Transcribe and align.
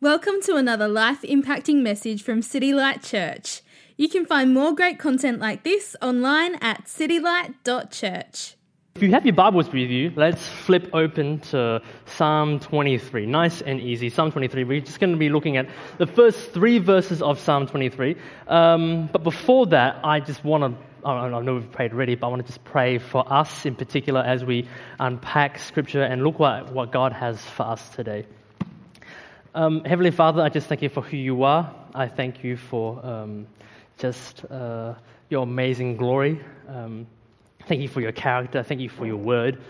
Welcome 0.00 0.34
to 0.42 0.54
another 0.54 0.86
life 0.86 1.22
impacting 1.22 1.82
message 1.82 2.22
from 2.22 2.40
City 2.40 2.72
Light 2.72 3.02
Church. 3.02 3.62
You 3.96 4.08
can 4.08 4.24
find 4.26 4.54
more 4.54 4.72
great 4.72 4.96
content 4.96 5.40
like 5.40 5.64
this 5.64 5.96
online 6.00 6.54
at 6.60 6.84
citylight.church. 6.84 8.54
If 8.94 9.02
you 9.02 9.10
have 9.10 9.26
your 9.26 9.34
Bibles 9.34 9.66
with 9.66 9.90
you, 9.90 10.12
let's 10.14 10.46
flip 10.46 10.88
open 10.92 11.40
to 11.50 11.82
Psalm 12.06 12.60
23. 12.60 13.26
Nice 13.26 13.60
and 13.60 13.80
easy. 13.80 14.08
Psalm 14.08 14.30
23. 14.30 14.62
We're 14.62 14.80
just 14.80 15.00
going 15.00 15.10
to 15.10 15.18
be 15.18 15.30
looking 15.30 15.56
at 15.56 15.68
the 15.98 16.06
first 16.06 16.52
three 16.52 16.78
verses 16.78 17.20
of 17.20 17.40
Psalm 17.40 17.66
23. 17.66 18.14
Um, 18.46 19.08
but 19.12 19.24
before 19.24 19.66
that, 19.66 19.98
I 20.04 20.20
just 20.20 20.44
want 20.44 20.62
to 20.62 20.80
I 21.04 21.28
know 21.28 21.54
we've 21.54 21.72
prayed 21.72 21.92
already, 21.92 22.14
but 22.14 22.28
I 22.28 22.30
want 22.30 22.46
to 22.46 22.52
just 22.52 22.62
pray 22.62 22.98
for 22.98 23.24
us 23.32 23.66
in 23.66 23.74
particular 23.74 24.20
as 24.20 24.44
we 24.44 24.68
unpack 25.00 25.58
Scripture 25.58 26.02
and 26.02 26.22
look 26.22 26.38
what, 26.38 26.72
what 26.72 26.92
God 26.92 27.12
has 27.12 27.40
for 27.40 27.64
us 27.64 27.88
today. 27.90 28.26
Um, 29.58 29.82
Heavenly 29.82 30.12
Father, 30.12 30.40
I 30.40 30.50
just 30.50 30.68
thank 30.68 30.82
you 30.82 30.88
for 30.88 31.02
who 31.02 31.16
you 31.16 31.42
are. 31.42 31.74
I 31.92 32.06
thank 32.06 32.44
you 32.44 32.56
for 32.56 33.04
um, 33.04 33.48
just 33.96 34.44
uh, 34.44 34.94
your 35.30 35.42
amazing 35.42 35.96
glory. 35.96 36.40
Um, 36.68 37.08
thank 37.66 37.80
you 37.80 37.88
for 37.88 38.00
your 38.00 38.12
character. 38.12 38.62
Thank 38.62 38.80
you 38.80 38.88
for 38.88 39.04
your 39.04 39.16
word. 39.16 39.60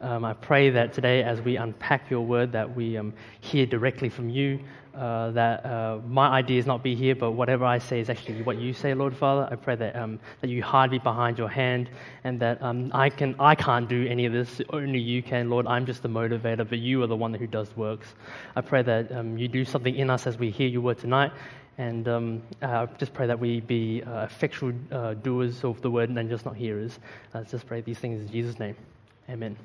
Um, 0.00 0.24
I 0.24 0.32
pray 0.32 0.70
that 0.70 0.92
today, 0.92 1.22
as 1.22 1.40
we 1.40 1.58
unpack 1.58 2.10
your 2.10 2.22
word, 2.22 2.50
that 2.50 2.74
we 2.74 2.96
um, 2.96 3.14
hear 3.40 3.66
directly 3.66 4.08
from 4.08 4.28
you 4.28 4.58
uh, 4.96 5.30
that 5.32 5.64
uh, 5.66 5.98
my 6.08 6.28
ideas 6.28 6.66
not 6.66 6.82
be 6.82 6.94
here, 6.94 7.14
but 7.14 7.32
whatever 7.32 7.64
I 7.64 7.78
say 7.78 8.00
is 8.00 8.08
actually 8.08 8.42
what 8.42 8.58
you 8.58 8.72
say, 8.72 8.94
Lord 8.94 9.16
Father. 9.16 9.48
I 9.50 9.56
pray 9.56 9.76
that 9.76 9.94
um, 9.96 10.18
that 10.40 10.48
you 10.48 10.62
hide 10.62 10.90
me 10.90 10.98
behind 10.98 11.38
your 11.38 11.48
hand, 11.48 11.90
and 12.24 12.40
that 12.40 12.62
um, 12.62 12.90
I 12.94 13.10
can 13.10 13.34
I 13.38 13.54
can't 13.54 13.88
do 13.88 14.06
any 14.06 14.26
of 14.26 14.32
this. 14.32 14.60
Only 14.70 14.98
you 14.98 15.22
can, 15.22 15.50
Lord. 15.50 15.66
I'm 15.66 15.86
just 15.86 16.02
the 16.02 16.08
motivator, 16.08 16.68
but 16.68 16.78
you 16.78 17.02
are 17.02 17.06
the 17.06 17.16
one 17.16 17.34
who 17.34 17.46
does 17.46 17.76
works. 17.76 18.14
I 18.54 18.60
pray 18.60 18.82
that 18.82 19.12
um, 19.12 19.36
you 19.36 19.48
do 19.48 19.64
something 19.64 19.94
in 19.94 20.10
us 20.10 20.26
as 20.26 20.38
we 20.38 20.50
hear 20.50 20.68
your 20.68 20.80
word 20.80 20.98
tonight. 20.98 21.32
And 21.78 22.08
um, 22.08 22.42
uh, 22.62 22.86
just 22.96 23.12
pray 23.12 23.26
that 23.26 23.38
we 23.38 23.60
be 23.60 24.02
uh, 24.02 24.20
effectual 24.20 24.72
uh, 24.90 25.12
doers 25.12 25.62
of 25.62 25.82
the 25.82 25.90
word 25.90 26.08
and 26.08 26.30
just 26.30 26.46
not 26.46 26.56
hearers. 26.56 26.98
Let's 27.34 27.50
just 27.50 27.66
pray 27.66 27.82
these 27.82 27.98
things 27.98 28.20
in 28.22 28.32
Jesus' 28.32 28.58
name. 28.58 28.76
Amen. 29.28 29.56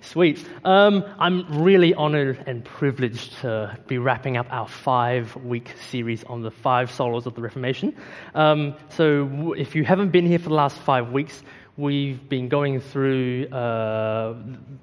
Sweet. 0.00 0.44
Um, 0.64 1.04
I'm 1.18 1.62
really 1.62 1.94
honored 1.94 2.42
and 2.46 2.64
privileged 2.64 3.38
to 3.40 3.76
be 3.86 3.98
wrapping 3.98 4.36
up 4.36 4.46
our 4.50 4.68
five 4.68 5.34
week 5.36 5.74
series 5.90 6.24
on 6.24 6.42
the 6.42 6.50
five 6.50 6.90
solas 6.90 7.26
of 7.26 7.34
the 7.34 7.42
Reformation. 7.42 7.96
Um, 8.34 8.76
so, 8.88 9.54
if 9.56 9.74
you 9.74 9.84
haven't 9.84 10.10
been 10.10 10.26
here 10.26 10.38
for 10.38 10.48
the 10.48 10.54
last 10.54 10.78
five 10.78 11.10
weeks, 11.12 11.42
we've 11.76 12.28
been 12.28 12.48
going 12.48 12.80
through 12.80 13.46
uh, 13.48 14.34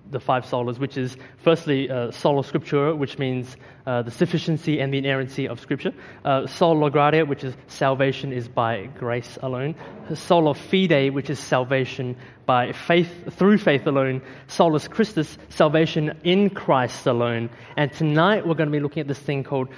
the 0.09 0.19
five 0.19 0.45
solas, 0.45 0.79
which 0.79 0.97
is 0.97 1.15
firstly 1.37 1.89
uh, 1.89 2.11
sola 2.11 2.43
scriptura, 2.43 2.97
which 2.97 3.19
means 3.19 3.55
uh, 3.85 4.01
the 4.01 4.11
sufficiency 4.11 4.79
and 4.79 4.93
the 4.93 4.97
inerrancy 4.97 5.47
of 5.47 5.59
Scripture. 5.59 5.93
Uh, 6.25 6.47
sola 6.47 6.89
gratia, 6.89 7.25
which 7.25 7.43
is 7.43 7.55
salvation 7.67 8.33
is 8.33 8.47
by 8.47 8.85
grace 8.97 9.37
alone. 9.41 9.75
Sola 10.13 10.53
fide, 10.53 11.13
which 11.13 11.29
is 11.29 11.39
salvation 11.39 12.15
by 12.45 12.71
faith 12.71 13.33
through 13.35 13.59
faith 13.59 13.85
alone. 13.85 14.21
Solus 14.47 14.87
Christus, 14.87 15.37
salvation 15.49 16.17
in 16.23 16.49
Christ 16.49 17.05
alone. 17.05 17.49
And 17.77 17.93
tonight 17.93 18.47
we're 18.47 18.55
going 18.55 18.69
to 18.69 18.75
be 18.75 18.79
looking 18.79 19.01
at 19.01 19.07
this 19.07 19.19
thing 19.19 19.43
called 19.43 19.69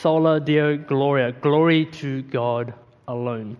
sola 0.00 0.40
deo 0.40 0.76
gloria, 0.76 1.32
glory 1.32 1.86
to 1.86 2.22
God 2.22 2.74
alone. 3.08 3.56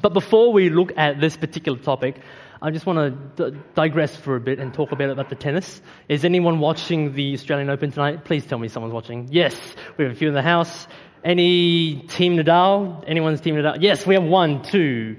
But 0.00 0.12
before 0.12 0.52
we 0.52 0.70
look 0.70 0.92
at 0.96 1.20
this 1.20 1.36
particular 1.36 1.78
topic, 1.78 2.20
I 2.60 2.70
just 2.70 2.86
want 2.86 3.36
to 3.36 3.50
d- 3.50 3.58
digress 3.74 4.16
for 4.16 4.36
a 4.36 4.40
bit 4.40 4.58
and 4.58 4.74
talk 4.74 4.90
a 4.90 4.96
bit 4.96 5.10
about 5.10 5.28
the 5.28 5.36
tennis. 5.36 5.80
Is 6.08 6.24
anyone 6.24 6.58
watching 6.58 7.12
the 7.12 7.34
Australian 7.34 7.70
Open 7.70 7.92
tonight? 7.92 8.24
Please 8.24 8.44
tell 8.46 8.58
me 8.58 8.68
someone's 8.68 8.94
watching. 8.94 9.28
Yes, 9.30 9.54
we 9.96 10.04
have 10.04 10.12
a 10.12 10.16
few 10.16 10.28
in 10.28 10.34
the 10.34 10.42
house. 10.42 10.88
Any 11.22 12.06
Team 12.08 12.36
Nadal? 12.36 13.04
Anyone's 13.06 13.40
Team 13.40 13.54
Nadal? 13.54 13.78
Yes, 13.80 14.06
we 14.06 14.14
have 14.14 14.24
one, 14.24 14.62
two. 14.62 15.16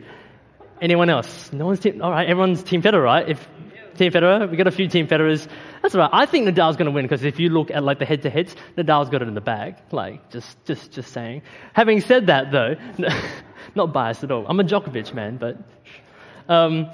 Anyone 0.81 1.09
else? 1.09 1.53
No 1.53 1.68
one's 1.68 1.80
Team. 1.80 2.02
All 2.02 2.12
right, 2.12 2.28
everyone's 2.28 2.62
Team 2.64 2.81
Federer, 2.81 3.03
right? 3.03 3.30
If 3.30 3.47
Team 3.95 4.11
Federer, 4.11 4.50
we 4.50 4.57
got 4.57 4.67
a 4.67 4.72
few 4.72 4.88
Team 4.88 5.07
Federers. 5.07 5.47
That's 5.81 5.95
all 5.95 6.01
right. 6.01 6.09
I 6.11 6.25
think 6.25 6.47
Nadal's 6.47 6.75
going 6.75 6.85
to 6.85 6.91
win 6.91 7.06
because 7.06 7.23
if 7.23 7.39
you 7.39 7.50
look 7.50 7.72
at 7.72 7.83
like 7.83 8.00
the 8.00 8.06
head-to-heads, 8.06 8.56
Nadal's 8.78 9.09
got 9.09 9.22
it 9.22 9.28
in 9.28 9.33
the 9.33 9.41
bag. 9.41 9.75
Like 9.91 10.29
just, 10.29 10.63
just, 10.66 10.91
just 10.91 11.11
saying. 11.11 11.41
Having 11.73 12.01
said 12.01 12.28
that, 12.28 12.51
though. 12.51 12.75
not 13.75 13.94
biased 13.94 14.23
at 14.23 14.31
all. 14.31 14.45
I'm 14.47 14.59
a 14.59 14.63
Djokovic 14.63 15.13
man, 15.13 15.38
but 15.38 15.57
um, 16.47 16.89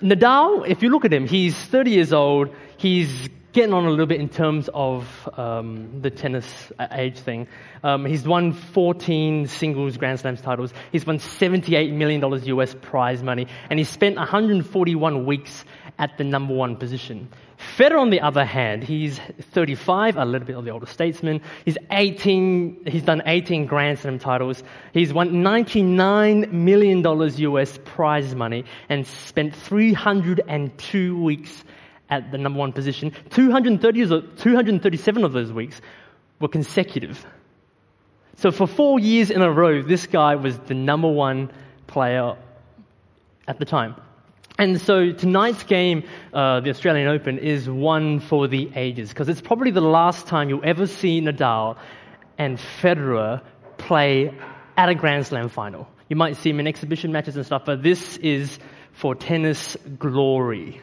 Nadal, 0.00 0.66
if 0.68 0.82
you 0.82 0.90
look 0.90 1.04
at 1.04 1.12
him, 1.12 1.26
he's 1.26 1.54
30 1.54 1.90
years 1.90 2.12
old. 2.12 2.54
He's 2.76 3.28
getting 3.54 3.72
on 3.72 3.86
a 3.86 3.90
little 3.90 4.06
bit 4.06 4.20
in 4.20 4.28
terms 4.28 4.68
of 4.74 5.28
um, 5.38 6.00
the 6.02 6.10
tennis 6.10 6.72
age 6.90 7.18
thing. 7.18 7.46
Um, 7.84 8.04
he's 8.04 8.24
won 8.24 8.52
14 8.52 9.46
singles 9.46 9.96
Grand 9.96 10.18
Slams 10.18 10.40
titles. 10.40 10.74
He's 10.90 11.06
won 11.06 11.18
$78 11.18 11.92
million 11.92 12.22
US 12.58 12.74
prize 12.82 13.22
money, 13.22 13.46
and 13.70 13.78
he 13.78 13.84
spent 13.84 14.16
141 14.16 15.24
weeks 15.24 15.64
at 15.98 16.18
the 16.18 16.24
number 16.24 16.54
one 16.54 16.76
position. 16.76 17.28
Federer, 17.76 18.00
on 18.00 18.10
the 18.10 18.20
other 18.20 18.44
hand, 18.44 18.82
he's 18.82 19.18
35, 19.52 20.16
a 20.16 20.24
little 20.24 20.46
bit 20.46 20.56
of 20.56 20.64
the 20.64 20.70
older 20.70 20.86
statesman. 20.86 21.40
He's 21.64 21.78
18, 21.90 22.84
he's 22.86 23.02
done 23.02 23.22
18 23.24 23.66
Grand 23.66 23.98
Slam 23.98 24.18
titles. 24.18 24.62
He's 24.92 25.12
won 25.12 25.30
$99 25.30 26.50
million 26.50 27.04
US 27.04 27.78
prize 27.84 28.34
money 28.34 28.64
and 28.88 29.06
spent 29.06 29.54
302 29.54 31.22
weeks 31.22 31.64
at 32.10 32.30
the 32.30 32.38
number 32.38 32.58
one 32.58 32.72
position. 32.72 33.12
230, 33.30 34.06
237 34.36 35.24
of 35.24 35.32
those 35.32 35.52
weeks 35.52 35.80
were 36.40 36.48
consecutive. 36.48 37.24
So 38.36 38.50
for 38.50 38.66
four 38.66 38.98
years 38.98 39.30
in 39.30 39.42
a 39.42 39.50
row, 39.50 39.80
this 39.80 40.06
guy 40.06 40.34
was 40.34 40.58
the 40.58 40.74
number 40.74 41.08
one 41.08 41.50
player 41.86 42.36
at 43.46 43.58
the 43.58 43.64
time. 43.64 43.94
And 44.56 44.80
so 44.80 45.10
tonight's 45.10 45.64
game, 45.64 46.04
uh, 46.32 46.60
the 46.60 46.70
Australian 46.70 47.08
Open, 47.08 47.38
is 47.38 47.68
one 47.68 48.20
for 48.20 48.46
the 48.46 48.70
ages 48.76 49.08
because 49.08 49.28
it's 49.28 49.40
probably 49.40 49.72
the 49.72 49.80
last 49.80 50.28
time 50.28 50.48
you'll 50.48 50.64
ever 50.64 50.86
see 50.86 51.20
Nadal 51.20 51.76
and 52.38 52.58
Federer 52.80 53.42
play 53.78 54.32
at 54.76 54.88
a 54.88 54.94
Grand 54.94 55.26
Slam 55.26 55.48
final. 55.48 55.88
You 56.08 56.14
might 56.14 56.36
see 56.36 56.50
them 56.52 56.60
in 56.60 56.68
exhibition 56.68 57.10
matches 57.10 57.36
and 57.36 57.44
stuff, 57.44 57.62
but 57.64 57.82
this 57.82 58.16
is 58.18 58.58
for 58.92 59.16
tennis 59.16 59.76
glory. 59.98 60.80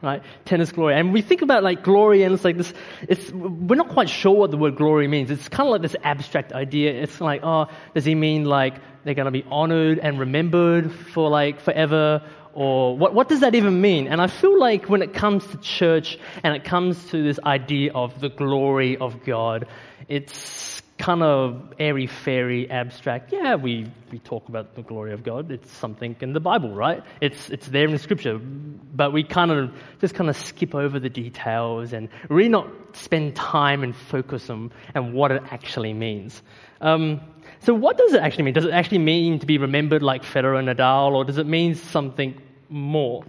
Right? 0.00 0.22
Tennis 0.44 0.70
glory. 0.70 0.94
And 0.94 1.12
we 1.12 1.22
think 1.22 1.42
about 1.42 1.64
like 1.64 1.82
glory 1.82 2.22
and 2.22 2.32
it's 2.32 2.44
like 2.44 2.56
this, 2.56 2.72
it's, 3.08 3.32
we're 3.32 3.74
not 3.74 3.88
quite 3.88 4.08
sure 4.08 4.32
what 4.32 4.52
the 4.52 4.56
word 4.56 4.76
glory 4.76 5.08
means. 5.08 5.30
It's 5.30 5.48
kind 5.48 5.66
of 5.68 5.72
like 5.72 5.82
this 5.82 5.96
abstract 6.04 6.52
idea. 6.52 6.92
It's 7.02 7.20
like, 7.20 7.40
oh, 7.42 7.66
does 7.94 8.04
he 8.04 8.14
mean 8.14 8.44
like 8.44 8.74
they're 9.02 9.14
going 9.14 9.24
to 9.24 9.32
be 9.32 9.44
honored 9.50 9.98
and 9.98 10.20
remembered 10.20 10.92
for 10.92 11.28
like 11.28 11.60
forever? 11.60 12.22
or 12.58 12.98
what, 12.98 13.14
what 13.14 13.28
does 13.28 13.40
that 13.40 13.54
even 13.54 13.80
mean? 13.80 14.08
And 14.08 14.20
I 14.20 14.26
feel 14.26 14.58
like 14.58 14.88
when 14.88 15.00
it 15.00 15.14
comes 15.14 15.46
to 15.46 15.58
church 15.58 16.18
and 16.42 16.56
it 16.56 16.64
comes 16.64 17.10
to 17.10 17.22
this 17.22 17.38
idea 17.44 17.92
of 17.92 18.20
the 18.20 18.30
glory 18.30 18.96
of 18.96 19.24
God, 19.24 19.68
it's 20.08 20.77
kind 20.98 21.22
of 21.22 21.72
airy 21.78 22.06
fairy 22.06 22.70
abstract. 22.70 23.32
Yeah, 23.32 23.54
we, 23.54 23.86
we 24.10 24.18
talk 24.18 24.48
about 24.48 24.74
the 24.74 24.82
glory 24.82 25.12
of 25.12 25.22
God. 25.22 25.50
It's 25.50 25.70
something 25.70 26.16
in 26.20 26.32
the 26.32 26.40
Bible, 26.40 26.74
right? 26.74 27.02
It's, 27.20 27.50
it's 27.50 27.68
there 27.68 27.88
in 27.88 27.96
Scripture. 27.98 28.38
But 28.38 29.12
we 29.12 29.22
kind 29.22 29.50
of 29.50 29.72
just 30.00 30.14
kind 30.14 30.28
of 30.28 30.36
skip 30.36 30.74
over 30.74 30.98
the 30.98 31.08
details 31.08 31.92
and 31.92 32.08
really 32.28 32.48
not 32.48 32.68
spend 32.94 33.36
time 33.36 33.82
and 33.82 33.94
focus 33.94 34.50
on 34.50 34.72
and 34.94 35.14
what 35.14 35.30
it 35.30 35.42
actually 35.50 35.94
means. 35.94 36.42
Um, 36.80 37.20
so, 37.60 37.74
what 37.74 37.96
does 37.96 38.12
it 38.12 38.20
actually 38.20 38.44
mean? 38.44 38.54
Does 38.54 38.64
it 38.64 38.72
actually 38.72 38.98
mean 38.98 39.38
to 39.38 39.46
be 39.46 39.58
remembered 39.58 40.02
like 40.02 40.22
Federer 40.22 40.58
and 40.58 40.68
Nadal, 40.68 41.12
or 41.12 41.24
does 41.24 41.38
it 41.38 41.46
mean 41.46 41.74
something 41.74 42.40
more. 42.68 43.24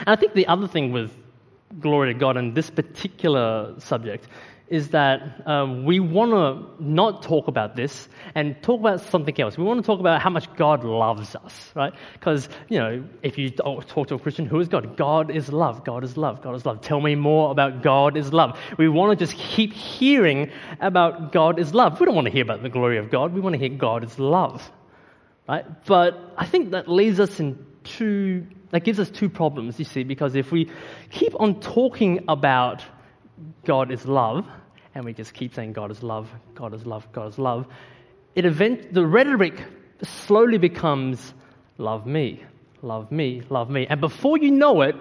And 0.00 0.08
I 0.08 0.16
think 0.16 0.34
the 0.34 0.46
other 0.46 0.68
thing 0.68 0.92
with 0.92 1.12
glory 1.80 2.12
to 2.12 2.18
God 2.18 2.36
and 2.36 2.54
this 2.54 2.70
particular 2.70 3.74
subject 3.78 4.28
is 4.70 4.88
that 4.90 5.46
um, 5.46 5.84
we 5.84 5.98
want 5.98 6.30
to 6.32 6.82
not 6.82 7.22
talk 7.22 7.48
about 7.48 7.74
this 7.74 8.08
and 8.34 8.60
talk 8.62 8.80
about 8.80 9.00
something 9.00 9.38
else. 9.40 9.56
We 9.56 9.64
want 9.64 9.80
to 9.80 9.86
talk 9.86 10.00
about 10.00 10.20
how 10.20 10.30
much 10.30 10.54
God 10.56 10.84
loves 10.84 11.34
us, 11.34 11.72
right? 11.74 11.92
Because, 12.12 12.48
you 12.68 12.78
know, 12.78 13.04
if 13.22 13.38
you 13.38 13.50
talk 13.50 14.08
to 14.08 14.14
a 14.14 14.18
Christian, 14.18 14.46
who 14.46 14.60
is 14.60 14.68
God? 14.68 14.96
God 14.96 15.30
is 15.30 15.50
love. 15.50 15.84
God 15.84 16.04
is 16.04 16.16
love. 16.16 16.42
God 16.42 16.54
is 16.54 16.66
love. 16.66 16.80
Tell 16.82 17.00
me 17.00 17.14
more 17.14 17.50
about 17.50 17.82
God 17.82 18.16
is 18.16 18.32
love. 18.32 18.58
We 18.76 18.88
want 18.88 19.18
to 19.18 19.24
just 19.24 19.38
keep 19.38 19.72
hearing 19.72 20.50
about 20.80 21.32
God 21.32 21.58
is 21.58 21.72
love. 21.72 21.98
We 21.98 22.06
don't 22.06 22.14
want 22.14 22.26
to 22.26 22.32
hear 22.32 22.44
about 22.44 22.62
the 22.62 22.68
glory 22.68 22.98
of 22.98 23.10
God. 23.10 23.32
We 23.32 23.40
want 23.40 23.54
to 23.54 23.58
hear 23.58 23.70
God 23.70 24.04
is 24.04 24.18
love, 24.18 24.70
right? 25.48 25.64
But 25.86 26.34
I 26.36 26.44
think 26.44 26.72
that 26.72 26.88
leaves 26.88 27.20
us 27.20 27.40
in 27.40 27.64
two, 27.84 28.46
that 28.70 28.84
gives 28.84 29.00
us 29.00 29.10
two 29.10 29.30
problems, 29.30 29.78
you 29.78 29.86
see, 29.86 30.04
because 30.04 30.34
if 30.34 30.52
we 30.52 30.70
keep 31.10 31.34
on 31.40 31.60
talking 31.60 32.24
about 32.28 32.84
God 33.64 33.90
is 33.90 34.04
love, 34.04 34.46
and 34.98 35.04
we 35.04 35.14
just 35.14 35.32
keep 35.32 35.54
saying 35.54 35.72
God 35.72 35.92
is 35.92 36.02
love, 36.02 36.28
God 36.56 36.74
is 36.74 36.84
love, 36.84 37.06
God 37.12 37.28
is 37.28 37.38
love, 37.38 37.68
it 38.34 38.44
event, 38.44 38.92
the 38.92 39.06
rhetoric 39.06 39.62
slowly 40.02 40.58
becomes 40.58 41.34
love 41.78 42.04
me, 42.04 42.42
love 42.82 43.12
me, 43.12 43.42
love 43.48 43.70
me. 43.70 43.86
And 43.86 44.00
before 44.00 44.38
you 44.38 44.50
know 44.50 44.82
it, 44.82 44.96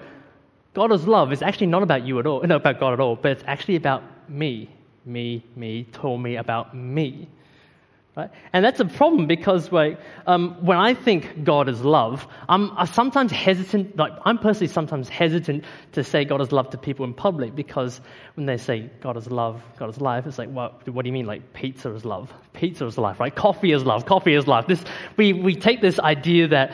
God 0.75 0.91
is 0.91 1.07
love 1.07 1.33
is 1.33 1.41
actually 1.41 1.67
not 1.67 1.81
about 1.81 2.05
you 2.05 2.19
at 2.19 2.27
all, 2.27 2.41
not 2.43 2.57
about 2.57 2.79
God 2.79 2.93
at 2.93 2.99
all, 2.99 3.15
but 3.15 3.31
it's 3.31 3.43
actually 3.47 3.75
about 3.75 4.03
me, 4.29 4.69
me, 5.03 5.43
me, 5.55 5.85
told 5.85 6.21
me 6.21 6.35
about 6.35 6.75
me. 6.75 7.27
Right? 8.17 8.31
And 8.51 8.65
that's 8.65 8.79
a 8.79 8.85
problem 8.85 9.27
because 9.27 9.71
like, 9.71 9.99
um, 10.25 10.57
when 10.65 10.79
I 10.79 10.95
think 10.95 11.43
God 11.43 11.69
is 11.69 11.81
love, 11.81 12.25
I'm, 12.49 12.71
I'm, 12.75 12.87
sometimes 12.87 13.31
hesitant, 13.31 13.95
like 13.95 14.11
I'm 14.25 14.39
personally 14.39 14.73
sometimes 14.73 15.07
hesitant 15.07 15.65
to 15.91 16.03
say 16.03 16.25
God 16.25 16.41
is 16.41 16.51
love 16.51 16.71
to 16.71 16.79
people 16.79 17.05
in 17.05 17.13
public 17.13 17.53
because 17.53 18.01
when 18.33 18.47
they 18.47 18.57
say 18.57 18.89
God 19.01 19.17
is 19.17 19.29
love, 19.29 19.61
God 19.77 19.91
is 19.91 20.01
life, 20.01 20.25
it's 20.25 20.39
like, 20.39 20.49
what, 20.49 20.87
what 20.89 21.03
do 21.03 21.09
you 21.09 21.13
mean? 21.13 21.27
Like 21.27 21.53
pizza 21.53 21.93
is 21.93 22.05
love. 22.05 22.33
Pizza 22.53 22.87
is 22.87 22.97
life, 22.97 23.19
right? 23.19 23.35
Coffee 23.35 23.71
is 23.71 23.83
love. 23.83 24.07
Coffee 24.07 24.33
is 24.33 24.47
life. 24.47 24.65
This, 24.65 24.83
we, 25.15 25.33
we 25.33 25.53
take 25.53 25.81
this 25.81 25.99
idea 25.99 26.47
that 26.47 26.73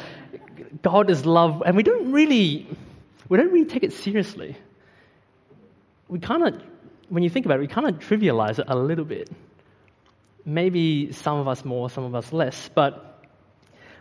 God 0.81 1.09
is 1.09 1.25
love 1.25 1.61
and 1.65 1.75
we 1.75 1.83
don't 1.83 2.09
really, 2.13 2.65
we 3.27 3.35
don't 3.35 3.51
really 3.51 3.65
take 3.65 3.83
it 3.83 3.91
seriously. 3.91 4.55
We 6.07 6.19
kind 6.19 6.47
of, 6.47 6.63
when 7.09 7.21
you 7.21 7.29
think 7.29 7.45
about 7.45 7.57
it, 7.57 7.61
we 7.63 7.67
kind 7.67 7.85
of 7.85 7.95
trivialize 7.99 8.59
it 8.59 8.65
a 8.69 8.77
little 8.77 9.03
bit 9.03 9.29
maybe 10.45 11.11
some 11.11 11.37
of 11.37 11.47
us 11.47 11.63
more, 11.63 11.89
some 11.89 12.03
of 12.03 12.15
us 12.15 12.33
less, 12.33 12.69
but 12.73 13.23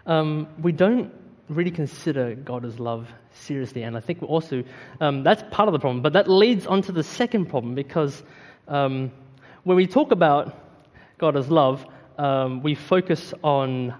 um, 0.07 0.49
we 0.61 0.73
don't 0.73 1.13
really 1.49 1.71
consider 1.71 2.35
God 2.35 2.65
as 2.65 2.81
love 2.81 3.09
seriously. 3.33 3.83
And 3.83 3.97
I 3.97 4.01
think 4.01 4.23
also 4.23 4.65
um, 5.01 5.23
that's 5.23 5.43
part 5.51 5.69
of 5.69 5.73
the 5.73 5.79
problem. 5.79 6.03
But 6.03 6.15
that 6.15 6.29
leads 6.29 6.67
on 6.67 6.83
to 6.83 6.93
the 6.93 7.03
second 7.03 7.47
problem 7.47 7.75
because 7.75 8.23
um, 8.69 9.13
when 9.65 9.77
we 9.77 9.87
talk 9.87 10.13
about 10.13 10.59
God 11.19 11.37
as 11.37 11.49
love, 11.51 11.85
um, 12.19 12.63
we 12.63 12.75
focus 12.75 13.33
on 13.43 13.95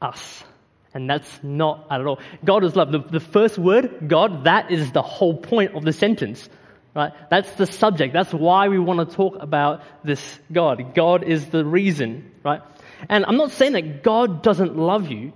us. 0.00 0.44
And 0.92 1.10
that's 1.10 1.40
not 1.42 1.86
at 1.90 2.06
all. 2.06 2.20
God 2.44 2.62
is 2.62 2.76
love. 2.76 2.92
The, 2.92 3.00
the 3.00 3.20
first 3.20 3.58
word, 3.58 4.08
God, 4.08 4.44
that 4.44 4.70
is 4.70 4.92
the 4.92 5.02
whole 5.02 5.36
point 5.36 5.74
of 5.74 5.84
the 5.84 5.92
sentence. 5.92 6.48
Right? 6.94 7.12
That's 7.28 7.50
the 7.54 7.66
subject. 7.66 8.12
That's 8.12 8.32
why 8.32 8.68
we 8.68 8.78
want 8.78 9.08
to 9.08 9.16
talk 9.16 9.36
about 9.40 9.82
this 10.04 10.38
God. 10.52 10.94
God 10.94 11.24
is 11.24 11.46
the 11.46 11.64
reason, 11.64 12.30
right? 12.44 12.62
And 13.08 13.24
I'm 13.26 13.36
not 13.36 13.50
saying 13.50 13.72
that 13.72 14.02
God 14.04 14.42
doesn't 14.42 14.76
love 14.76 15.10
you. 15.10 15.32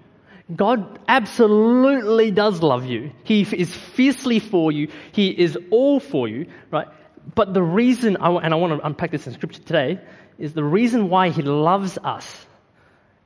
God 0.55 1.00
absolutely 1.08 2.31
does 2.31 2.62
love 2.62 2.87
you. 2.87 3.12
He 3.25 3.43
is 3.43 3.75
fiercely 3.75 4.38
for 4.38 4.72
you. 4.72 4.88
He 5.12 5.28
is 5.28 5.58
all 5.70 6.00
for 6.00 6.28
you, 6.28 6.46
right? 6.70 6.88
But 7.34 7.52
the 7.52 7.62
reason, 7.62 8.16
I, 8.19 8.31
and 8.37 8.55
I 8.55 8.56
want 8.56 8.81
to 8.81 8.87
unpack 8.87 9.10
this 9.10 9.26
in 9.26 9.34
scripture 9.34 9.60
today, 9.62 10.00
is 10.38 10.55
the 10.55 10.64
reason 10.64 11.10
why 11.10 11.31
He 11.31 11.43
loves 11.43 11.99
us 12.02 12.46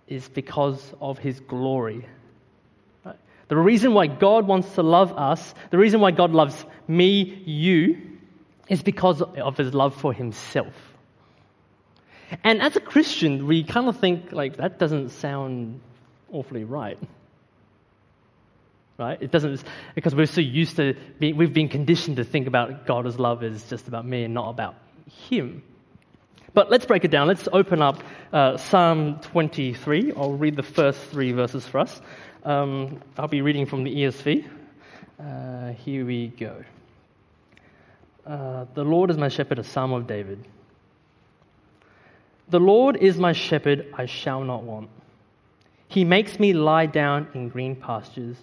is 0.09 0.29
because 0.29 0.93
of 1.01 1.19
His 1.19 1.39
glory. 1.39 2.07
Right? 3.05 3.17
The 3.49 3.57
reason 3.57 3.95
why 3.95 4.09
God 4.09 4.49
wants 4.49 4.75
to 4.75 4.83
love 4.83 5.13
us, 5.13 5.55
the 5.71 5.79
reason 5.79 6.01
why 6.01 6.11
God 6.11 6.33
loves 6.33 6.65
me, 6.89 7.43
you, 7.45 8.12
is 8.69 8.83
because 8.83 9.21
of 9.23 9.57
his 9.57 9.75
love 9.75 9.95
for 9.95 10.13
himself. 10.13 10.93
And 12.45 12.63
as 12.63 12.77
a 12.77 12.81
Christian, 12.81 13.47
we 13.47 13.63
kind 13.65 13.89
of 13.89 13.99
think, 13.99 14.33
like, 14.33 14.57
that 14.57 14.79
doesn't 14.79 15.11
sound 15.11 15.81
awfully 16.31 16.65
right. 16.65 16.99
Right? 18.99 19.21
It 19.21 19.31
doesn't, 19.31 19.63
because 19.95 20.15
we're 20.15 20.27
so 20.27 20.41
used 20.41 20.77
to, 20.77 20.95
being, 21.19 21.37
we've 21.37 21.53
been 21.53 21.69
conditioned 21.69 22.17
to 22.17 22.25
think 22.25 22.47
about 22.47 22.87
God 22.87 23.07
as 23.07 23.19
love 23.19 23.43
as 23.43 23.69
just 23.69 23.89
about 23.89 24.07
me 24.07 24.25
and 24.25 24.33
not 24.33 24.51
about 24.51 24.77
Him. 25.29 25.63
But 26.55 26.71
let's 26.71 26.87
break 26.87 27.05
it 27.05 27.11
down. 27.11 27.29
Let's 27.29 27.49
open 27.53 27.81
up 27.83 28.03
uh, 28.33 28.57
Psalm 28.59 29.19
23. 29.21 30.13
I'll 30.17 30.35
read 30.35 30.57
the 30.57 30.63
first 30.63 31.01
three 31.07 31.33
verses 31.33 31.67
for 31.67 31.81
us. 31.81 32.01
Um, 32.45 33.01
I'll 33.17 33.29
be 33.29 33.41
reading 33.41 33.67
from 33.67 33.85
the 33.85 33.95
ESV. 33.95 34.49
Uh, 35.19 35.73
here 35.73 36.05
we 36.05 36.29
go. 36.29 36.63
Uh, 38.27 38.67
the 38.75 38.85
Lord 38.85 39.11
is 39.11 39.19
my 39.19 39.29
shepherd, 39.29 39.59
a 39.59 39.65
psalm 39.65 39.93
of 39.93 40.07
David. 40.07 40.47
The 42.49 42.61
Lord 42.61 42.97
is 42.97 43.19
my 43.19 43.33
shepherd, 43.33 43.93
I 43.95 44.07
shall 44.07 44.45
not 44.45 44.63
want. 44.63 44.91
He 45.89 46.05
makes 46.05 46.39
me 46.39 46.53
lie 46.53 46.87
down 46.87 47.29
in 47.35 47.49
green 47.49 47.77
pastures. 47.77 48.37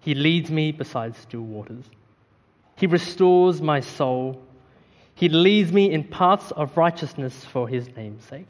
He 0.00 0.14
leads 0.14 0.50
me 0.50 0.72
beside 0.72 1.16
still 1.16 1.42
waters. 1.42 1.84
He 2.76 2.86
restores 2.86 3.60
my 3.60 3.80
soul. 3.80 4.40
He 5.14 5.28
leads 5.28 5.72
me 5.72 5.92
in 5.92 6.04
paths 6.04 6.50
of 6.52 6.76
righteousness 6.76 7.44
for 7.44 7.68
his 7.68 7.88
name's 7.96 8.24
sake. 8.24 8.48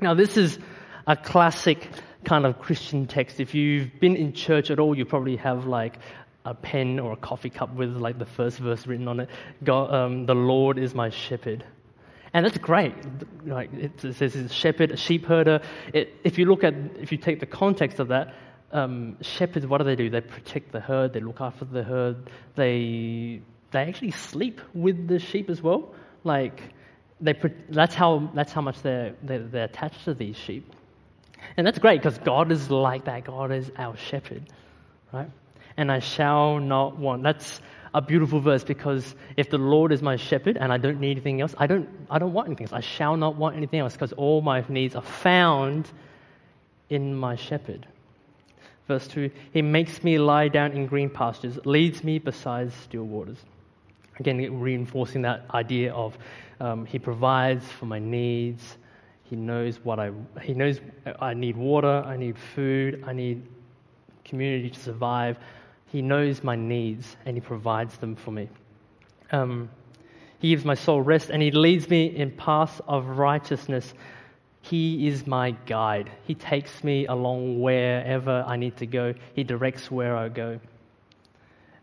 Now, 0.00 0.14
this 0.14 0.36
is 0.36 0.58
a 1.06 1.16
classic 1.16 1.88
kind 2.24 2.44
of 2.44 2.60
Christian 2.60 3.06
text. 3.06 3.40
If 3.40 3.54
you've 3.54 3.98
been 4.00 4.16
in 4.16 4.32
church 4.32 4.70
at 4.70 4.78
all, 4.78 4.96
you 4.96 5.04
probably 5.04 5.36
have 5.36 5.66
like 5.66 5.98
a 6.50 6.54
pen 6.54 6.98
or 6.98 7.12
a 7.12 7.16
coffee 7.16 7.50
cup 7.50 7.74
with 7.74 7.96
like 7.96 8.18
the 8.18 8.26
first 8.26 8.58
verse 8.58 8.86
written 8.86 9.08
on 9.08 9.20
it. 9.20 9.30
God, 9.62 9.92
um, 9.92 10.26
the 10.26 10.34
Lord 10.34 10.78
is 10.78 10.94
my 10.94 11.10
shepherd. 11.10 11.64
And 12.32 12.44
that's 12.44 12.58
great. 12.58 12.94
Like 13.46 13.72
it 13.72 14.00
says, 14.00 14.36
it's 14.36 14.52
shepherd, 14.52 14.92
a 14.92 14.96
sheep 14.96 15.24
herder. 15.24 15.60
It, 15.92 16.14
if 16.24 16.38
you 16.38 16.46
look 16.46 16.64
at, 16.64 16.74
if 17.00 17.10
you 17.10 17.18
take 17.18 17.40
the 17.40 17.46
context 17.46 17.98
of 17.98 18.08
that, 18.08 18.34
um, 18.70 19.16
shepherds, 19.22 19.66
what 19.66 19.78
do 19.78 19.84
they 19.84 19.96
do? 19.96 20.10
They 20.10 20.20
protect 20.20 20.72
the 20.72 20.80
herd. 20.80 21.14
They 21.14 21.20
look 21.20 21.40
after 21.40 21.64
the 21.64 21.82
herd. 21.82 22.30
They 22.54 23.40
they 23.70 23.80
actually 23.80 24.10
sleep 24.12 24.60
with 24.74 25.08
the 25.08 25.18
sheep 25.18 25.50
as 25.50 25.62
well. 25.62 25.94
Like 26.24 26.60
they, 27.20 27.34
that's 27.70 27.94
how 27.94 28.30
that's 28.34 28.52
how 28.52 28.60
much 28.60 28.82
they're, 28.82 29.14
they're, 29.22 29.40
they're 29.40 29.64
attached 29.64 30.04
to 30.04 30.14
these 30.14 30.36
sheep. 30.36 30.72
And 31.56 31.66
that's 31.66 31.78
great 31.78 32.02
because 32.02 32.18
God 32.18 32.52
is 32.52 32.70
like 32.70 33.04
that. 33.06 33.24
God 33.24 33.52
is 33.52 33.70
our 33.76 33.96
shepherd, 33.96 34.42
right? 35.12 35.30
And 35.78 35.90
I 35.90 36.00
shall 36.00 36.58
not 36.58 36.98
want. 36.98 37.22
That's 37.22 37.62
a 37.94 38.02
beautiful 38.02 38.40
verse 38.40 38.64
because 38.64 39.14
if 39.36 39.48
the 39.48 39.56
Lord 39.56 39.92
is 39.92 40.02
my 40.02 40.16
shepherd 40.16 40.58
and 40.58 40.72
I 40.72 40.76
don't 40.76 41.00
need 41.00 41.12
anything 41.12 41.40
else, 41.40 41.54
I 41.56 41.66
don't, 41.66 41.88
I 42.10 42.18
don't 42.18 42.34
want 42.34 42.48
anything 42.48 42.66
else. 42.66 42.72
I 42.74 42.80
shall 42.80 43.16
not 43.16 43.36
want 43.36 43.56
anything 43.56 43.80
else 43.80 43.94
because 43.94 44.12
all 44.12 44.42
my 44.42 44.62
needs 44.68 44.94
are 44.94 45.02
found 45.02 45.90
in 46.90 47.14
my 47.14 47.36
shepherd. 47.36 47.86
Verse 48.88 49.06
2 49.06 49.30
He 49.52 49.62
makes 49.62 50.02
me 50.02 50.18
lie 50.18 50.48
down 50.48 50.72
in 50.72 50.86
green 50.86 51.08
pastures, 51.08 51.58
leads 51.64 52.02
me 52.04 52.18
beside 52.18 52.72
still 52.72 53.04
waters. 53.04 53.38
Again, 54.18 54.60
reinforcing 54.60 55.22
that 55.22 55.44
idea 55.54 55.92
of 55.94 56.18
um, 56.60 56.84
He 56.86 56.98
provides 56.98 57.64
for 57.70 57.86
my 57.86 58.00
needs. 58.00 58.78
He 59.22 59.36
knows 59.36 59.78
what 59.84 60.00
I, 60.00 60.10
He 60.42 60.54
knows 60.54 60.80
I 61.20 61.34
need 61.34 61.56
water, 61.56 62.02
I 62.04 62.16
need 62.16 62.36
food, 62.36 63.04
I 63.06 63.12
need 63.12 63.46
community 64.24 64.70
to 64.70 64.80
survive. 64.80 65.38
He 65.90 66.02
knows 66.02 66.44
my 66.44 66.56
needs 66.56 67.16
and 67.24 67.36
He 67.36 67.40
provides 67.40 67.96
them 67.98 68.16
for 68.16 68.30
me. 68.30 68.48
Um, 69.30 69.70
he 70.40 70.50
gives 70.50 70.64
my 70.64 70.74
soul 70.74 71.02
rest 71.02 71.30
and 71.30 71.42
He 71.42 71.50
leads 71.50 71.88
me 71.88 72.06
in 72.06 72.30
paths 72.30 72.80
of 72.86 73.06
righteousness. 73.18 73.92
He 74.60 75.08
is 75.08 75.26
my 75.26 75.52
guide. 75.66 76.10
He 76.24 76.34
takes 76.34 76.84
me 76.84 77.06
along 77.06 77.60
wherever 77.60 78.44
I 78.46 78.56
need 78.56 78.76
to 78.78 78.86
go, 78.86 79.14
He 79.34 79.44
directs 79.44 79.90
where 79.90 80.16
I 80.16 80.28
go. 80.28 80.60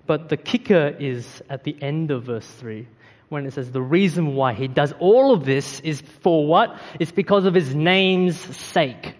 But 0.07 0.29
the 0.29 0.37
kicker 0.37 0.95
is 0.99 1.41
at 1.49 1.63
the 1.63 1.75
end 1.81 2.11
of 2.11 2.23
verse 2.23 2.47
3 2.47 2.87
when 3.29 3.47
it 3.47 3.53
says 3.53 3.71
the 3.71 3.81
reason 3.81 4.35
why 4.35 4.53
He 4.53 4.67
does 4.67 4.93
all 4.99 5.33
of 5.33 5.45
this 5.45 5.79
is 5.81 6.01
for 6.21 6.45
what? 6.45 6.79
It's 6.99 7.11
because 7.11 7.45
of 7.45 7.53
His 7.53 7.73
name's 7.73 8.39
sake. 8.39 9.15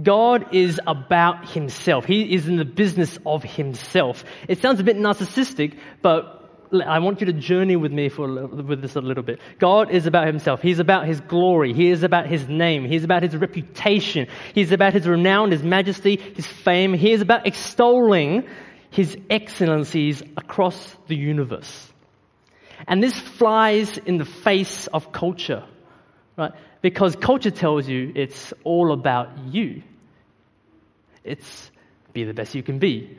God 0.00 0.54
is 0.54 0.80
about 0.86 1.50
himself. 1.50 2.06
He 2.06 2.34
is 2.34 2.48
in 2.48 2.56
the 2.56 2.64
business 2.64 3.18
of 3.26 3.42
himself. 3.42 4.24
It 4.48 4.60
sounds 4.60 4.80
a 4.80 4.84
bit 4.84 4.96
narcissistic, 4.96 5.76
but 6.00 6.38
I 6.72 7.00
want 7.00 7.20
you 7.20 7.26
to 7.26 7.34
journey 7.34 7.76
with 7.76 7.92
me 7.92 8.08
for, 8.08 8.46
with 8.46 8.80
this 8.80 8.96
a 8.96 9.02
little 9.02 9.22
bit. 9.22 9.40
God 9.58 9.90
is 9.90 10.06
about 10.06 10.26
himself. 10.26 10.62
He's 10.62 10.78
about 10.78 11.06
his 11.06 11.20
glory. 11.20 11.74
He 11.74 11.90
is 11.90 12.02
about 12.02 12.26
his 12.26 12.48
name. 12.48 12.86
He's 12.86 13.04
about 13.04 13.22
his 13.22 13.36
reputation. 13.36 14.28
He's 14.54 14.72
about 14.72 14.94
his 14.94 15.06
renown, 15.06 15.50
his 15.50 15.62
majesty, 15.62 16.16
his 16.16 16.46
fame. 16.46 16.94
He 16.94 17.12
is 17.12 17.20
about 17.20 17.46
extolling 17.46 18.48
his 18.90 19.18
excellencies 19.28 20.22
across 20.38 20.96
the 21.08 21.16
universe. 21.16 21.92
And 22.88 23.02
this 23.02 23.18
flies 23.18 23.98
in 23.98 24.16
the 24.16 24.24
face 24.24 24.86
of 24.86 25.12
culture, 25.12 25.64
right? 26.38 26.52
Because 26.82 27.16
culture 27.16 27.50
tells 27.50 27.88
you 27.88 28.12
it's 28.14 28.52
all 28.64 28.92
about 28.92 29.38
you. 29.46 29.82
It's 31.24 31.70
be 32.12 32.24
the 32.24 32.34
best 32.34 32.54
you 32.54 32.62
can 32.62 32.78
be. 32.78 33.16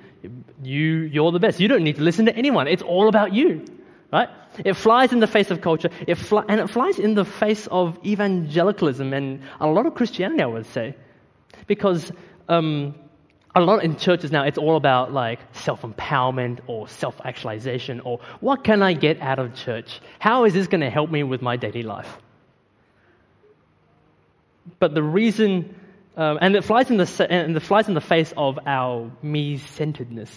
You, 0.62 0.84
you're 0.84 1.32
the 1.32 1.40
best. 1.40 1.60
You 1.60 1.68
don't 1.68 1.84
need 1.84 1.96
to 1.96 2.02
listen 2.02 2.26
to 2.26 2.36
anyone. 2.36 2.68
It's 2.68 2.84
all 2.84 3.08
about 3.08 3.34
you, 3.34 3.66
right? 4.12 4.30
It 4.64 4.74
flies 4.74 5.12
in 5.12 5.20
the 5.20 5.28
face 5.28 5.50
of 5.52 5.62
culture, 5.62 5.90
it 6.08 6.16
fly, 6.16 6.44
and 6.48 6.62
it 6.62 6.70
flies 6.70 7.00
in 7.00 7.16
the 7.16 7.26
face 7.26 7.68
of 7.68 7.98
evangelicalism 8.06 9.14
and 9.14 9.42
a 9.60 9.68
lot 9.68 9.86
of 9.86 9.96
Christianity, 9.96 10.44
I 10.44 10.46
would 10.46 10.68
say, 10.68 10.96
because 11.66 12.12
um, 12.48 12.94
a 13.56 13.62
lot 13.62 13.84
in 13.84 13.96
churches 13.98 14.32
now, 14.32 14.44
it's 14.44 14.58
all 14.58 14.78
about 14.78 15.12
like 15.12 15.40
self 15.54 15.82
empowerment 15.82 16.60
or 16.68 16.88
self 16.88 17.20
actualization 17.26 18.00
or 18.02 18.20
what 18.40 18.64
can 18.64 18.82
I 18.82 18.94
get 18.94 19.20
out 19.22 19.40
of 19.40 19.56
church? 19.56 20.00
How 20.20 20.46
is 20.46 20.54
this 20.54 20.68
going 20.68 20.82
to 20.82 20.90
help 20.90 21.10
me 21.10 21.24
with 21.24 21.42
my 21.42 21.58
daily 21.58 21.84
life? 21.84 22.18
But 24.80 24.94
the 24.94 25.04
reason, 25.04 25.76
um, 26.16 26.38
and 26.42 26.56
it 26.56 26.64
flies 26.64 26.90
in 26.90 26.98
the 26.98 27.28
and 27.30 27.56
it 27.56 27.60
flies 27.62 27.88
in 27.88 27.94
the 27.94 28.02
face 28.02 28.34
of 28.38 28.60
our 28.66 29.12
me-centeredness. 29.22 30.32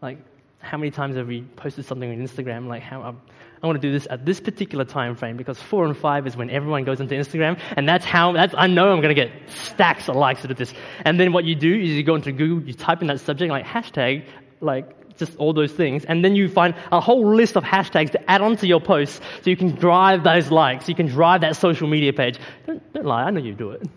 Like, 0.00 0.18
how 0.60 0.78
many 0.78 0.90
times 0.90 1.16
have 1.16 1.26
we 1.26 1.42
posted 1.42 1.84
something 1.84 2.10
on 2.10 2.16
Instagram? 2.16 2.68
Like, 2.68 2.82
how 2.82 3.02
I'm, 3.02 3.20
I 3.62 3.66
want 3.66 3.80
to 3.80 3.86
do 3.86 3.92
this 3.92 4.06
at 4.08 4.24
this 4.24 4.40
particular 4.40 4.84
time 4.84 5.16
frame 5.16 5.36
because 5.36 5.60
four 5.60 5.84
and 5.84 5.96
five 5.96 6.26
is 6.26 6.36
when 6.36 6.48
everyone 6.48 6.84
goes 6.84 7.00
into 7.00 7.14
Instagram, 7.14 7.58
and 7.76 7.88
that's 7.88 8.04
how 8.04 8.32
that's, 8.32 8.54
I 8.56 8.66
know 8.66 8.92
I'm 8.92 9.00
going 9.00 9.14
to 9.14 9.20
get 9.20 9.32
stacks 9.48 10.08
of 10.08 10.16
likes 10.16 10.44
out 10.44 10.50
of 10.50 10.56
this. 10.56 10.72
And 11.04 11.18
then 11.18 11.32
what 11.32 11.44
you 11.44 11.54
do 11.54 11.74
is 11.74 11.90
you 11.90 12.02
go 12.02 12.14
into 12.14 12.32
Google, 12.32 12.66
you 12.66 12.74
type 12.74 13.00
in 13.00 13.08
that 13.08 13.20
subject 13.20 13.50
like 13.50 13.66
hashtag, 13.66 14.26
like 14.60 14.97
just 15.18 15.36
all 15.36 15.52
those 15.52 15.72
things, 15.72 16.04
and 16.04 16.24
then 16.24 16.36
you 16.36 16.48
find 16.48 16.74
a 16.90 17.00
whole 17.00 17.34
list 17.34 17.56
of 17.56 17.64
hashtags 17.64 18.12
to 18.12 18.30
add 18.30 18.40
onto 18.40 18.66
your 18.66 18.80
posts 18.80 19.20
so 19.42 19.50
you 19.50 19.56
can 19.56 19.74
drive 19.74 20.24
those 20.24 20.50
likes, 20.50 20.88
you 20.88 20.94
can 20.94 21.06
drive 21.06 21.42
that 21.42 21.56
social 21.56 21.88
media 21.88 22.12
page. 22.12 22.38
Don't, 22.66 22.92
don't 22.92 23.06
lie, 23.06 23.24
I 23.24 23.30
know 23.30 23.40
you 23.40 23.54
do 23.54 23.70
it. 23.72 23.82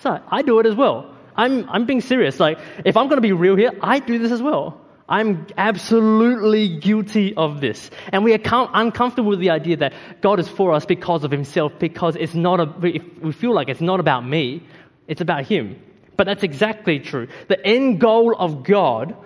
So 0.00 0.20
I 0.28 0.42
do 0.42 0.60
it 0.60 0.66
as 0.66 0.74
well. 0.76 1.16
I'm, 1.34 1.68
I'm 1.68 1.86
being 1.86 2.00
serious. 2.00 2.38
Like, 2.38 2.58
if 2.84 2.96
I'm 2.96 3.08
going 3.08 3.16
to 3.16 3.22
be 3.22 3.32
real 3.32 3.56
here, 3.56 3.72
I 3.80 3.98
do 3.98 4.18
this 4.18 4.30
as 4.30 4.42
well. 4.42 4.80
I'm 5.08 5.46
absolutely 5.56 6.78
guilty 6.78 7.34
of 7.34 7.60
this. 7.60 7.90
And 8.12 8.24
we 8.24 8.34
are 8.34 8.40
uncomfortable 8.74 9.30
with 9.30 9.38
the 9.38 9.50
idea 9.50 9.76
that 9.78 9.94
God 10.20 10.40
is 10.40 10.48
for 10.48 10.72
us 10.72 10.84
because 10.84 11.22
of 11.22 11.30
himself, 11.30 11.72
because 11.78 12.16
it's 12.16 12.34
not 12.34 12.60
a, 12.60 12.64
we 12.80 13.32
feel 13.32 13.54
like 13.54 13.68
it's 13.68 13.80
not 13.80 14.00
about 14.00 14.26
me, 14.26 14.62
it's 15.06 15.20
about 15.20 15.44
him. 15.44 15.80
But 16.16 16.24
that's 16.24 16.42
exactly 16.42 16.98
true. 16.98 17.28
The 17.48 17.64
end 17.64 18.00
goal 18.00 18.34
of 18.36 18.64
God 18.64 19.16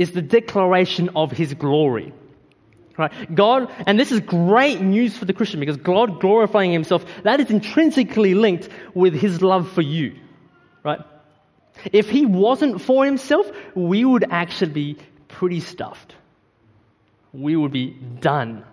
is 0.00 0.12
the 0.12 0.22
declaration 0.22 1.10
of 1.14 1.30
his 1.30 1.52
glory. 1.52 2.14
Right? 2.96 3.34
God, 3.34 3.70
and 3.86 4.00
this 4.00 4.10
is 4.10 4.20
great 4.20 4.80
news 4.80 5.14
for 5.14 5.26
the 5.26 5.34
Christian 5.34 5.60
because 5.60 5.76
God 5.76 6.20
glorifying 6.20 6.72
himself, 6.72 7.04
that 7.22 7.38
is 7.38 7.50
intrinsically 7.50 8.32
linked 8.32 8.70
with 8.94 9.14
his 9.14 9.42
love 9.42 9.70
for 9.70 9.82
you. 9.82 10.16
Right? 10.82 11.00
If 11.92 12.08
he 12.08 12.24
wasn't 12.24 12.80
for 12.80 13.04
himself, 13.04 13.50
we 13.74 14.06
would 14.06 14.24
actually 14.30 14.72
be 14.72 14.96
pretty 15.28 15.60
stuffed. 15.60 16.14
We 17.34 17.54
would 17.54 17.72
be 17.72 17.90
done. 17.90 18.64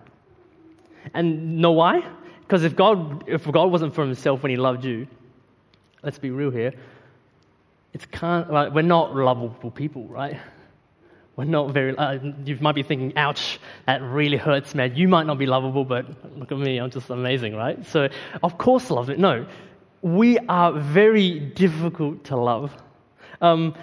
And 1.12 1.58
know 1.58 1.72
why? 1.72 2.08
Because 2.40 2.64
if 2.64 2.74
God, 2.74 3.28
if 3.28 3.44
God 3.44 3.70
wasn't 3.70 3.94
for 3.94 4.02
himself 4.02 4.42
when 4.42 4.48
he 4.48 4.56
loved 4.56 4.86
you, 4.86 5.06
let's 6.02 6.18
be 6.18 6.30
real 6.30 6.50
here, 6.50 6.72
it's 7.92 8.06
can't, 8.06 8.50
like, 8.50 8.72
we're 8.72 8.80
not 8.80 9.14
lovable 9.14 9.70
people, 9.70 10.04
right? 10.04 10.38
We're 11.38 11.44
not 11.44 11.70
very, 11.70 11.96
uh, 11.96 12.18
you 12.44 12.58
might 12.60 12.74
be 12.74 12.82
thinking, 12.82 13.16
ouch, 13.16 13.60
that 13.86 14.02
really 14.02 14.36
hurts, 14.36 14.74
man. 14.74 14.96
You 14.96 15.06
might 15.06 15.24
not 15.24 15.38
be 15.38 15.46
lovable, 15.46 15.84
but 15.84 16.04
look 16.36 16.50
at 16.50 16.58
me, 16.58 16.78
I'm 16.78 16.90
just 16.90 17.10
amazing, 17.10 17.54
right? 17.54 17.86
So, 17.86 18.08
of 18.42 18.58
course, 18.58 18.90
love 18.90 19.08
it. 19.08 19.20
No, 19.20 19.46
we 20.02 20.38
are 20.38 20.72
very 20.72 21.38
difficult 21.38 22.24
to 22.24 22.36
love. 22.36 22.72
Um, 23.40 23.76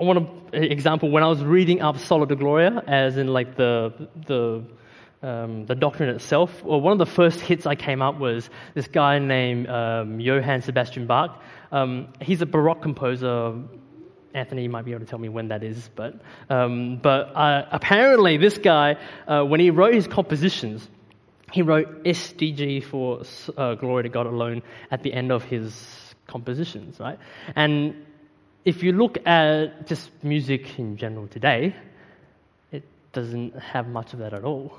I 0.00 0.04
want 0.04 0.26
an 0.54 0.64
example. 0.64 1.10
When 1.10 1.22
I 1.22 1.26
was 1.26 1.44
reading 1.44 1.82
up 1.82 1.98
Sola 1.98 2.26
de 2.26 2.34
Gloria, 2.34 2.82
as 2.86 3.18
in 3.18 3.26
like 3.26 3.56
the 3.56 4.08
the 4.26 4.64
um, 5.22 5.66
the 5.66 5.74
doctrine 5.74 6.08
itself, 6.08 6.64
well, 6.64 6.80
one 6.80 6.92
of 6.92 6.98
the 6.98 7.14
first 7.14 7.40
hits 7.40 7.66
I 7.66 7.74
came 7.74 8.00
up 8.00 8.18
was 8.18 8.48
this 8.72 8.88
guy 8.88 9.18
named 9.18 9.68
um, 9.68 10.18
Johann 10.18 10.62
Sebastian 10.62 11.06
Bach. 11.06 11.42
Um, 11.72 12.08
he's 12.22 12.40
a 12.40 12.46
Baroque 12.46 12.80
composer. 12.80 13.52
Anthony 14.34 14.68
might 14.68 14.84
be 14.84 14.92
able 14.92 15.00
to 15.00 15.06
tell 15.06 15.18
me 15.18 15.28
when 15.28 15.48
that 15.48 15.62
is, 15.62 15.90
but 15.94 16.20
um, 16.48 16.96
but 16.96 17.34
uh, 17.34 17.66
apparently 17.70 18.36
this 18.36 18.58
guy, 18.58 18.96
uh, 19.26 19.42
when 19.44 19.60
he 19.60 19.70
wrote 19.70 19.94
his 19.94 20.06
compositions, 20.06 20.88
he 21.52 21.62
wrote 21.62 22.04
SDG 22.04 22.82
for 22.84 23.22
uh, 23.56 23.74
Glory 23.74 24.04
to 24.04 24.08
God 24.08 24.26
alone 24.26 24.62
at 24.90 25.02
the 25.02 25.12
end 25.12 25.30
of 25.30 25.44
his 25.44 26.14
compositions, 26.26 26.98
right? 26.98 27.18
And 27.54 28.06
if 28.64 28.82
you 28.82 28.92
look 28.92 29.18
at 29.26 29.86
just 29.86 30.10
music 30.22 30.78
in 30.78 30.96
general 30.96 31.28
today, 31.28 31.76
it 32.70 32.84
doesn't 33.12 33.58
have 33.58 33.88
much 33.88 34.14
of 34.14 34.20
that 34.20 34.32
at 34.32 34.44
all. 34.44 34.72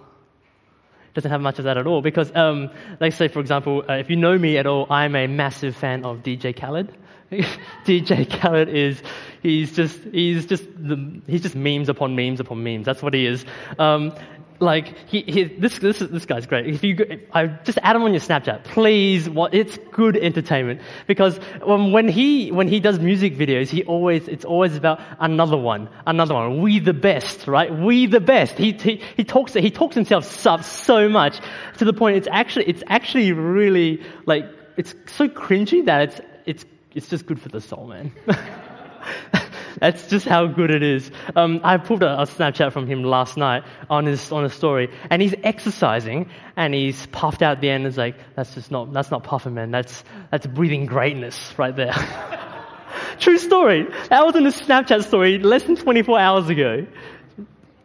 It 1.10 1.14
doesn't 1.14 1.32
have 1.32 1.42
much 1.42 1.60
of 1.60 1.66
that 1.66 1.78
at 1.78 1.86
all 1.86 2.02
because, 2.02 2.36
um, 2.36 2.72
let's 3.00 3.18
say, 3.18 3.28
for 3.28 3.40
example, 3.40 3.84
uh, 3.88 3.94
if 3.94 4.10
you 4.10 4.16
know 4.16 4.36
me 4.36 4.58
at 4.58 4.66
all, 4.66 4.88
I'm 4.90 5.16
a 5.16 5.28
massive 5.28 5.76
fan 5.76 6.06
of 6.06 6.24
DJ 6.24 6.60
Khaled. 6.60 6.92
DJ 7.86 8.30
Khaled 8.30 8.70
is 8.70 9.02
he's 9.42 9.76
just 9.76 10.00
he's 10.12 10.46
just 10.46 10.66
the, 10.78 11.22
he's 11.28 11.42
just 11.42 11.56
memes 11.56 11.90
upon 11.90 12.16
memes 12.16 12.40
upon 12.40 12.64
memes. 12.64 12.86
That's 12.86 13.02
what 13.02 13.14
he 13.14 13.26
is. 13.26 13.46
Um, 13.80 14.14
like 14.60 14.96
he, 15.08 15.22
he, 15.22 15.44
this, 15.44 15.78
this, 15.80 16.00
this 16.00 16.26
guy's 16.26 16.46
great. 16.46 16.68
If 16.68 16.84
you, 16.84 17.22
I 17.34 17.48
just 17.48 17.78
add 17.84 17.96
him 17.96 18.04
on 18.04 18.14
your 18.14 18.22
Snapchat, 18.22 18.64
please. 18.64 19.30
What, 19.30 19.54
it's 19.54 19.78
good 19.92 20.18
entertainment 20.18 20.82
because 21.06 21.40
um, 21.66 21.92
when 21.92 22.08
he 22.08 22.52
when 22.52 22.68
he 22.68 22.80
does 22.80 23.00
music 23.00 23.36
videos, 23.36 23.70
he 23.70 23.84
always 23.84 24.28
it's 24.28 24.46
always 24.46 24.76
about 24.76 25.02
another 25.20 25.58
one, 25.58 25.90
another 26.08 26.34
one. 26.34 26.62
We 26.62 26.80
the 26.80 26.94
best, 26.94 27.48
right? 27.48 27.74
We 27.74 28.08
the 28.08 28.22
best. 28.22 28.58
He 28.58 28.72
he, 28.72 29.02
he 29.18 29.24
talks 29.24 29.54
he 29.54 29.70
talks 29.70 29.96
himself 29.96 30.48
up 30.48 30.64
so 30.64 31.10
much 31.10 31.40
to 31.78 31.86
the 31.86 31.94
point 31.94 32.18
it's 32.18 32.28
actually 32.32 32.66
it's 32.66 32.84
actually 32.88 33.32
really 33.32 34.04
like 34.26 34.46
it's 34.78 34.96
so 35.08 35.28
cringy 35.28 35.86
that 35.86 36.02
it's 36.02 36.22
it's 36.46 36.66
it's 36.96 37.08
just 37.08 37.26
good 37.26 37.42
for 37.42 37.50
the 37.50 37.62
soul, 37.62 37.88
man. 37.88 38.12
That's 39.80 40.08
just 40.08 40.28
how 40.28 40.48
good 40.48 40.72
it 40.72 40.84
is. 40.84 41.12
Um, 41.36 41.60
I 41.64 41.78
pulled 41.78 42.04
a, 42.04 42.22
a, 42.22 42.26
Snapchat 42.26 42.72
from 42.72 42.88
him 42.88 43.04
last 43.04 43.38
night 43.38 43.64
on 43.90 44.06
his 44.06 44.32
on 44.32 44.46
a 44.46 44.50
story, 44.50 44.90
and 45.10 45.22
he's 45.22 45.36
exercising, 45.44 46.30
and 46.56 46.74
he's 46.74 47.08
puffed 47.08 47.42
out 47.42 47.60
the 47.60 47.70
end. 47.70 47.86
It's 47.88 47.98
like 47.98 48.16
that's 48.36 48.54
just 48.54 48.72
not 48.72 48.94
that's 48.94 49.12
not 49.12 49.24
puffing, 49.24 49.56
man. 49.56 49.72
That's 49.72 50.04
that's 50.32 50.46
breathing 50.48 50.86
greatness 50.86 51.54
right 51.58 51.76
there. 51.76 51.94
True 53.20 53.38
story. 53.38 53.88
That 54.10 54.26
was 54.26 54.36
in 54.36 54.46
a 54.46 54.52
Snapchat 54.52 55.04
story 55.04 55.40
less 55.40 55.64
than 55.64 55.76
24 55.76 56.20
hours 56.20 56.50
ago. 56.50 56.86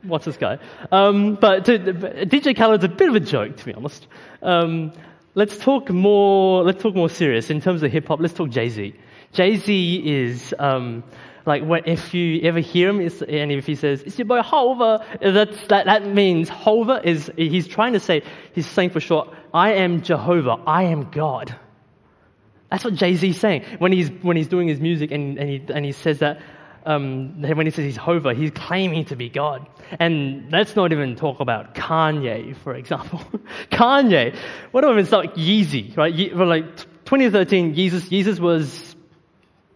What's 0.03 0.25
this 0.25 0.37
guy? 0.37 0.59
Um, 0.93 1.35
but 1.35 1.65
to, 1.67 1.79
DJ 1.79 2.57
Khaled's 2.57 2.85
a 2.85 2.89
bit 2.89 3.09
of 3.09 3.15
a 3.15 3.21
joke, 3.21 3.57
to 3.57 3.65
be 3.65 3.75
honest. 3.75 4.07
Um, 4.43 4.93
let's 5.39 5.57
talk 5.57 5.89
more. 5.89 6.65
Let's 6.65 6.83
talk 6.83 6.97
more 6.97 7.09
serious 7.09 7.49
in 7.49 7.61
terms 7.61 7.85
of 7.85 7.93
hip 7.93 8.09
hop. 8.09 8.19
Let's 8.21 8.35
talk 8.35 8.51
Jay 8.51 8.69
Z. 8.69 8.93
Jay 9.33 9.57
Z 9.57 10.03
is 10.05 10.53
um, 10.59 11.05
like 11.47 11.63
when, 11.63 11.83
if 11.87 12.13
you 12.13 12.41
ever 12.43 12.59
hear 12.59 12.89
him 12.89 12.99
and 12.99 13.53
if 13.53 13.65
he 13.65 13.77
says, 13.77 14.03
it's 14.03 14.19
your 14.19 14.27
boy 14.27 14.43
Hova, 14.43 15.05
that, 15.21 15.69
that 15.69 16.07
means 16.07 16.49
Hova 16.49 17.01
is, 17.09 17.31
he's 17.37 17.69
trying 17.69 17.93
to 17.93 18.01
say, 18.01 18.23
he's 18.53 18.67
saying 18.67 18.91
for 18.91 19.01
short, 19.01 19.33
I 19.55 19.75
am 19.75 20.03
Jehovah, 20.03 20.61
I 20.67 20.85
am 20.85 21.11
God. 21.11 21.55
That's 22.71 22.85
what 22.85 22.95
Jay 22.95 23.15
Z 23.15 23.31
is 23.31 23.39
saying 23.39 23.65
when 23.79 23.93
he's, 23.93 24.11
when 24.11 24.37
he's 24.37 24.49
doing 24.49 24.67
his 24.67 24.81
music 24.81 25.13
and, 25.13 25.39
and, 25.39 25.49
he, 25.49 25.63
and 25.73 25.85
he 25.85 25.93
says 25.93 26.19
that, 26.19 26.41
um, 26.89 27.43
when 27.43 27.67
he 27.67 27.71
says 27.71 27.85
he's 27.85 27.97
Hova, 27.99 28.33
he's 28.33 28.51
claiming 28.51 29.05
to 29.07 29.17
be 29.17 29.29
God. 29.29 29.69
And 30.01 30.51
let's 30.51 30.75
not 30.75 30.91
even 30.91 31.17
talk 31.17 31.41
about 31.41 31.75
Kanye, 31.75 32.57
for 32.57 32.75
example. 32.75 33.21
Kanye, 33.71 34.35
what 34.71 34.85
mean? 34.85 34.99
It's 35.01 35.13
like 35.13 35.35
Yeezy, 35.35 35.95
right? 35.99 36.15
Ye- 36.15 36.33
like 36.33 36.77
2013, 37.05 37.75
Yeezus, 37.75 38.09
Yeezus 38.09 38.41
was 38.41 38.97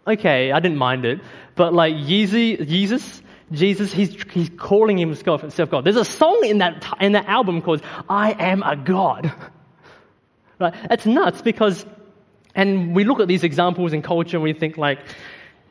okay, 0.07 0.53
I 0.53 0.61
didn't 0.61 0.79
mind 0.79 1.05
it. 1.05 1.21
But 1.55 1.75
like 1.75 1.95
Yeezy, 1.95 2.67
Jesus, 2.67 3.23
Jesus, 3.53 3.93
he's, 3.93 4.17
he's 4.33 4.49
calling 4.57 4.97
himself, 4.97 5.43
himself 5.43 5.69
God. 5.69 5.85
There's 5.85 5.97
a 5.97 6.07
song 6.07 6.41
in 6.47 6.59
that, 6.59 6.97
in 6.99 7.13
that 7.13 7.27
album 7.27 7.61
called 7.61 7.83
I 8.09 8.33
Am 8.39 8.63
a 8.63 8.75
God. 8.75 9.31
right? 10.59 10.75
That's 10.89 11.05
nuts 11.05 11.43
because, 11.43 11.85
and 12.55 12.95
we 12.97 13.05
look 13.05 13.21
at 13.21 13.29
these 13.29 13.45
examples 13.45 13.93
in 13.93 14.01
culture 14.01 14.39
and 14.39 14.45
we 14.45 14.55
think 14.55 14.79
like, 14.79 15.01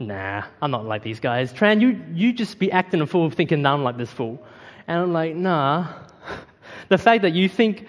nah, 0.01 0.43
I'm 0.61 0.71
not 0.71 0.85
like 0.85 1.03
these 1.03 1.19
guys. 1.19 1.53
Tran, 1.53 1.81
you, 1.81 2.03
you 2.13 2.33
just 2.33 2.59
be 2.59 2.71
acting 2.71 3.01
a 3.01 3.07
fool 3.07 3.29
thinking 3.29 3.65
I'm 3.65 3.83
like 3.83 3.97
this 3.97 4.11
fool. 4.11 4.43
And 4.87 4.99
I'm 4.99 5.13
like, 5.13 5.35
nah. 5.35 5.93
the 6.89 6.97
fact 6.97 7.21
that 7.21 7.33
you 7.33 7.47
think 7.47 7.87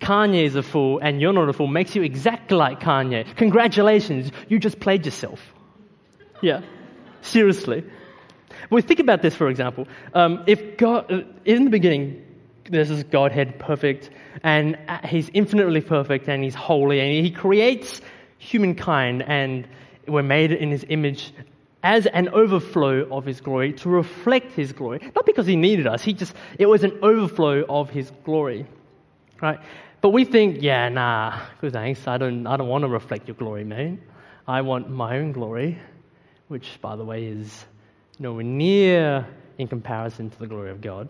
Kanye 0.00 0.44
is 0.44 0.54
a 0.54 0.62
fool 0.62 0.98
and 1.00 1.20
you're 1.20 1.32
not 1.32 1.48
a 1.48 1.52
fool 1.52 1.66
makes 1.66 1.94
you 1.96 2.02
exactly 2.02 2.56
like 2.56 2.80
Kanye. 2.80 3.36
Congratulations, 3.36 4.30
you 4.48 4.58
just 4.58 4.80
played 4.80 5.04
yourself. 5.04 5.54
Yeah. 6.40 6.62
Seriously. 7.22 7.84
Well, 8.70 8.82
think 8.82 9.00
about 9.00 9.22
this, 9.22 9.34
for 9.34 9.48
example. 9.48 9.88
Um, 10.14 10.44
if 10.46 10.76
God, 10.76 11.10
uh, 11.10 11.22
in 11.44 11.64
the 11.64 11.70
beginning, 11.70 12.24
this 12.70 12.90
is 12.90 13.02
Godhead 13.04 13.58
perfect, 13.58 14.10
and 14.42 14.78
uh, 14.88 15.06
He's 15.06 15.30
infinitely 15.32 15.80
perfect, 15.80 16.28
and 16.28 16.44
He's 16.44 16.54
holy, 16.54 17.00
and 17.00 17.24
He 17.24 17.30
creates 17.30 18.00
humankind, 18.38 19.22
and 19.22 19.66
we're 20.08 20.22
made 20.22 20.52
in 20.52 20.70
His 20.70 20.84
image 20.88 21.32
as 21.82 22.06
an 22.06 22.28
overflow 22.30 23.06
of 23.10 23.24
His 23.24 23.40
glory 23.40 23.72
to 23.74 23.88
reflect 23.88 24.52
His 24.52 24.72
glory. 24.72 25.00
Not 25.14 25.26
because 25.26 25.46
He 25.46 25.56
needed 25.56 25.86
us, 25.86 26.02
He 26.02 26.12
just, 26.12 26.34
it 26.58 26.66
was 26.66 26.84
an 26.84 26.98
overflow 27.02 27.64
of 27.68 27.90
His 27.90 28.10
glory. 28.24 28.66
Right? 29.40 29.58
But 30.00 30.10
we 30.10 30.24
think, 30.24 30.58
yeah, 30.60 30.88
nah, 30.88 31.40
good 31.60 31.72
thanks. 31.72 32.06
I 32.06 32.18
don't, 32.18 32.46
I 32.46 32.56
don't 32.56 32.68
want 32.68 32.82
to 32.82 32.88
reflect 32.88 33.26
your 33.28 33.34
glory, 33.34 33.64
man. 33.64 34.00
I 34.46 34.60
want 34.62 34.88
my 34.88 35.18
own 35.18 35.32
glory 35.32 35.78
which, 36.48 36.78
by 36.80 36.96
the 36.96 37.04
way, 37.04 37.26
is 37.26 37.66
nowhere 38.18 38.44
near 38.44 39.26
in 39.58 39.68
comparison 39.68 40.30
to 40.30 40.38
the 40.38 40.46
glory 40.46 40.70
of 40.70 40.80
God. 40.80 41.08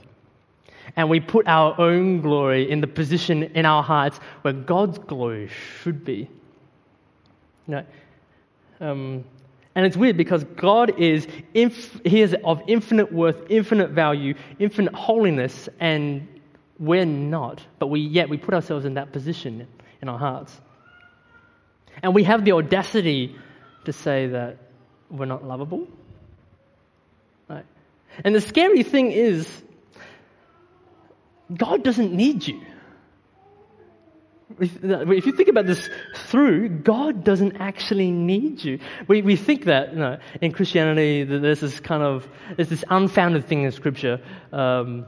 And 0.97 1.09
we 1.09 1.21
put 1.21 1.47
our 1.47 1.78
own 1.81 2.21
glory 2.21 2.71
in 2.71 2.81
the 2.81 2.87
position 2.87 3.45
in 3.45 3.64
our 3.64 3.83
hearts 3.83 4.19
where 4.43 4.55
God's 4.55 4.99
glory 4.99 5.49
should 5.83 6.05
be. 6.05 6.28
You 7.67 7.75
know, 7.75 7.85
um, 8.80 9.25
and 9.75 9.87
it's 9.87 9.97
weird 9.97 10.16
because 10.16 10.44
God 10.44 10.99
is, 10.99 11.26
inf- 11.54 12.00
he 12.04 12.20
is 12.20 12.35
of 12.44 12.62
infinite 12.66 13.12
worth, 13.12 13.37
infinite 13.49 13.90
value, 13.90 14.35
infinite 14.58 14.94
holiness, 14.94 15.68
and 15.78 16.26
We're 16.78 17.06
not, 17.06 17.64
but 17.78 17.88
we 17.88 18.00
yet 18.00 18.28
we 18.28 18.38
put 18.38 18.54
ourselves 18.54 18.85
in 18.85 18.94
that 18.94 19.12
position 19.12 19.66
in 20.00 20.08
our 20.08 20.18
hearts. 20.18 20.56
And 22.02 22.14
we 22.14 22.25
have 22.25 22.44
the 22.44 22.52
audacity 22.52 23.35
to 23.85 23.92
say 23.92 24.28
that 24.28 24.58
we're 25.11 25.26
not 25.26 25.44
lovable. 25.44 25.88
Right? 27.49 27.64
And 28.25 28.35
the 28.35 28.40
scary 28.40 28.85
thing 28.85 29.11
is, 29.11 29.49
God 31.52 31.82
doesn't 31.82 32.12
need 32.12 32.47
you. 32.47 32.61
If 34.59 35.26
you 35.26 35.33
think 35.33 35.49
about 35.49 35.67
this 35.67 35.90
through, 36.14 36.71
God 36.71 37.23
doesn't 37.23 37.57
actually 37.57 38.11
need 38.11 38.64
you. 38.64 38.78
We, 39.07 39.21
we 39.21 39.37
think 39.37 39.64
that 39.64 39.93
you 39.93 39.99
know, 39.99 40.19
in 40.40 40.52
Christianity, 40.52 41.25
that 41.25 41.40
there's 41.40 41.61
this 41.61 41.81
kind 41.81 42.02
of 42.02 42.26
there's 42.57 42.71
this 42.71 42.85
unfounded 42.88 43.47
thing 43.47 43.64
in 43.64 43.73
Scripture 43.73 44.21
um, 44.52 45.07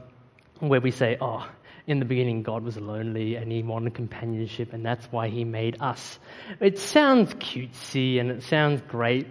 where 0.59 0.79
we 0.79 0.91
say, 0.91 1.17
"Oh, 1.19 1.47
in 1.87 1.99
the 1.99 2.05
beginning, 2.05 2.43
God 2.43 2.63
was 2.63 2.77
lonely 2.77 3.35
and 3.35 3.51
He 3.51 3.63
wanted 3.63 3.95
companionship, 3.95 4.73
and 4.73 4.85
that's 4.85 5.05
why 5.11 5.29
He 5.29 5.43
made 5.43 5.77
us." 5.81 6.19
It 6.59 6.77
sounds 6.77 7.33
cutesy 7.33 8.19
and 8.19 8.29
it 8.29 8.43
sounds 8.43 8.81
great, 8.87 9.25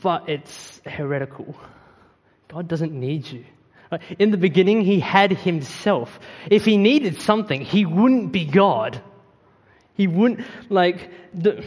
but 0.00 0.30
it's 0.30 0.80
heretical. 0.86 1.54
God 2.48 2.66
doesn't 2.66 2.92
need 2.92 3.26
you. 3.26 3.44
In 4.18 4.30
the 4.30 4.36
beginning, 4.36 4.82
he 4.82 5.00
had 5.00 5.32
himself. 5.32 6.20
If 6.50 6.64
he 6.64 6.76
needed 6.76 7.20
something, 7.20 7.60
he 7.60 7.84
wouldn't 7.84 8.32
be 8.32 8.44
God. 8.44 9.00
He 9.94 10.06
wouldn't, 10.06 10.46
like, 10.70 11.10
the, 11.34 11.64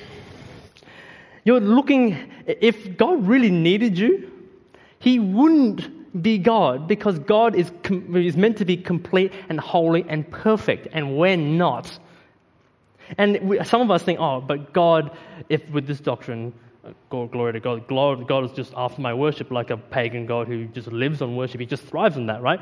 you're 1.44 1.60
looking, 1.60 2.18
if 2.46 2.98
God 2.98 3.28
really 3.28 3.52
needed 3.52 3.98
you, 3.98 4.32
he 5.00 5.20
wouldn't 5.20 6.22
be 6.22 6.38
God 6.38 6.88
because 6.88 7.20
God 7.20 7.56
is, 7.56 7.72
is 8.14 8.38
meant 8.38 8.58
to 8.58 8.66
be 8.66 8.78
complete 8.78 9.32
and 9.50 9.60
holy 9.60 10.06
and 10.08 10.30
perfect, 10.30 10.88
and 10.92 11.18
we're 11.18 11.38
not. 11.38 12.00
And 13.18 13.40
we, 13.42 13.64
some 13.64 13.82
of 13.82 13.92
us 13.92 14.02
think, 14.02 14.20
oh, 14.20 14.42
but 14.42 14.74
God, 14.74 15.16
if 15.50 15.70
with 15.70 15.86
this 15.86 16.00
doctrine, 16.00 16.54
glory 17.10 17.54
to 17.54 17.60
God. 17.60 17.88
God 17.88 18.46
is 18.46 18.52
just 18.52 18.74
after 18.76 19.02
my 19.02 19.14
worship, 19.14 19.52
like 19.52 19.70
a 19.70 19.78
pagan 19.78 20.26
God 20.26 20.48
who 20.48 20.66
just 20.66 20.88
lives 20.88 21.22
on 21.22 21.36
worship. 21.36 21.60
He 21.60 21.66
just 21.66 21.84
thrives 21.84 22.18
on 22.18 22.28
that, 22.28 22.42
right? 22.42 22.60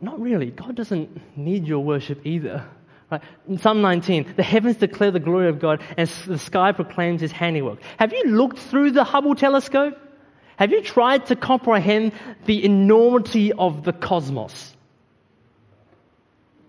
Not 0.00 0.20
really. 0.20 0.50
God 0.50 0.74
doesn't 0.74 1.36
need 1.36 1.66
your 1.66 1.80
worship 1.80 2.24
either. 2.24 2.66
Right? 3.10 3.22
In 3.48 3.58
Psalm 3.58 3.80
19, 3.82 4.34
the 4.36 4.42
heavens 4.42 4.76
declare 4.76 5.10
the 5.10 5.20
glory 5.20 5.48
of 5.48 5.60
God 5.60 5.82
and 5.96 6.08
the 6.26 6.38
sky 6.38 6.72
proclaims 6.72 7.20
his 7.20 7.32
handiwork. 7.32 7.80
Have 7.98 8.12
you 8.12 8.24
looked 8.24 8.58
through 8.58 8.92
the 8.92 9.04
Hubble 9.04 9.34
telescope? 9.34 9.98
Have 10.56 10.70
you 10.70 10.82
tried 10.82 11.26
to 11.26 11.36
comprehend 11.36 12.12
the 12.46 12.64
enormity 12.64 13.52
of 13.52 13.84
the 13.84 13.92
cosmos? 13.92 14.74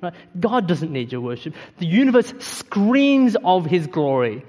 Right? 0.02 0.14
God 0.40 0.68
doesn't 0.68 0.92
need 0.92 1.12
your 1.12 1.22
worship. 1.22 1.56
The 1.78 1.86
universe 1.86 2.34
screams 2.40 3.36
of 3.44 3.66
his 3.66 3.88
glory. 3.88 4.46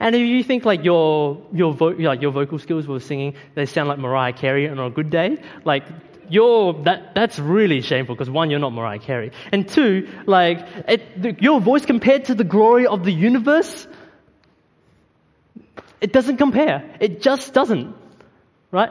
And 0.00 0.14
if 0.14 0.20
you 0.20 0.42
think 0.42 0.64
like 0.64 0.84
your 0.84 1.42
your 1.52 1.72
vo- 1.72 1.96
like 1.98 2.22
your 2.22 2.32
vocal 2.32 2.58
skills 2.58 2.86
were 2.86 3.00
singing, 3.00 3.34
they 3.54 3.66
sound 3.66 3.88
like 3.88 3.98
Mariah 3.98 4.32
Carey 4.32 4.68
on 4.68 4.78
a 4.78 4.90
good 4.90 5.10
day, 5.10 5.38
like 5.64 5.84
you're 6.28 6.74
that 6.84 7.14
that's 7.14 7.38
really 7.38 7.80
shameful 7.80 8.14
because 8.14 8.30
one, 8.30 8.50
you're 8.50 8.60
not 8.60 8.72
Mariah 8.72 8.98
Carey, 8.98 9.32
and 9.52 9.68
two, 9.68 10.08
like 10.26 10.66
it, 10.86 11.22
the, 11.22 11.36
your 11.40 11.60
voice 11.60 11.86
compared 11.86 12.26
to 12.26 12.34
the 12.34 12.44
glory 12.44 12.86
of 12.86 13.04
the 13.04 13.12
universe, 13.12 13.86
it 16.00 16.12
doesn't 16.12 16.36
compare. 16.36 16.96
It 17.00 17.22
just 17.22 17.52
doesn't, 17.54 17.94
right? 18.70 18.90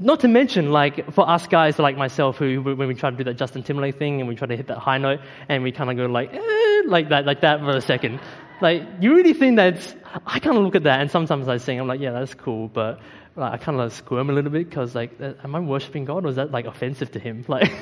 Not 0.00 0.20
to 0.20 0.28
mention, 0.28 0.70
like, 0.70 1.12
for 1.12 1.28
us 1.28 1.48
guys 1.48 1.76
like 1.80 1.96
myself, 1.96 2.36
who, 2.36 2.62
when 2.62 2.86
we 2.86 2.94
try 2.94 3.10
to 3.10 3.16
do 3.16 3.24
that 3.24 3.34
Justin 3.34 3.64
Timberlake 3.64 3.98
thing 3.98 4.20
and 4.20 4.28
we 4.28 4.36
try 4.36 4.46
to 4.46 4.56
hit 4.56 4.68
that 4.68 4.78
high 4.78 4.98
note 4.98 5.18
and 5.48 5.64
we 5.64 5.72
kind 5.72 5.90
of 5.90 5.96
go 5.96 6.06
like, 6.06 6.32
eh, 6.32 6.82
like 6.86 7.08
that, 7.08 7.26
like 7.26 7.40
that 7.40 7.58
for 7.58 7.70
a 7.70 7.80
second. 7.80 8.20
Like, 8.60 8.82
you 9.00 9.14
really 9.14 9.34
think 9.34 9.56
that's, 9.56 9.94
I 10.26 10.40
kind 10.40 10.56
of 10.56 10.64
look 10.64 10.74
at 10.74 10.82
that 10.82 11.00
and 11.00 11.10
sometimes 11.10 11.48
I 11.48 11.58
sing, 11.58 11.78
I'm 11.78 11.86
like, 11.86 12.00
yeah, 12.00 12.12
that's 12.12 12.34
cool, 12.34 12.68
but 12.68 13.00
like, 13.36 13.52
I 13.52 13.56
kind 13.56 13.78
of 13.78 13.84
like 13.84 13.92
squirm 13.92 14.30
a 14.30 14.32
little 14.32 14.50
bit 14.50 14.68
because, 14.68 14.94
like, 14.94 15.20
uh, 15.20 15.34
am 15.44 15.54
I 15.54 15.60
worshiping 15.60 16.04
God 16.04 16.24
or 16.24 16.28
is 16.28 16.36
that 16.36 16.50
like 16.50 16.66
offensive 16.66 17.12
to 17.12 17.18
Him? 17.18 17.44
Like, 17.48 17.72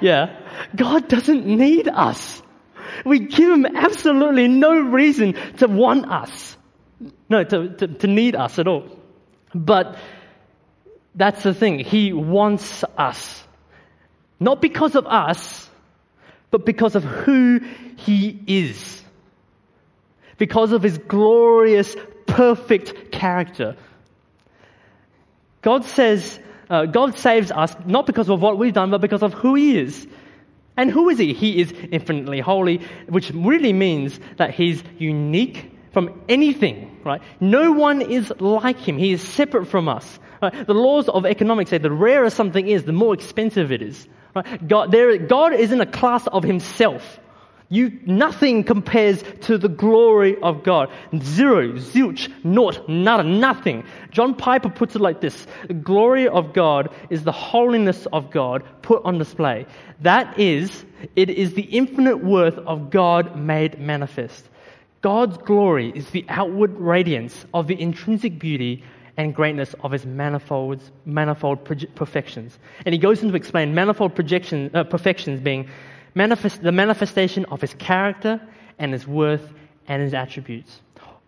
yeah, 0.00 0.36
God 0.76 1.08
doesn't 1.08 1.46
need 1.46 1.88
us. 1.88 2.42
We 3.04 3.18
give 3.18 3.50
Him 3.50 3.66
absolutely 3.66 4.46
no 4.46 4.78
reason 4.78 5.34
to 5.58 5.66
want 5.66 6.10
us, 6.10 6.56
no, 7.28 7.42
to, 7.42 7.68
to, 7.70 7.88
to 7.88 8.06
need 8.06 8.36
us 8.36 8.58
at 8.58 8.68
all. 8.68 8.84
But 9.54 9.96
that's 11.14 11.42
the 11.42 11.54
thing, 11.54 11.80
He 11.80 12.12
wants 12.12 12.84
us. 12.96 13.42
Not 14.38 14.60
because 14.60 14.94
of 14.94 15.06
us, 15.06 15.68
but 16.50 16.64
because 16.64 16.94
of 16.94 17.02
who 17.02 17.60
He 17.96 18.38
is 18.46 19.02
because 20.38 20.72
of 20.72 20.82
his 20.82 20.98
glorious, 20.98 21.96
perfect 22.26 23.12
character. 23.12 23.76
God 25.62 25.84
says, 25.84 26.38
uh, 26.70 26.86
God 26.86 27.18
saves 27.18 27.50
us 27.50 27.74
not 27.86 28.06
because 28.06 28.28
of 28.28 28.40
what 28.40 28.58
we've 28.58 28.72
done, 28.72 28.90
but 28.90 29.00
because 29.00 29.22
of 29.22 29.34
who 29.34 29.54
he 29.54 29.78
is. 29.78 30.06
And 30.76 30.90
who 30.90 31.08
is 31.08 31.18
he? 31.18 31.32
He 31.32 31.60
is 31.60 31.72
infinitely 31.90 32.40
holy, 32.40 32.82
which 33.08 33.30
really 33.30 33.72
means 33.72 34.20
that 34.36 34.50
he's 34.54 34.82
unique 34.98 35.72
from 35.92 36.20
anything, 36.28 36.98
right? 37.04 37.22
No 37.40 37.72
one 37.72 38.02
is 38.02 38.30
like 38.38 38.78
him. 38.78 38.98
He 38.98 39.12
is 39.12 39.22
separate 39.22 39.66
from 39.66 39.88
us. 39.88 40.18
Right? 40.42 40.66
The 40.66 40.74
laws 40.74 41.08
of 41.08 41.24
economics 41.24 41.70
say 41.70 41.78
the 41.78 41.90
rarer 41.90 42.28
something 42.28 42.68
is, 42.68 42.84
the 42.84 42.92
more 42.92 43.14
expensive 43.14 43.72
it 43.72 43.80
is. 43.80 44.06
Right? 44.34 44.68
God, 44.68 44.92
there, 44.92 45.16
God 45.16 45.54
is 45.54 45.72
in 45.72 45.80
a 45.80 45.86
class 45.86 46.26
of 46.26 46.42
himself. 46.42 47.18
You, 47.68 47.98
nothing 48.06 48.62
compares 48.62 49.24
to 49.42 49.58
the 49.58 49.68
glory 49.68 50.40
of 50.40 50.62
God. 50.62 50.88
Zero, 51.18 51.72
zilch, 51.72 52.32
naught, 52.44 52.88
nada, 52.88 53.24
nothing. 53.24 53.84
John 54.12 54.36
Piper 54.36 54.68
puts 54.68 54.94
it 54.94 55.00
like 55.00 55.20
this 55.20 55.46
The 55.66 55.74
glory 55.74 56.28
of 56.28 56.52
God 56.52 56.94
is 57.10 57.24
the 57.24 57.32
holiness 57.32 58.06
of 58.12 58.30
God 58.30 58.62
put 58.82 59.04
on 59.04 59.18
display. 59.18 59.66
That 60.00 60.38
is, 60.38 60.84
it 61.16 61.28
is 61.28 61.54
the 61.54 61.62
infinite 61.62 62.22
worth 62.22 62.58
of 62.58 62.90
God 62.90 63.36
made 63.36 63.80
manifest. 63.80 64.48
God's 65.02 65.36
glory 65.38 65.90
is 65.94 66.10
the 66.10 66.24
outward 66.28 66.76
radiance 66.78 67.46
of 67.52 67.66
the 67.66 67.80
intrinsic 67.80 68.38
beauty 68.38 68.84
and 69.16 69.34
greatness 69.34 69.74
of 69.82 69.92
his 69.92 70.04
manifold, 70.06 70.82
manifold 71.04 71.64
perfections. 71.94 72.58
And 72.84 72.92
he 72.92 72.98
goes 72.98 73.22
on 73.22 73.30
to 73.30 73.36
explain 73.36 73.74
manifold 73.74 74.14
projection, 74.14 74.70
uh, 74.74 74.84
perfections 74.84 75.40
being 75.40 75.68
manifest, 76.16 76.62
the 76.62 76.72
manifestation 76.72 77.44
of 77.44 77.60
his 77.60 77.74
character 77.74 78.40
and 78.78 78.92
his 78.92 79.06
worth 79.06 79.52
and 79.86 80.02
his 80.02 80.14
attributes. 80.14 80.80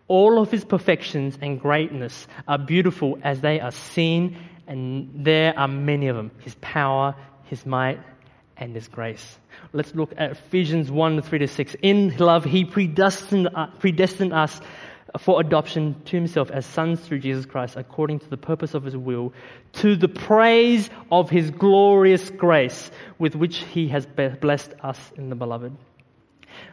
All 0.09 0.40
of 0.40 0.51
his 0.51 0.64
perfections 0.64 1.38
and 1.40 1.61
greatness 1.61 2.27
are 2.48 2.59
beautiful 2.59 3.18
as 3.22 3.42
they 3.42 3.61
are 3.61 3.70
seen, 3.70 4.37
and 4.66 5.11
there 5.14 5.57
are 5.57 5.68
many 5.68 6.09
of 6.09 6.16
them 6.16 6.33
his 6.40 6.57
power, 6.57 7.14
his 7.44 7.64
might, 7.66 8.01
and 8.57 8.74
his 8.74 8.88
grace. 8.88 9.38
Let's 9.72 9.94
look 9.94 10.12
at 10.16 10.33
Ephesians 10.33 10.90
1 10.90 11.22
3 11.22 11.38
to 11.40 11.48
6. 11.48 11.77
In 11.83 12.16
love, 12.16 12.44
he 12.44 12.64
predestined, 12.64 13.48
uh, 13.55 13.66
predestined 13.79 14.33
us 14.33 14.61
for 15.16 15.40
adoption 15.40 16.01
to 16.05 16.16
himself 16.16 16.51
as 16.51 16.66
sons 16.66 17.01
through 17.01 17.21
Jesus 17.21 17.47
Christ, 17.47 17.77
according 17.77 18.18
to 18.21 18.29
the 18.29 18.37
purpose 18.37 18.75
of 18.75 18.85
his 18.85 18.97
will, 18.97 19.33
to 19.75 19.97
the 19.97 20.09
praise 20.09 20.90
of 21.11 21.31
his 21.31 21.51
glorious 21.51 22.29
grace 22.31 22.90
with 23.18 23.35
which 23.35 23.59
he 23.59 23.88
has 23.88 24.07
blessed 24.07 24.73
us 24.83 24.99
in 25.16 25.31
the 25.31 25.37
beloved. 25.37 25.77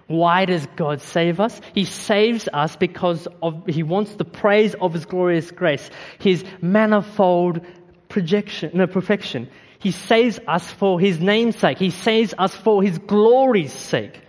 Why 0.08 0.46
does 0.46 0.66
God 0.76 1.02
save 1.02 1.40
us? 1.40 1.60
He 1.74 1.86
saves 1.86 2.48
us 2.52 2.76
because 2.76 3.28
of, 3.42 3.66
he 3.68 3.84
wants 3.84 4.16
the 4.16 4.26
praise 4.26 4.76
of 4.76 4.94
his 4.94 5.06
glorious 5.06 5.52
grace, 5.52 5.90
his 6.20 6.44
manifold 6.62 7.66
projection, 8.10 8.72
no, 8.74 8.88
perfection. 8.88 9.50
He 9.80 9.92
saves 9.92 10.40
us 10.48 10.70
for 10.72 11.00
his 11.00 11.20
name's 11.20 11.58
sake. 11.58 11.78
He 11.78 11.92
saves 11.92 12.34
us 12.38 12.56
for 12.56 12.82
his 12.82 12.98
glory's 12.98 13.74
sake. 13.74 14.22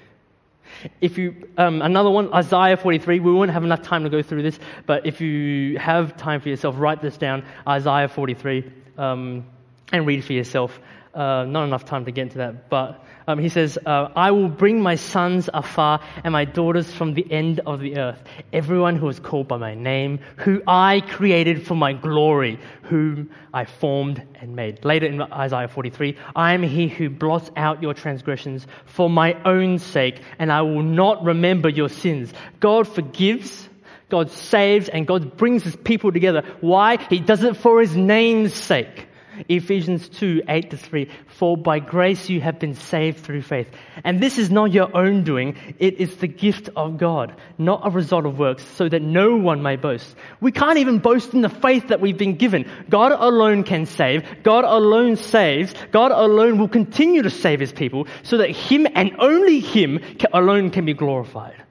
If 1.01 1.19
you, 1.19 1.49
um, 1.57 1.83
another 1.83 2.11
one, 2.11 2.33
Isaiah 2.33 2.77
43, 2.77 3.21
we 3.21 3.33
won't 3.33 3.51
have 3.51 3.65
enough 3.65 3.83
time 3.83 4.05
to 4.05 4.11
go 4.11 4.23
through 4.23 4.43
this, 4.43 4.59
but 4.87 5.07
if 5.07 5.21
you 5.21 5.79
have 5.79 6.17
time 6.17 6.41
for 6.41 6.49
yourself, 6.49 6.77
write 6.79 7.03
this 7.03 7.17
down, 7.17 7.45
Isaiah 7.67 8.09
43, 8.09 8.71
um, 8.99 9.47
and 9.93 10.07
read 10.07 10.25
for 10.25 10.33
yourself. 10.33 10.79
Uh, 11.17 11.47
not 11.47 11.65
enough 11.65 11.87
time 11.87 12.05
to 12.05 12.11
get 12.11 12.23
into 12.25 12.37
that, 12.37 12.69
but 12.69 13.03
um, 13.27 13.39
he 13.39 13.49
says, 13.49 13.79
uh, 13.87 14.11
I 14.15 14.33
will 14.33 14.51
bring 14.51 14.83
my 14.83 14.97
sons 14.97 15.49
afar 15.55 16.01
and 16.23 16.33
my 16.33 16.45
daughters 16.45 16.93
from 16.93 17.15
the 17.15 17.27
end 17.33 17.61
of 17.61 17.81
the 17.81 17.97
earth, 17.97 18.23
everyone 18.53 18.97
who 18.97 19.09
is 19.09 19.19
called 19.19 19.49
by 19.49 19.57
my 19.57 19.75
name, 19.75 20.21
who 20.37 20.63
I 20.67 21.01
created 21.01 21.67
for 21.67 21.75
my 21.75 21.95
glory, 21.95 22.61
whom 22.83 23.31
I 23.55 23.65
formed 23.65 24.23
and 24.43 24.55
made. 24.55 24.85
Later 24.85 25.07
in 25.07 25.23
Isaiah 25.23 25.69
43, 25.69 26.19
I 26.37 26.53
am 26.53 26.63
he 26.63 26.87
who 26.87 27.09
blots 27.09 27.51
out 27.57 27.83
your 27.83 27.95
transgressions 27.95 28.67
for 28.85 29.09
my 29.09 29.41
own 29.45 29.79
sake, 29.79 30.21
and 30.39 30.53
I 30.53 30.61
will 30.61 30.83
not 30.83 31.25
remember 31.25 31.71
your 31.71 31.89
sins. 31.89 32.31
God 32.61 32.87
forgives. 32.87 33.69
God 34.09 34.31
saves 34.31 34.89
and 34.89 35.05
God 35.05 35.37
brings 35.37 35.65
his 35.65 35.75
people 35.75 36.13
together. 36.13 36.45
Why? 36.61 36.97
He 37.11 37.19
does 37.19 37.43
it 37.43 37.57
for 37.57 37.81
his 37.81 37.97
name's 37.97 38.55
sake. 38.55 39.09
Ephesians 39.49 40.09
2 40.09 40.43
8 40.49 40.71
to 40.71 40.77
3. 40.77 41.11
For 41.27 41.57
by 41.57 41.79
grace 41.79 42.29
you 42.29 42.41
have 42.41 42.59
been 42.59 42.75
saved 42.75 43.21
through 43.21 43.43
faith. 43.43 43.69
And 44.05 44.21
this 44.21 44.39
is 44.39 44.51
not 44.51 44.73
your 44.73 44.95
own 44.97 45.25
doing, 45.25 45.57
it 45.79 45.95
is 45.95 46.17
the 46.17 46.27
gift 46.27 46.69
of 46.77 46.99
God, 46.99 47.35
not 47.59 47.87
a 47.87 47.91
result 47.91 48.27
of 48.27 48.39
works, 48.39 48.65
so 48.65 48.89
that 48.89 49.03
no 49.03 49.37
one 49.37 49.63
may 49.63 49.77
boast. 49.77 50.15
We 50.41 50.53
can't 50.53 50.79
even 50.79 50.99
boast 50.99 51.35
in 51.35 51.43
the 51.43 51.49
faith 51.49 51.89
that 51.89 52.01
we've 52.01 52.19
been 52.19 52.37
given. 52.37 52.71
God 52.89 53.13
alone 53.13 53.65
can 53.65 53.87
save, 53.87 54.43
God 54.43 54.65
alone 54.65 55.17
saves, 55.17 55.75
God 55.93 56.13
alone 56.13 56.59
will 56.59 56.69
continue 56.69 57.23
to 57.23 57.31
save 57.31 57.61
his 57.61 57.73
people, 57.73 58.07
so 58.23 58.39
that 58.39 58.51
him 58.51 58.87
and 58.95 59.13
only 59.19 59.61
him 59.61 60.01
alone 60.33 60.71
can 60.71 60.85
be 60.85 60.95
glorified. 60.95 61.63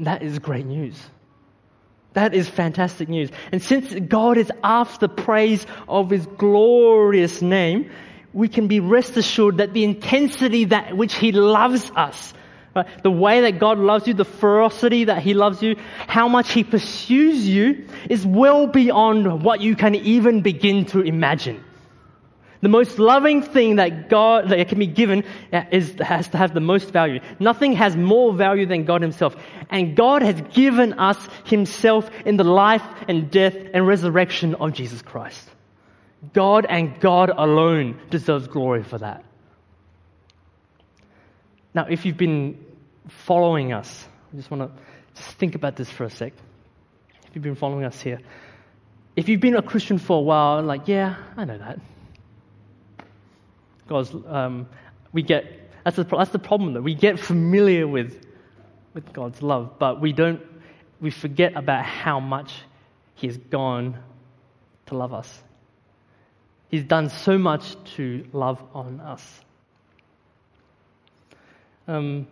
That 0.00 0.22
is 0.22 0.38
great 0.38 0.66
news. 0.66 0.98
That 2.12 2.34
is 2.34 2.48
fantastic 2.48 3.08
news. 3.08 3.30
And 3.52 3.62
since 3.62 3.94
God 3.94 4.36
is 4.36 4.50
after 4.64 5.06
praise 5.06 5.64
of 5.88 6.10
His 6.10 6.26
glorious 6.26 7.40
name, 7.40 7.90
we 8.32 8.48
can 8.48 8.66
be 8.66 8.80
rest 8.80 9.16
assured 9.16 9.58
that 9.58 9.72
the 9.72 9.84
intensity 9.84 10.66
that 10.66 10.96
which 10.96 11.14
He 11.14 11.32
loves 11.32 11.90
us, 11.94 12.34
right, 12.74 12.86
the 13.02 13.10
way 13.10 13.42
that 13.42 13.58
God 13.58 13.78
loves 13.78 14.08
you, 14.08 14.14
the 14.14 14.24
ferocity 14.24 15.04
that 15.04 15.22
He 15.22 15.34
loves 15.34 15.62
you, 15.62 15.76
how 16.08 16.28
much 16.28 16.52
He 16.52 16.64
pursues 16.64 17.46
you, 17.46 17.86
is 18.08 18.26
well 18.26 18.66
beyond 18.66 19.44
what 19.44 19.60
you 19.60 19.76
can 19.76 19.94
even 19.94 20.42
begin 20.42 20.86
to 20.86 21.00
imagine. 21.00 21.62
The 22.62 22.68
most 22.68 22.98
loving 22.98 23.42
thing 23.42 23.76
that 23.76 24.10
God 24.10 24.50
that 24.50 24.68
can 24.68 24.78
be 24.78 24.86
given 24.86 25.24
uh, 25.52 25.62
is, 25.70 25.94
has 26.00 26.28
to 26.28 26.36
have 26.36 26.52
the 26.52 26.60
most 26.60 26.90
value. 26.90 27.20
Nothing 27.38 27.72
has 27.72 27.96
more 27.96 28.34
value 28.34 28.66
than 28.66 28.84
God 28.84 29.00
Himself. 29.00 29.34
And 29.70 29.96
God 29.96 30.22
has 30.22 30.40
given 30.52 30.92
us 30.94 31.16
Himself 31.44 32.10
in 32.26 32.36
the 32.36 32.44
life 32.44 32.84
and 33.08 33.30
death 33.30 33.56
and 33.72 33.86
resurrection 33.86 34.56
of 34.56 34.74
Jesus 34.74 35.00
Christ. 35.00 35.48
God 36.34 36.66
and 36.68 37.00
God 37.00 37.30
alone 37.34 37.98
deserves 38.10 38.46
glory 38.46 38.82
for 38.82 38.98
that. 38.98 39.24
Now, 41.72 41.86
if 41.88 42.04
you've 42.04 42.18
been 42.18 42.62
following 43.08 43.72
us, 43.72 44.06
I 44.32 44.36
just 44.36 44.50
want 44.50 44.62
to 44.62 44.82
just 45.14 45.36
think 45.38 45.54
about 45.54 45.76
this 45.76 45.88
for 45.88 46.04
a 46.04 46.10
sec. 46.10 46.34
If 47.26 47.34
you've 47.34 47.44
been 47.44 47.54
following 47.54 47.84
us 47.84 48.00
here, 48.00 48.20
if 49.16 49.28
you've 49.28 49.40
been 49.40 49.56
a 49.56 49.62
Christian 49.62 49.98
for 49.98 50.18
a 50.18 50.22
while, 50.22 50.62
like, 50.62 50.88
yeah, 50.88 51.16
I 51.36 51.44
know 51.44 51.56
that. 51.56 51.78
God's, 53.90 54.14
um, 54.28 54.68
we 55.12 55.22
get, 55.22 55.44
that's 55.84 55.96
the, 55.96 56.04
that's 56.04 56.30
the 56.30 56.38
problem 56.38 56.74
that 56.74 56.82
We 56.82 56.94
get 56.94 57.18
familiar 57.18 57.88
with, 57.88 58.24
with 58.94 59.12
God's 59.12 59.42
love, 59.42 59.80
but 59.80 60.00
we 60.00 60.12
don't, 60.12 60.40
we 61.00 61.10
forget 61.10 61.56
about 61.56 61.84
how 61.84 62.20
much 62.20 62.52
He 63.16 63.26
has 63.26 63.36
gone 63.36 63.98
to 64.86 64.96
love 64.96 65.12
us. 65.12 65.42
He's 66.68 66.84
done 66.84 67.10
so 67.10 67.36
much 67.36 67.74
to 67.96 68.24
love 68.32 68.62
on 68.72 69.00
us. 69.00 69.40
Um, 71.88 72.28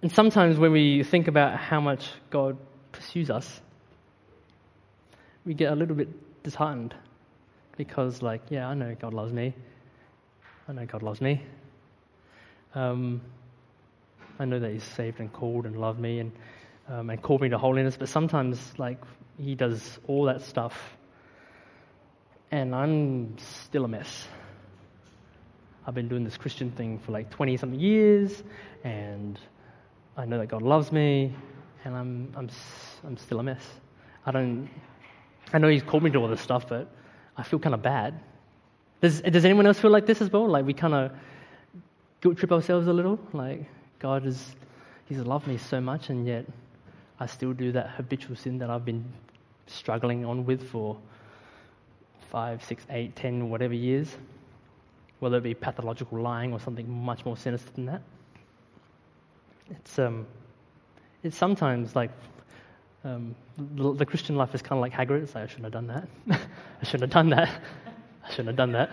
and 0.00 0.10
sometimes 0.10 0.56
when 0.56 0.72
we 0.72 1.02
think 1.02 1.28
about 1.28 1.58
how 1.58 1.82
much 1.82 2.08
God 2.30 2.56
pursues 2.92 3.28
us, 3.28 3.60
we 5.44 5.52
get 5.52 5.70
a 5.70 5.76
little 5.76 5.94
bit 5.94 6.08
disheartened 6.42 6.94
because, 7.76 8.22
like, 8.22 8.40
yeah, 8.48 8.66
I 8.66 8.72
know 8.72 8.96
God 8.98 9.12
loves 9.12 9.34
me. 9.34 9.52
I 10.68 10.72
know 10.72 10.84
God 10.84 11.04
loves 11.04 11.20
me. 11.20 11.42
Um, 12.74 13.20
I 14.40 14.44
know 14.46 14.58
that 14.58 14.72
He's 14.72 14.82
saved 14.82 15.20
and 15.20 15.32
called 15.32 15.64
and 15.64 15.76
loved 15.76 16.00
me 16.00 16.18
and, 16.18 16.32
um, 16.88 17.08
and 17.08 17.22
called 17.22 17.40
me 17.40 17.48
to 17.50 17.58
holiness, 17.58 17.96
but 17.96 18.08
sometimes, 18.08 18.58
like, 18.76 19.00
He 19.38 19.54
does 19.54 20.00
all 20.08 20.24
that 20.24 20.42
stuff, 20.42 20.96
and 22.50 22.74
I'm 22.74 23.38
still 23.38 23.84
a 23.84 23.88
mess. 23.88 24.26
I've 25.86 25.94
been 25.94 26.08
doing 26.08 26.24
this 26.24 26.36
Christian 26.36 26.72
thing 26.72 26.98
for 26.98 27.12
like 27.12 27.30
20 27.30 27.56
something 27.58 27.78
years, 27.78 28.42
and 28.82 29.38
I 30.16 30.24
know 30.24 30.38
that 30.38 30.48
God 30.48 30.62
loves 30.62 30.90
me, 30.90 31.32
and 31.84 31.94
I'm, 31.94 32.32
I'm, 32.36 32.50
I'm 33.06 33.16
still 33.18 33.38
a 33.38 33.44
mess. 33.44 33.62
I 34.26 34.32
don't, 34.32 34.68
I 35.52 35.58
know 35.58 35.68
He's 35.68 35.84
called 35.84 36.02
me 36.02 36.10
to 36.10 36.18
all 36.18 36.26
this 36.26 36.40
stuff, 36.40 36.68
but 36.68 36.90
I 37.36 37.44
feel 37.44 37.60
kind 37.60 37.74
of 37.74 37.82
bad. 37.82 38.18
Does, 39.00 39.20
does 39.20 39.44
anyone 39.44 39.66
else 39.66 39.78
feel 39.78 39.90
like 39.90 40.06
this 40.06 40.20
as 40.20 40.32
well? 40.32 40.48
Like 40.48 40.64
we 40.64 40.72
kind 40.72 40.94
of 40.94 41.12
guilt 42.20 42.38
trip 42.38 42.52
ourselves 42.52 42.86
a 42.86 42.92
little? 42.92 43.18
Like, 43.32 43.64
God 43.98 44.26
is, 44.26 44.54
He's 45.06 45.18
loved 45.18 45.46
me 45.46 45.58
so 45.58 45.80
much, 45.80 46.10
and 46.10 46.26
yet 46.26 46.44
I 47.20 47.26
still 47.26 47.52
do 47.52 47.72
that 47.72 47.90
habitual 47.90 48.36
sin 48.36 48.58
that 48.58 48.70
I've 48.70 48.84
been 48.84 49.04
struggling 49.66 50.24
on 50.24 50.44
with 50.44 50.68
for 50.68 50.96
five, 52.30 52.64
six, 52.64 52.84
eight, 52.90 53.14
ten, 53.14 53.50
whatever 53.50 53.74
years. 53.74 54.16
Whether 55.20 55.38
it 55.38 55.44
be 55.44 55.54
pathological 55.54 56.20
lying 56.20 56.52
or 56.52 56.60
something 56.60 56.90
much 56.90 57.24
more 57.24 57.36
sinister 57.36 57.70
than 57.74 57.86
that. 57.86 58.02
It's, 59.70 59.98
um, 59.98 60.26
it's 61.22 61.36
sometimes 61.36 61.96
like 61.96 62.10
um, 63.04 63.34
the, 63.56 63.94
the, 63.94 64.06
Christian 64.06 64.36
life 64.36 64.54
is 64.54 64.60
kind 64.60 64.78
of 64.78 64.80
like 64.80 64.92
Hagrid. 64.92 65.22
It's 65.22 65.34
like, 65.34 65.44
I 65.44 65.46
shouldn't 65.46 65.64
have 65.64 65.72
done 65.72 65.86
that. 65.86 66.08
I 66.82 66.84
shouldn't 66.84 67.02
have 67.02 67.10
done 67.10 67.30
that. 67.30 67.50
I 68.26 68.30
shouldn't 68.30 68.48
have 68.48 68.56
done 68.56 68.72
that. 68.72 68.90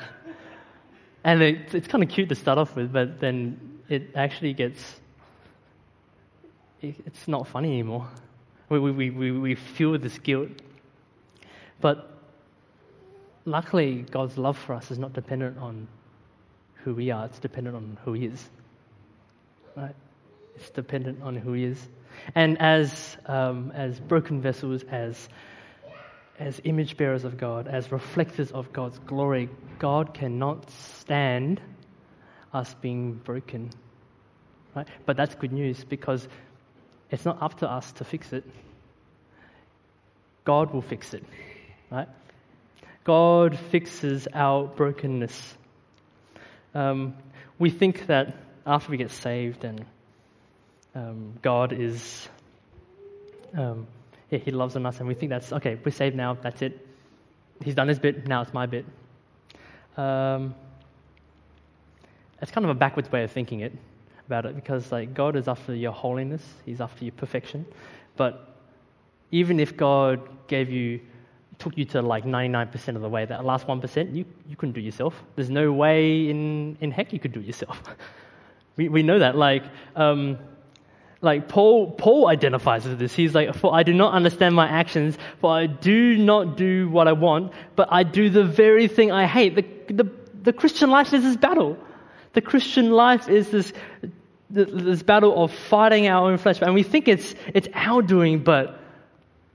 And 1.23 1.41
it, 1.41 1.73
it's 1.73 1.87
kind 1.87 2.03
of 2.03 2.09
cute 2.09 2.29
to 2.29 2.35
start 2.35 2.57
off 2.57 2.75
with, 2.75 2.93
but 2.93 3.19
then 3.19 3.79
it 3.89 4.11
actually 4.15 4.53
gets, 4.53 4.79
it, 6.81 6.95
it's 7.05 7.27
not 7.27 7.47
funny 7.47 7.71
anymore. 7.71 8.07
We, 8.69 8.79
we, 8.79 9.09
we, 9.09 9.31
we 9.31 9.55
feel 9.55 9.97
this 9.97 10.17
guilt. 10.19 10.49
But 11.81 12.11
luckily, 13.45 14.05
God's 14.11 14.37
love 14.37 14.57
for 14.57 14.73
us 14.73 14.91
is 14.91 14.99
not 14.99 15.13
dependent 15.13 15.57
on 15.57 15.87
who 16.83 16.93
we 16.93 17.11
are, 17.11 17.25
it's 17.25 17.39
dependent 17.39 17.75
on 17.75 17.97
who 18.03 18.13
He 18.13 18.25
is. 18.25 18.49
Right? 19.75 19.95
It's 20.55 20.69
dependent 20.69 21.23
on 21.23 21.35
who 21.35 21.53
He 21.53 21.63
is. 21.63 21.87
And 22.35 22.61
as, 22.61 23.17
um, 23.25 23.71
as 23.73 23.99
broken 23.99 24.41
vessels, 24.41 24.83
as 24.83 25.29
as 26.39 26.59
image 26.63 26.97
bearers 26.97 27.23
of 27.23 27.37
God, 27.37 27.67
as 27.67 27.91
reflectors 27.91 28.51
of 28.51 28.73
God's 28.73 28.97
glory, 28.99 29.49
God 29.79 30.13
cannot 30.13 30.69
stand 30.71 31.61
us 32.53 32.73
being 32.81 33.13
broken. 33.13 33.69
Right? 34.75 34.87
But 35.05 35.17
that's 35.17 35.35
good 35.35 35.51
news 35.51 35.83
because 35.83 36.27
it's 37.11 37.25
not 37.25 37.41
up 37.41 37.59
to 37.59 37.69
us 37.69 37.91
to 37.93 38.03
fix 38.03 38.33
it. 38.33 38.43
God 40.45 40.73
will 40.73 40.81
fix 40.81 41.13
it. 41.13 41.23
Right? 41.91 42.09
God 43.03 43.57
fixes 43.69 44.27
our 44.33 44.65
brokenness. 44.65 45.55
Um, 46.73 47.15
we 47.59 47.69
think 47.69 48.07
that 48.07 48.35
after 48.65 48.91
we 48.91 48.97
get 48.97 49.11
saved 49.11 49.63
and 49.63 49.85
um, 50.95 51.33
God 51.41 51.73
is 51.73 52.27
um, 53.55 53.87
he 54.39 54.51
loves 54.51 54.75
on 54.75 54.85
us, 54.85 54.99
and 54.99 55.07
we 55.07 55.13
think 55.13 55.29
that's 55.29 55.51
okay, 55.53 55.77
we're 55.83 55.91
saved 55.91 56.15
now, 56.15 56.33
that's 56.33 56.61
it. 56.61 56.87
He's 57.63 57.75
done 57.75 57.87
his 57.87 57.99
bit, 57.99 58.27
now 58.27 58.41
it's 58.41 58.53
my 58.53 58.65
bit. 58.65 58.85
Um, 59.97 60.55
it's 62.41 62.51
kind 62.51 62.65
of 62.65 62.71
a 62.71 62.75
backwards 62.75 63.11
way 63.11 63.23
of 63.23 63.31
thinking 63.31 63.61
it 63.61 63.73
about 64.25 64.45
it 64.45 64.55
because 64.55 64.91
like 64.91 65.13
God 65.13 65.35
is 65.35 65.47
after 65.47 65.73
your 65.73 65.91
holiness, 65.91 66.43
He's 66.65 66.81
after 66.81 67.05
your 67.05 67.13
perfection. 67.13 67.65
But 68.17 68.55
even 69.31 69.59
if 69.59 69.75
God 69.77 70.29
gave 70.47 70.69
you 70.69 70.99
took 71.59 71.77
you 71.77 71.85
to 71.85 72.01
like 72.01 72.25
99% 72.25 72.95
of 72.95 73.01
the 73.01 73.09
way, 73.09 73.25
that 73.25 73.45
last 73.45 73.67
1%, 73.67 74.15
you, 74.15 74.25
you 74.49 74.55
couldn't 74.55 74.73
do 74.73 74.81
yourself. 74.81 75.23
There's 75.35 75.49
no 75.49 75.71
way 75.71 76.29
in, 76.29 76.77
in 76.81 76.91
heck 76.91 77.13
you 77.13 77.19
could 77.19 77.31
do 77.31 77.39
it 77.39 77.45
yourself. 77.45 77.81
we, 78.75 78.89
we 78.89 79.03
know 79.03 79.19
that. 79.19 79.37
Like, 79.37 79.63
um, 79.95 80.37
like 81.23 81.47
Paul, 81.47 81.91
Paul 81.91 82.27
identifies 82.27 82.85
with 82.85 82.99
this. 82.99 83.13
He's 83.13 83.33
like, 83.33 83.55
For 83.55 83.73
I 83.73 83.83
do 83.83 83.93
not 83.93 84.13
understand 84.13 84.55
my 84.55 84.67
actions, 84.67 85.17
for 85.39 85.51
I 85.51 85.67
do 85.67 86.17
not 86.17 86.57
do 86.57 86.89
what 86.89 87.07
I 87.07 87.13
want, 87.13 87.53
but 87.77 87.87
I 87.91 88.03
do 88.03 88.29
the 88.29 88.43
very 88.43 88.87
thing 88.89 89.11
I 89.11 89.25
hate. 89.25 89.55
The, 89.55 89.93
the, 89.93 90.11
the 90.43 90.53
Christian 90.53 90.89
life 90.89 91.13
is 91.13 91.23
this 91.23 91.37
battle. 91.37 91.77
The 92.33 92.41
Christian 92.41 92.91
life 92.91 93.29
is 93.29 93.49
this, 93.49 93.71
this 94.49 95.01
battle 95.03 95.41
of 95.41 95.53
fighting 95.53 96.07
our 96.07 96.29
own 96.29 96.37
flesh. 96.37 96.61
And 96.61 96.73
we 96.73 96.83
think 96.83 97.07
it's, 97.07 97.33
it's 97.53 97.69
our 97.73 98.01
doing, 98.01 98.43
but 98.43 98.79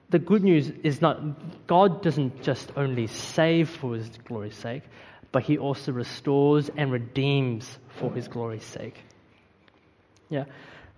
the 0.09 0.19
good 0.19 0.43
news 0.43 0.73
is 0.83 1.03
not, 1.03 1.67
God 1.67 2.03
doesn't 2.03 2.43
just 2.43 2.73
only 2.77 3.09
save 3.09 3.69
for 3.69 3.95
his 3.95 4.09
glory's 4.25 4.57
sake, 4.57 4.85
but 5.33 5.43
he 5.43 5.59
also 5.59 5.93
restores 5.93 6.71
and 6.75 6.91
redeems 6.91 7.79
for 7.99 8.11
his 8.11 8.27
glory's 8.27 8.65
sake. 8.65 8.97
Yeah 10.31 10.45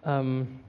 um, 0.04 0.60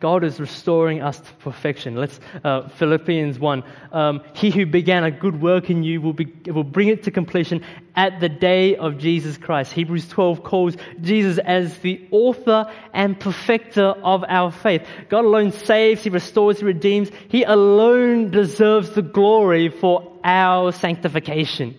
God 0.00 0.22
is 0.22 0.38
restoring 0.38 1.02
us 1.02 1.18
to 1.18 1.32
perfection. 1.40 1.96
Let's 1.96 2.20
uh, 2.44 2.68
Philippians 2.68 3.36
one. 3.40 3.64
Um, 3.90 4.22
he 4.32 4.52
who 4.52 4.64
began 4.64 5.02
a 5.02 5.10
good 5.10 5.42
work 5.42 5.70
in 5.70 5.82
you 5.82 6.00
will 6.00 6.12
be, 6.12 6.32
will 6.46 6.62
bring 6.62 6.86
it 6.86 7.02
to 7.02 7.10
completion 7.10 7.64
at 7.96 8.20
the 8.20 8.28
day 8.28 8.76
of 8.76 8.98
Jesus 8.98 9.36
Christ. 9.36 9.72
Hebrews 9.72 10.06
twelve 10.06 10.44
calls 10.44 10.76
Jesus 11.00 11.38
as 11.38 11.76
the 11.78 12.06
author 12.12 12.72
and 12.94 13.18
perfecter 13.18 13.86
of 13.86 14.24
our 14.28 14.52
faith. 14.52 14.86
God 15.08 15.24
alone 15.24 15.50
saves, 15.50 16.04
He 16.04 16.10
restores, 16.10 16.60
He 16.60 16.64
redeems. 16.64 17.10
He 17.26 17.42
alone 17.42 18.30
deserves 18.30 18.90
the 18.90 19.02
glory 19.02 19.68
for 19.68 20.12
our 20.22 20.70
sanctification. 20.70 21.76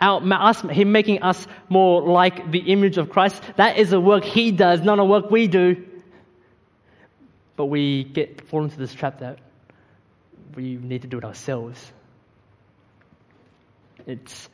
Our, 0.00 0.22
us, 0.32 0.60
him 0.60 0.92
making 0.92 1.22
us 1.22 1.44
more 1.68 2.02
like 2.02 2.52
the 2.52 2.70
image 2.70 2.98
of 2.98 3.10
Christ, 3.10 3.42
that 3.56 3.78
is 3.78 3.92
a 3.92 3.98
work 3.98 4.24
he 4.24 4.52
does, 4.52 4.82
not 4.82 5.00
a 5.00 5.04
work 5.04 5.30
we 5.30 5.48
do. 5.48 5.84
But 7.56 7.66
we 7.66 8.04
get 8.04 8.46
fall 8.48 8.64
into 8.64 8.76
this 8.76 8.94
trap 8.94 9.20
that 9.20 9.38
we 10.54 10.76
need 10.76 11.02
to 11.02 11.08
do 11.08 11.18
it 11.18 11.24
ourselves. 11.24 11.92
It's 14.06 14.48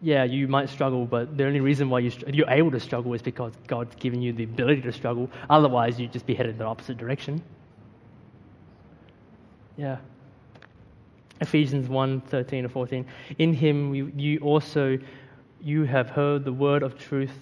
yeah, 0.00 0.24
you 0.24 0.46
might 0.46 0.68
struggle, 0.68 1.06
but 1.06 1.36
the 1.36 1.44
only 1.44 1.60
reason 1.60 1.90
why 1.90 2.00
you, 2.00 2.12
you're 2.28 2.48
able 2.48 2.70
to 2.70 2.80
struggle 2.80 3.12
is 3.14 3.22
because 3.22 3.52
God's 3.66 3.96
given 3.96 4.22
you 4.22 4.32
the 4.32 4.44
ability 4.44 4.82
to 4.82 4.92
struggle. 4.92 5.28
Otherwise, 5.50 5.98
you'd 5.98 6.12
just 6.12 6.26
be 6.26 6.34
headed 6.34 6.52
in 6.52 6.58
the 6.58 6.64
opposite 6.64 6.98
direction. 6.98 7.42
Yeah. 9.76 9.98
Ephesians 11.40 11.88
1 11.88 12.20
13 12.22 12.64
to 12.64 12.68
14. 12.68 13.06
In 13.38 13.54
him, 13.54 13.94
you, 13.94 14.12
you 14.16 14.38
also 14.40 14.98
you 15.60 15.84
have 15.84 16.10
heard 16.10 16.44
the 16.44 16.52
word 16.52 16.82
of 16.82 16.98
truth, 16.98 17.32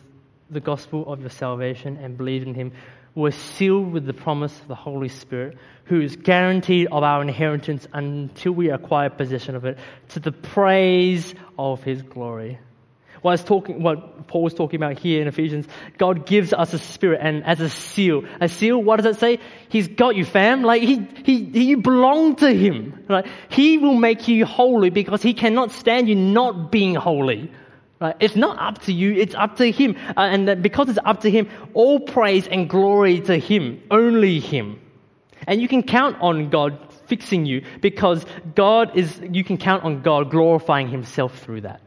the 0.51 0.61
gospel 0.61 1.11
of 1.13 1.21
your 1.21 1.31
salvation, 1.31 1.99
and 1.99 2.17
believed 2.17 2.47
in 2.47 2.55
him, 2.55 2.73
were 3.17 3.33
sealed 3.33 3.93
with 3.93 4.07
the 4.07 4.13
promise 4.13 4.57
of 4.61 4.69
the 4.69 4.75
Holy 4.77 5.09
Spirit, 5.09 5.57
who 5.87 6.01
is 6.01 6.15
guaranteed 6.15 6.87
of 6.93 7.03
our 7.03 7.23
inheritance 7.23 7.89
until 7.93 8.53
we 8.53 8.71
acquire 8.71 9.11
possession 9.11 9.57
of 9.57 9.65
it, 9.65 9.79
to 10.11 10.21
the 10.21 10.31
praise 10.31 11.35
of 11.59 11.83
his 11.83 12.03
glory. 12.03 12.59
What, 13.23 13.45
talking, 13.47 13.83
what 13.83 14.29
Paul 14.29 14.43
was 14.43 14.55
talking 14.55 14.77
about 14.77 14.99
here 14.99 15.23
in 15.23 15.29
Ephesians, 15.29 15.67
God 15.97 16.27
gives 16.27 16.53
us 16.53 16.75
a 16.75 16.79
spirit 16.79 17.21
and 17.23 17.43
as 17.45 17.59
a 17.59 17.71
seal. 17.71 18.25
A 18.41 18.49
seal, 18.49 18.81
what 18.81 19.01
does 19.01 19.17
it 19.17 19.19
say? 19.19 19.41
He's 19.71 19.89
got 19.89 20.15
you, 20.15 20.25
fam. 20.25 20.63
Like, 20.63 20.83
he, 20.83 21.09
he, 21.25 21.37
you 21.39 21.79
belong 21.79 22.37
to 22.37 22.53
him. 22.53 23.05
Right? 23.09 23.27
He 23.49 23.79
will 23.79 23.95
make 23.95 24.29
you 24.29 24.45
holy 24.45 24.91
because 24.91 25.23
he 25.23 25.33
cannot 25.33 25.73
stand 25.73 26.09
you 26.09 26.15
not 26.15 26.71
being 26.71 26.95
holy. 26.95 27.51
Right? 28.01 28.15
It's 28.21 28.37
not 28.37 28.59
up 28.59 28.83
to 28.83 28.93
you, 28.93 29.15
it's 29.15 29.35
up 29.35 29.57
to 29.57 29.71
Him. 29.71 29.97
Uh, 30.17 30.21
and 30.21 30.63
because 30.63 30.89
it's 30.89 30.99
up 31.05 31.23
to 31.23 31.31
Him, 31.31 31.49
all 31.73 32.01
praise 32.01 32.47
and 32.47 32.69
glory 32.69 33.21
to 33.21 33.39
Him, 33.39 33.83
only 33.91 34.39
Him. 34.39 34.81
And 35.47 35.61
you 35.61 35.69
can 35.69 35.83
count 35.83 36.17
on 36.21 36.51
God 36.51 36.79
fixing 37.07 37.47
you 37.47 37.65
because 37.81 38.27
God 38.55 38.97
is, 38.97 39.21
you 39.31 39.45
can 39.45 39.57
count 39.57 39.85
on 39.85 40.03
God 40.03 40.31
glorifying 40.31 40.89
Himself 40.89 41.39
through 41.39 41.63
that. 41.63 41.81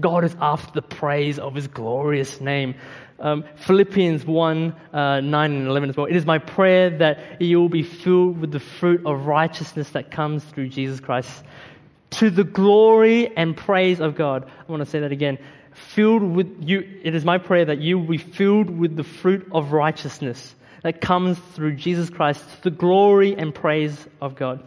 God 0.00 0.24
is 0.24 0.34
after 0.40 0.72
the 0.72 0.82
praise 0.82 1.38
of 1.38 1.54
His 1.54 1.68
glorious 1.68 2.40
name. 2.40 2.74
Um, 3.18 3.44
Philippians 3.56 4.24
1 4.24 4.74
uh, 4.92 5.20
9 5.20 5.52
and 5.52 5.66
11 5.68 5.90
as 5.90 5.96
well. 5.96 6.06
It 6.06 6.16
is 6.16 6.26
my 6.26 6.38
prayer 6.38 6.90
that 6.98 7.40
you 7.40 7.60
will 7.60 7.68
be 7.68 7.82
filled 7.82 8.40
with 8.40 8.50
the 8.50 8.60
fruit 8.60 9.04
of 9.06 9.26
righteousness 9.26 9.90
that 9.90 10.10
comes 10.10 10.42
through 10.42 10.68
Jesus 10.68 10.98
Christ 10.98 11.44
to 12.12 12.30
the 12.30 12.44
glory 12.44 13.34
and 13.36 13.56
praise 13.56 14.00
of 14.00 14.14
God. 14.14 14.44
I 14.46 14.70
want 14.70 14.82
to 14.82 14.90
say 14.90 15.00
that 15.00 15.12
again. 15.12 15.38
Filled 15.72 16.22
with 16.22 16.58
you, 16.60 16.86
it 17.02 17.14
is 17.14 17.24
my 17.24 17.38
prayer 17.38 17.64
that 17.64 17.78
you 17.78 17.98
will 17.98 18.06
be 18.06 18.18
filled 18.18 18.70
with 18.70 18.96
the 18.96 19.04
fruit 19.04 19.48
of 19.52 19.72
righteousness 19.72 20.54
that 20.82 21.00
comes 21.00 21.38
through 21.54 21.76
Jesus 21.76 22.10
Christ 22.10 22.44
to 22.56 22.62
the 22.64 22.70
glory 22.70 23.34
and 23.36 23.54
praise 23.54 23.96
of 24.20 24.34
God. 24.34 24.62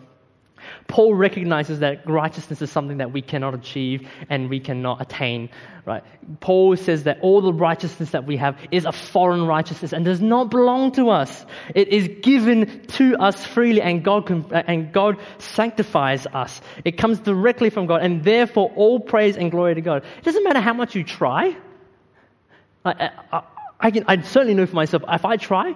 Paul 0.88 1.16
recognizes 1.16 1.80
that 1.80 2.08
righteousness 2.10 2.62
is 2.62 2.72
something 2.72 2.98
that 2.98 3.12
we 3.12 3.22
cannot 3.22 3.54
achieve 3.54 4.08
and 4.30 4.50
we 4.50 4.60
cannot 4.60 5.02
attain, 5.02 5.50
right? 5.86 6.04
Paul 6.40 6.76
says 6.78 7.04
that 7.04 7.20
all 7.22 7.42
the 7.42 7.54
righteousness 7.54 8.12
that 8.12 8.26
we 8.26 8.38
have 8.38 8.58
is 8.72 8.86
a 8.86 8.92
foreign 8.92 9.46
righteousness 9.46 9.94
and 9.94 10.06
does 10.06 10.22
not 10.22 10.52
belong 10.52 10.92
to 10.94 11.10
us. 11.10 11.46
It 11.74 11.90
is 11.90 12.10
given 12.22 12.86
to 12.88 13.18
us 13.18 13.46
freely 13.46 13.82
and 13.82 14.04
God, 14.04 14.30
and 14.54 14.92
God 14.92 15.18
sanctifies 15.38 16.28
us. 16.28 16.62
It 16.84 16.98
comes 16.98 17.20
directly 17.20 17.70
from 17.70 17.86
God 17.86 18.02
and 18.02 18.24
therefore 18.24 18.72
all 18.76 19.00
praise 19.00 19.38
and 19.38 19.52
glory 19.52 19.76
to 19.76 19.82
God. 19.82 20.04
It 20.18 20.24
doesn't 20.24 20.44
matter 20.44 20.62
how 20.62 20.74
much 20.74 20.96
you 20.96 21.04
try. 21.04 21.56
I, 22.84 23.12
I, 23.32 23.44
I, 23.80 23.92
can, 23.92 24.06
I 24.08 24.22
certainly 24.22 24.54
know 24.54 24.66
for 24.66 24.76
myself, 24.76 25.04
if 25.08 25.26
I 25.26 25.38
try, 25.38 25.76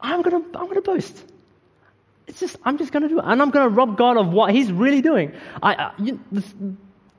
I'm 0.00 0.22
going 0.22 0.42
to 0.42 0.58
I'm 0.58 0.66
going 0.66 0.76
to 0.76 0.82
boast 0.82 1.24
it's 2.26 2.40
just, 2.40 2.56
I'm 2.64 2.78
just 2.78 2.92
going 2.92 3.02
to 3.02 3.08
do 3.08 3.18
it. 3.18 3.24
And 3.26 3.40
I'm 3.40 3.50
going 3.50 3.68
to 3.68 3.74
rob 3.74 3.96
God 3.96 4.16
of 4.16 4.28
what 4.28 4.52
He's 4.52 4.72
really 4.72 5.02
doing. 5.02 5.32
I, 5.62 5.74
I 5.74 5.92
you, 5.98 6.20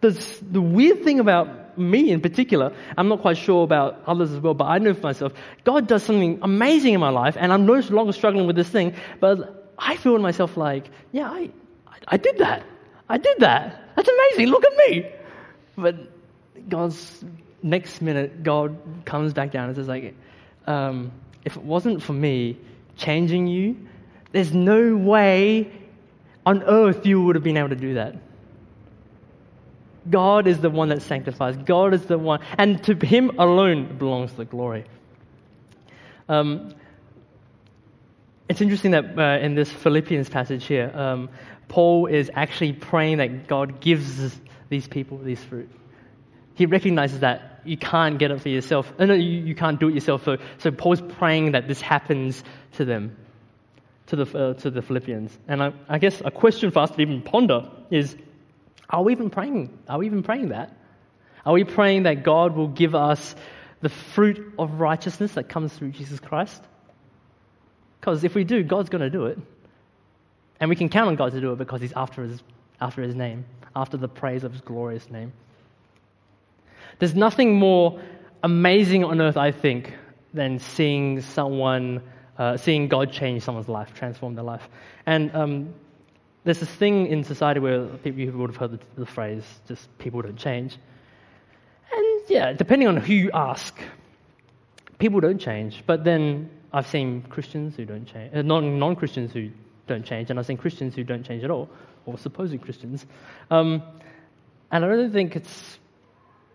the 0.02 0.62
weird 0.62 1.04
thing 1.04 1.20
about 1.20 1.78
me 1.78 2.12
in 2.12 2.22
particular, 2.22 2.74
I'm 2.98 3.08
not 3.08 3.22
quite 3.22 3.38
sure 3.38 3.63
about 3.63 4.02
others 4.08 4.32
as 4.32 4.39
well, 4.39 4.54
but 4.54 4.65
I 4.65 4.78
know 4.80 4.93
for 4.93 5.02
myself, 5.02 5.34
God 5.63 5.88
does 5.88 6.04
something 6.04 6.39
amazing 6.41 6.93
in 6.93 7.00
my 7.00 7.10
life, 7.10 7.36
and 7.39 7.54
I'm 7.54 7.65
no 7.65 7.74
longer 7.74 8.13
struggling 8.13 8.48
with 8.48 8.56
this 8.56 8.70
thing, 8.70 8.93
but 9.20 9.74
I 9.78 9.96
feel 9.96 10.15
in 10.15 10.22
myself 10.22 10.58
like, 10.58 10.89
yeah, 11.12 11.30
I, 11.30 11.50
I 12.08 12.17
did 12.17 12.39
that. 12.39 12.63
I 13.10 13.17
did 13.17 13.39
that. 13.39 13.91
That's 13.96 14.10
amazing. 14.10 14.48
Look 14.48 14.65
at 14.65 14.76
me. 14.89 15.12
But 15.78 15.96
God's 16.67 17.24
next 17.63 18.02
minute, 18.02 18.43
God 18.43 18.78
comes 19.06 19.34
back 19.34 19.52
down 19.52 19.67
and 19.67 19.76
says, 19.76 19.88
like, 19.88 20.15
um, 20.65 21.12
if 21.46 21.56
it 21.56 21.63
wasn't 21.63 22.02
for 22.02 22.13
me 22.13 22.58
changing 22.98 23.48
you 23.48 23.78
there's 24.38 24.54
no 24.54 24.95
way 24.95 25.71
on 26.45 26.62
earth 26.62 27.08
you 27.08 27.23
would 27.23 27.36
have 27.36 27.43
been 27.43 27.58
able 27.58 27.69
to 27.69 27.76
do 27.76 27.95
that. 27.95 28.15
God 30.08 30.45
is 30.45 30.60
the 30.60 30.69
one 30.69 30.89
that 30.89 31.02
sanctifies. 31.02 31.58
God 31.58 31.95
is 31.95 32.06
the 32.06 32.19
one, 32.19 32.39
and 32.56 32.82
to 32.84 32.93
Him 32.93 33.32
alone 33.39 33.97
belongs 33.97 34.32
the 34.34 34.45
glory. 34.45 34.86
Um, 36.30 36.76
it's 38.47 38.62
interesting 38.62 38.91
that 38.91 39.17
uh, 39.17 39.43
in 39.43 39.56
this 39.56 39.71
Philippians 39.71 40.30
passage 40.30 40.65
here, 40.65 40.91
um, 40.93 41.30
Paul 41.67 42.06
is 42.06 42.30
actually 42.36 42.73
praying 42.73 43.17
that 43.17 43.47
God 43.47 43.82
gives 43.82 44.39
these 44.69 44.88
people 44.88 45.17
these 45.17 45.43
fruit. 45.43 45.69
He 46.54 46.67
recognizes 46.67 47.21
that 47.21 47.62
you 47.65 47.76
can't 47.76 48.19
get 48.19 48.30
it 48.30 48.39
for 48.39 48.50
yourself. 48.50 48.93
No, 49.00 49.15
you, 49.15 49.41
you 49.41 49.56
can't 49.56 49.80
do 49.80 49.89
it 49.89 49.95
yourself. 49.95 50.23
So, 50.23 50.38
so 50.60 50.69
Paul's 50.69 51.02
praying 51.02 51.54
that 51.54 51.67
this 51.67 51.82
happens 51.82 52.43
to 52.73 52.86
them 52.86 53.17
to 54.08 54.15
the, 54.15 54.38
uh, 54.38 54.54
to 54.56 54.72
the 54.72 54.82
Philippians. 54.82 55.38
And 55.48 55.62
I, 55.62 55.74
I 55.88 55.98
guess 56.00 56.22
a 56.24 56.32
question 56.32 56.72
for 56.72 56.80
us 56.80 56.91
to 56.91 57.02
even 57.02 57.22
ponder 57.22 57.70
is 57.91 58.15
are 58.89 59.04
we 59.04 59.12
even 59.12 59.30
praying? 59.30 59.78
Are 59.88 59.98
we 59.98 60.06
even 60.06 60.24
praying 60.24 60.50
that? 60.50 60.76
Are 61.46 61.54
we 61.54 61.63
praying 61.63 62.04
that 62.04 62.24
God 62.24 62.56
will 62.56 62.70
give 62.70 62.96
us 62.96 63.36
the 63.82 63.89
fruit 63.89 64.54
of 64.58 64.80
righteousness 64.80 65.34
that 65.34 65.50
comes 65.50 65.74
through 65.74 65.91
Jesus 65.91 66.20
Christ? 66.20 66.62
Because 68.00 68.24
if 68.24 68.36
we 68.36 68.43
do, 68.43 68.63
God's 68.63 68.89
going 68.89 69.02
to 69.02 69.10
do 69.10 69.26
it. 69.26 69.39
And 70.60 70.70
we 70.70 70.76
can 70.76 70.89
count 70.89 71.10
on 71.10 71.15
God 71.15 71.34
to 71.34 71.41
do 71.41 71.52
it 71.52 71.58
because 71.58 71.82
He's 71.82 71.93
after 71.93 72.24
His, 72.24 72.41
after 72.80 73.02
his 73.02 73.15
name, 73.15 73.46
after 73.76 73.98
the 73.98 74.08
praise 74.08 74.43
of 74.43 74.54
His 74.54 74.62
glorious 74.62 75.10
name. 75.10 75.34
There's 77.00 77.15
nothing 77.15 77.56
more 77.56 78.02
amazing 78.41 79.04
on 79.04 79.22
earth, 79.22 79.38
I 79.38 79.52
think, 79.52 79.93
than 80.34 80.60
seeing 80.60 81.22
someone 81.22 82.02
uh, 82.38 82.58
seeing 82.58 82.88
God 82.88 83.12
change 83.12 83.43
someone's 83.43 83.69
life, 83.69 83.93
transform 83.93 84.36
their 84.36 84.43
life. 84.43 84.67
And 85.06 85.34
um, 85.36 85.73
there's 86.43 86.60
this 86.60 86.69
thing 86.69 87.08
in 87.08 87.23
society 87.23 87.60
where 87.60 87.86
people 87.86 88.19
you 88.19 88.32
would 88.32 88.52
have 88.52 88.58
heard 88.58 88.71
the, 88.71 88.80
the, 89.02 89.06
phrase, 89.06 89.43
just 89.67 89.97
people 89.97 90.21
don't 90.21 90.38
change. 90.38 90.78
And 91.93 92.21
yeah, 92.30 92.54
depending 92.54 92.88
on 92.88 92.97
who 92.97 93.13
you 93.13 93.32
ask, 93.34 93.78
people 95.00 95.19
don't 95.19 95.39
change. 95.39 95.84
But 95.86 96.04
then 96.04 96.50
I've 96.71 96.88
seen 96.88 97.23
Christians 97.23 97.76
who 97.76 97.86
don't 97.86 98.06
change, 98.06 98.34
uh, 98.36 98.41
non 98.41 98.95
Christians 98.95 99.32
who 99.34 99.50
don't 99.88 100.06
change, 100.06 100.30
and 100.30 100.39
I've 100.39 100.45
seen 100.45 100.58
Christians 100.58 100.95
who 100.95 101.04
don't 101.04 101.23
change 101.23 101.43
at 101.43 101.52
all, 101.52 101.69
or 102.06 102.17
supposed 102.17 102.60
Christians. 102.62 103.06
Um, 103.50 103.82
and 104.71 104.84
I 104.84 104.88
don't 104.88 105.12
think 105.12 105.36
it's 105.36 105.80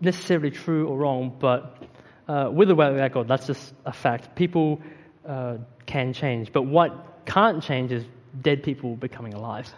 necessarily 0.00 0.50
true 0.50 0.86
or 0.88 0.98
wrong, 0.98 1.36
but 1.38 1.82
uh, 2.28 2.50
with 2.52 2.70
or 2.70 2.74
without 2.74 3.12
God, 3.12 3.28
that's 3.28 3.46
just 3.46 3.74
a 3.84 3.92
fact. 3.92 4.34
People 4.36 4.80
uh, 5.26 5.58
can 5.86 6.12
change. 6.12 6.52
But 6.52 6.62
what 6.62 7.24
can't 7.26 7.62
change 7.62 7.92
is 7.92 8.04
dead 8.40 8.62
people 8.62 8.96
becoming 8.96 9.34
alive. 9.34 9.72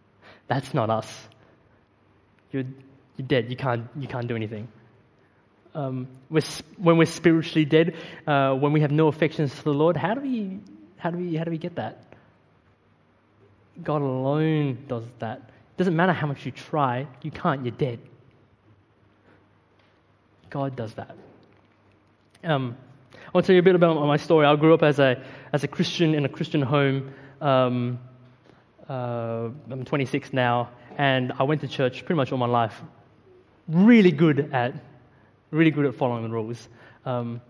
That's 0.48 0.74
not 0.74 0.90
us. 0.90 1.28
You're, 2.52 2.64
you're 3.16 3.26
dead. 3.26 3.50
You 3.50 3.56
can't, 3.56 3.88
you 3.96 4.08
can't 4.08 4.26
do 4.26 4.36
anything. 4.36 4.68
Um, 5.74 6.08
we're, 6.28 6.42
when 6.78 6.96
we're 6.96 7.06
spiritually 7.06 7.64
dead, 7.64 7.94
uh, 8.26 8.54
when 8.54 8.72
we 8.72 8.80
have 8.80 8.90
no 8.90 9.06
affections 9.06 9.54
for 9.54 9.62
the 9.62 9.74
Lord, 9.74 9.96
how 9.96 10.14
do 10.14 10.20
we, 10.20 10.58
how 10.96 11.10
do 11.10 11.18
we, 11.18 11.36
how 11.36 11.44
do 11.44 11.50
we 11.50 11.58
get 11.58 11.76
that? 11.76 12.02
God 13.82 14.02
alone 14.02 14.84
does 14.88 15.04
that. 15.20 15.38
It 15.38 15.76
doesn't 15.78 15.94
matter 15.94 16.12
how 16.12 16.26
much 16.26 16.44
you 16.44 16.50
try, 16.50 17.06
you 17.22 17.30
can't, 17.30 17.64
you're 17.64 17.70
dead. 17.70 18.00
God 20.50 20.74
does 20.74 20.94
that. 20.94 21.16
Um, 22.42 22.76
I 23.26 23.30
want 23.32 23.46
to 23.46 23.52
tell 23.52 23.54
you 23.54 23.60
a 23.60 23.64
bit 23.64 23.74
about 23.74 23.94
my 23.94 24.16
story. 24.16 24.46
I 24.46 24.56
grew 24.56 24.74
up 24.74 24.82
as 24.82 24.98
a, 24.98 25.22
as 25.52 25.64
a 25.64 25.68
Christian 25.68 26.14
in 26.14 26.24
a 26.24 26.28
Christian 26.28 26.62
home. 26.62 27.12
Um, 27.40 27.98
uh, 28.88 29.50
I'm 29.70 29.84
26 29.84 30.32
now, 30.32 30.70
and 30.98 31.32
I 31.38 31.44
went 31.44 31.60
to 31.60 31.68
church 31.68 32.04
pretty 32.04 32.16
much 32.16 32.32
all 32.32 32.38
my 32.38 32.46
life. 32.46 32.80
Really 33.68 34.10
good 34.10 34.50
at, 34.52 34.74
really 35.50 35.70
good 35.70 35.86
at 35.86 35.94
following 35.94 36.24
the 36.24 36.30
rules. 36.30 36.68
Um, 37.04 37.40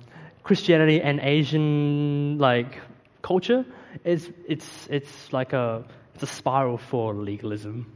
Christianity 0.42 1.00
and 1.00 1.20
Asian 1.20 2.38
like 2.38 2.78
culture, 3.22 3.64
it's, 4.04 4.28
it's, 4.46 4.88
it's 4.90 5.32
like 5.32 5.52
a, 5.52 5.84
it's 6.14 6.22
a 6.22 6.26
spiral 6.26 6.78
for 6.78 7.14
legalism. 7.14 7.90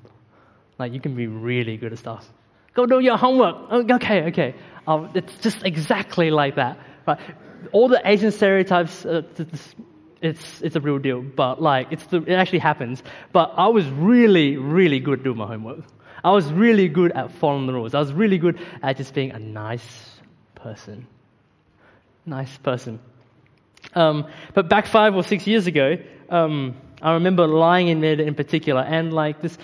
Like 0.78 0.92
you 0.92 1.00
can 1.00 1.14
be 1.14 1.26
really 1.26 1.76
good 1.76 1.92
at 1.92 1.98
stuff, 1.98 2.28
Go 2.74 2.86
do 2.86 2.98
your 2.98 3.16
homework. 3.16 3.70
Okay, 3.72 4.22
okay. 4.24 4.54
Uh, 4.86 5.08
it's 5.14 5.36
just 5.38 5.64
exactly 5.64 6.30
like 6.30 6.56
that. 6.56 6.78
Right? 7.06 7.20
All 7.72 7.88
the 7.88 8.00
Asian 8.04 8.30
stereotypes, 8.32 9.04
uh, 9.04 9.22
it's, 10.20 10.62
it's 10.62 10.76
a 10.76 10.80
real 10.80 10.98
deal, 10.98 11.20
but 11.20 11.60
like, 11.60 11.88
it's 11.90 12.06
the, 12.06 12.22
it 12.22 12.32
actually 12.32 12.60
happens. 12.60 13.02
But 13.32 13.52
I 13.56 13.68
was 13.68 13.86
really, 13.88 14.56
really 14.56 15.00
good 15.00 15.20
at 15.20 15.24
doing 15.24 15.36
my 15.36 15.46
homework. 15.46 15.80
I 16.22 16.30
was 16.30 16.50
really 16.50 16.88
good 16.88 17.12
at 17.12 17.32
following 17.32 17.66
the 17.66 17.74
rules. 17.74 17.94
I 17.94 18.00
was 18.00 18.12
really 18.12 18.38
good 18.38 18.58
at 18.82 18.96
just 18.96 19.12
being 19.12 19.32
a 19.32 19.38
nice 19.38 19.86
person. 20.54 21.06
Nice 22.24 22.56
person. 22.58 22.98
Um, 23.94 24.26
but 24.54 24.70
back 24.70 24.86
five 24.86 25.14
or 25.14 25.22
six 25.22 25.46
years 25.46 25.66
ago, 25.66 25.98
um, 26.30 26.74
I 27.02 27.12
remember 27.12 27.46
lying 27.46 27.88
in 27.88 28.00
bed 28.00 28.20
in 28.20 28.34
particular, 28.34 28.80
and 28.80 29.12
like 29.12 29.42
this, 29.42 29.58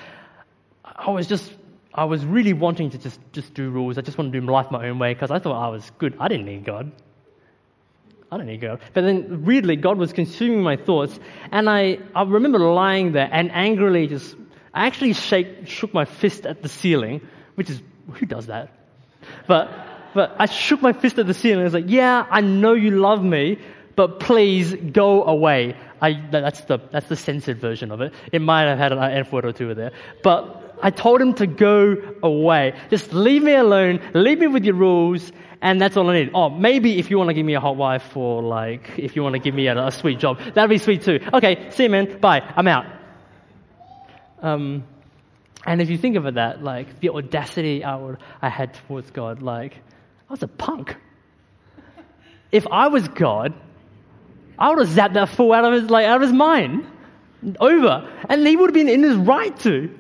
I 0.85 1.11
was 1.11 1.27
just, 1.27 1.51
I 1.95 2.05
was 2.05 2.25
really 2.27 2.53
wanting 2.53 2.91
to 2.91 2.99
just, 2.99 3.19
just 3.33 3.55
do 3.55 3.71
rules. 3.71 3.97
I 3.97 4.03
just 4.03 4.19
wanted 4.19 4.33
to 4.35 4.41
do 4.41 4.47
life 4.47 4.71
my 4.71 4.89
own 4.89 4.99
way 4.99 5.15
because 5.15 5.31
I 5.31 5.39
thought 5.39 5.59
I 5.59 5.69
was 5.69 5.91
good. 5.97 6.15
I 6.21 6.29
didn't 6.29 6.45
need 6.45 6.65
God. 6.65 6.93
I 8.33 8.37
don't 8.37 8.47
need 8.47 8.61
God. 8.61 8.81
But 8.95 9.03
then, 9.03 9.45
weirdly, 9.45 9.77
God 9.77 9.99
was 9.99 10.12
consuming 10.12 10.62
my 10.62 10.77
thoughts, 10.77 11.19
and 11.51 11.69
I, 11.69 11.99
I 12.14 12.23
remember 12.23 12.61
lying 12.61 13.12
there 13.12 13.29
and 13.31 13.51
angrily 13.51 14.07
just, 14.07 14.37
I 14.73 14.87
actually 14.87 15.14
shake, 15.14 15.66
shook 15.66 15.93
my 15.93 16.05
fist 16.05 16.47
at 16.47 16.62
the 16.62 16.69
ceiling, 16.69 17.27
which 17.57 17.71
is, 17.71 17.83
who 18.12 18.27
does 18.27 18.47
that? 18.47 18.71
But, 19.47 19.71
but 20.14 20.37
I 20.38 20.47
shook 20.47 20.81
my 20.81 20.93
fist 20.93 21.19
at 21.19 21.27
the 21.27 21.35
ceiling. 21.35 21.59
And 21.59 21.62
I 21.62 21.64
was 21.64 21.75
like, 21.75 21.88
yeah, 21.90 22.25
I 22.31 22.40
know 22.40 22.75
you 22.75 22.93
love 22.93 23.23
me, 23.23 23.59
but 23.97 24.21
please 24.21 24.75
go 24.75 25.25
away. 25.25 25.77
I, 26.01 26.25
that's, 26.31 26.62
the, 26.62 26.79
that's 26.90 27.09
the 27.09 27.16
censored 27.16 27.59
version 27.59 27.90
of 27.90 28.01
it. 28.01 28.14
It 28.33 28.40
might 28.40 28.62
have 28.62 28.79
had 28.79 28.93
an 28.93 28.99
F 28.99 29.33
word 29.33 29.45
or 29.45 29.53
two 29.53 29.75
there. 29.75 29.93
But 30.23 30.79
I 30.83 30.90
told 30.90 31.21
him 31.21 31.35
to 31.35 31.47
go 31.47 31.97
away. 32.23 32.75
Just 32.90 33.12
leave 33.12 33.43
me 33.43 33.55
alone. 33.55 34.01
Leave 34.14 34.38
me 34.38 34.47
with 34.47 34.64
your 34.64 34.77
rules. 34.77 35.33
And 35.62 35.81
that's 35.81 35.96
all 35.96 36.09
I 36.09 36.14
need. 36.14 36.31
Oh, 36.35 36.49
maybe 36.49 36.99
if 36.99 37.11
you 37.11 37.18
want 37.18 37.29
to 37.29 37.35
give 37.35 37.44
me 37.44 37.55
a 37.55 37.61
hot 37.61 37.77
wife 37.77 38.16
or 38.16 38.42
like, 38.42 38.99
if 38.99 39.14
you 39.14 39.23
want 39.23 39.35
to 39.35 39.38
give 39.38 39.55
me 39.55 39.66
a, 39.66 39.87
a 39.87 39.90
sweet 39.90 40.18
job, 40.18 40.38
that'd 40.55 40.70
be 40.70 40.79
sweet 40.79 41.03
too. 41.03 41.20
Okay, 41.35 41.70
see 41.70 41.85
you 41.85 41.90
man. 41.90 42.18
Bye. 42.18 42.40
I'm 42.57 42.66
out. 42.66 42.87
Um, 44.40 44.85
and 45.66 45.83
if 45.83 45.90
you 45.90 45.99
think 45.99 46.16
of 46.16 46.25
it 46.27 46.35
that, 46.35 46.62
like 46.62 47.01
the 47.01 47.11
audacity 47.11 47.85
I, 47.85 48.14
I 48.40 48.49
had 48.49 48.75
towards 48.87 49.11
God, 49.11 49.42
like 49.42 49.77
I 50.29 50.33
was 50.33 50.42
a 50.42 50.49
punk. 50.49 50.96
If 52.51 52.66
I 52.66 52.88
was 52.88 53.07
God, 53.09 53.53
I 54.59 54.70
would 54.70 54.79
have 54.79 54.88
zapped 54.88 55.14
that 55.14 55.29
fool 55.29 55.53
out 55.53 55.64
of 55.64 55.75
his 55.75 55.90
like 55.90 56.07
out 56.07 56.16
of 56.16 56.23
his 56.23 56.33
mind, 56.33 56.87
over, 57.61 58.11
and 58.29 58.46
he 58.46 58.57
would 58.57 58.70
have 58.70 58.75
been 58.75 58.88
in 58.88 59.03
his 59.03 59.16
right 59.16 59.57
to. 59.61 59.94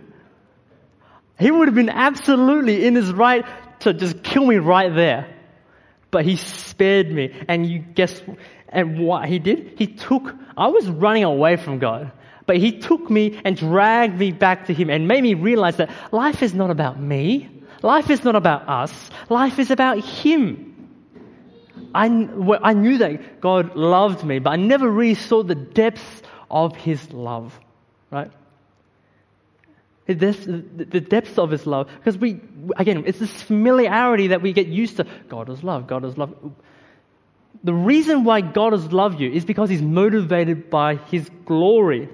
He 1.38 1.50
would 1.50 1.68
have 1.68 1.74
been 1.74 1.88
absolutely 1.90 2.84
in 2.84 2.94
his 2.94 3.12
right 3.12 3.44
to 3.80 3.94
just 3.94 4.22
kill 4.22 4.46
me 4.46 4.56
right 4.56 4.94
there. 4.94 5.36
But 6.10 6.24
he 6.24 6.36
spared 6.36 7.10
me, 7.10 7.32
and 7.48 7.66
you 7.66 7.78
guess, 7.78 8.22
and 8.68 8.98
what 8.98 9.28
he 9.28 9.38
did? 9.38 9.74
He 9.76 9.86
took. 9.86 10.34
I 10.56 10.68
was 10.68 10.88
running 10.88 11.24
away 11.24 11.56
from 11.56 11.78
God. 11.78 12.12
But 12.46 12.56
he 12.56 12.80
took 12.80 13.08
me 13.08 13.40
and 13.44 13.56
dragged 13.56 14.18
me 14.18 14.32
back 14.32 14.66
to 14.66 14.74
him 14.74 14.90
and 14.90 15.06
made 15.06 15.22
me 15.22 15.34
realize 15.34 15.76
that 15.76 15.90
life 16.10 16.42
is 16.42 16.52
not 16.52 16.70
about 16.70 16.98
me. 16.98 17.48
Life 17.82 18.10
is 18.10 18.24
not 18.24 18.34
about 18.34 18.68
us. 18.68 18.92
Life 19.28 19.60
is 19.60 19.70
about 19.70 19.98
him. 19.98 20.70
I, 21.94 22.06
I 22.62 22.72
knew 22.72 22.98
that 22.98 23.40
God 23.40 23.76
loved 23.76 24.24
me, 24.24 24.38
but 24.40 24.50
I 24.50 24.56
never 24.56 24.90
really 24.90 25.14
saw 25.14 25.42
the 25.42 25.54
depths 25.54 26.22
of 26.50 26.76
his 26.76 27.12
love, 27.12 27.58
right? 28.10 28.30
Depth, 30.14 30.44
the 30.44 31.00
depth 31.00 31.38
of 31.38 31.50
his 31.50 31.66
love. 31.66 31.88
Because 31.98 32.18
we, 32.18 32.40
again, 32.76 33.04
it's 33.06 33.18
this 33.18 33.42
familiarity 33.42 34.28
that 34.28 34.42
we 34.42 34.52
get 34.52 34.66
used 34.66 34.96
to. 34.96 35.06
God 35.28 35.48
is 35.48 35.62
love, 35.62 35.86
God 35.86 36.04
is 36.04 36.16
love. 36.16 36.34
The 37.62 37.74
reason 37.74 38.24
why 38.24 38.40
God 38.40 38.72
has 38.72 38.92
loved 38.92 39.20
you 39.20 39.30
is 39.30 39.44
because 39.44 39.68
he's 39.68 39.82
motivated 39.82 40.70
by 40.70 40.96
his 40.96 41.28
glory. 41.44 42.08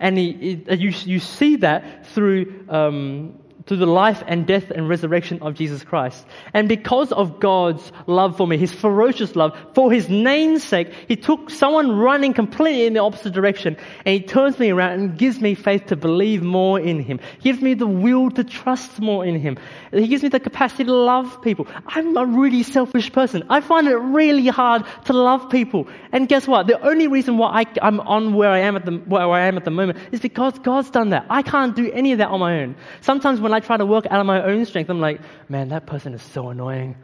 And 0.00 0.16
he, 0.18 0.32
he, 0.32 0.74
you, 0.74 0.90
you 0.90 1.20
see 1.20 1.56
that 1.56 2.06
through, 2.08 2.64
um, 2.68 3.38
through 3.68 3.76
the 3.76 3.86
life 3.86 4.22
and 4.26 4.46
death 4.46 4.70
and 4.70 4.88
resurrection 4.88 5.40
of 5.42 5.54
Jesus 5.54 5.84
Christ. 5.84 6.24
And 6.54 6.68
because 6.68 7.12
of 7.12 7.38
God's 7.38 7.92
love 8.06 8.36
for 8.36 8.46
me, 8.46 8.56
his 8.56 8.72
ferocious 8.72 9.36
love, 9.36 9.56
for 9.74 9.92
his 9.92 10.08
name's 10.08 10.64
sake, 10.64 10.92
he 11.06 11.16
took 11.16 11.50
someone 11.50 11.92
running 11.92 12.32
completely 12.32 12.86
in 12.86 12.94
the 12.94 13.00
opposite 13.00 13.34
direction 13.34 13.76
and 14.06 14.14
he 14.14 14.20
turns 14.20 14.58
me 14.58 14.70
around 14.70 14.92
and 14.92 15.18
gives 15.18 15.38
me 15.40 15.54
faith 15.54 15.86
to 15.86 15.96
believe 15.96 16.42
more 16.42 16.80
in 16.80 17.00
him. 17.00 17.20
Gives 17.42 17.60
me 17.60 17.74
the 17.74 17.86
will 17.86 18.30
to 18.30 18.42
trust 18.42 19.00
more 19.00 19.24
in 19.24 19.38
him. 19.38 19.58
He 19.92 20.06
gives 20.06 20.22
me 20.22 20.28
the 20.28 20.40
capacity 20.40 20.84
to 20.84 20.92
love 20.92 21.40
people. 21.40 21.66
I'm 21.86 22.16
a 22.16 22.26
really 22.26 22.62
selfish 22.62 23.10
person. 23.12 23.44
I 23.48 23.60
find 23.60 23.88
it 23.88 23.96
really 23.96 24.46
hard 24.48 24.84
to 25.06 25.12
love 25.12 25.48
people. 25.50 25.88
And 26.12 26.28
guess 26.28 26.46
what? 26.46 26.66
The 26.66 26.80
only 26.80 27.08
reason 27.08 27.38
why 27.38 27.64
I, 27.80 27.86
am 27.86 28.00
on 28.00 28.34
where 28.34 28.50
I 28.50 28.60
am 28.60 28.76
at 28.76 28.84
the 28.84 28.92
where 28.92 29.30
I 29.30 29.46
am 29.46 29.56
at 29.56 29.64
the 29.64 29.70
moment 29.70 29.98
is 30.12 30.20
because 30.20 30.58
God's 30.58 30.90
done 30.90 31.10
that. 31.10 31.26
I 31.30 31.42
can't 31.42 31.74
do 31.74 31.90
any 31.92 32.12
of 32.12 32.18
that 32.18 32.28
on 32.28 32.40
my 32.40 32.60
own. 32.60 32.76
Sometimes 33.00 33.40
when 33.40 33.54
I 33.54 33.60
try 33.60 33.76
to 33.76 33.86
work 33.86 34.06
out 34.10 34.20
of 34.20 34.26
my 34.26 34.42
own 34.42 34.64
strength, 34.66 34.90
I'm 34.90 35.00
like, 35.00 35.20
man, 35.48 35.70
that 35.70 35.86
person 35.86 36.12
is 36.14 36.22
so 36.22 36.48
annoying. 36.50 36.96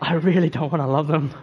I 0.00 0.14
really 0.14 0.48
don't 0.48 0.72
want 0.72 0.82
to 0.82 0.88
love 0.88 1.06
them. 1.06 1.34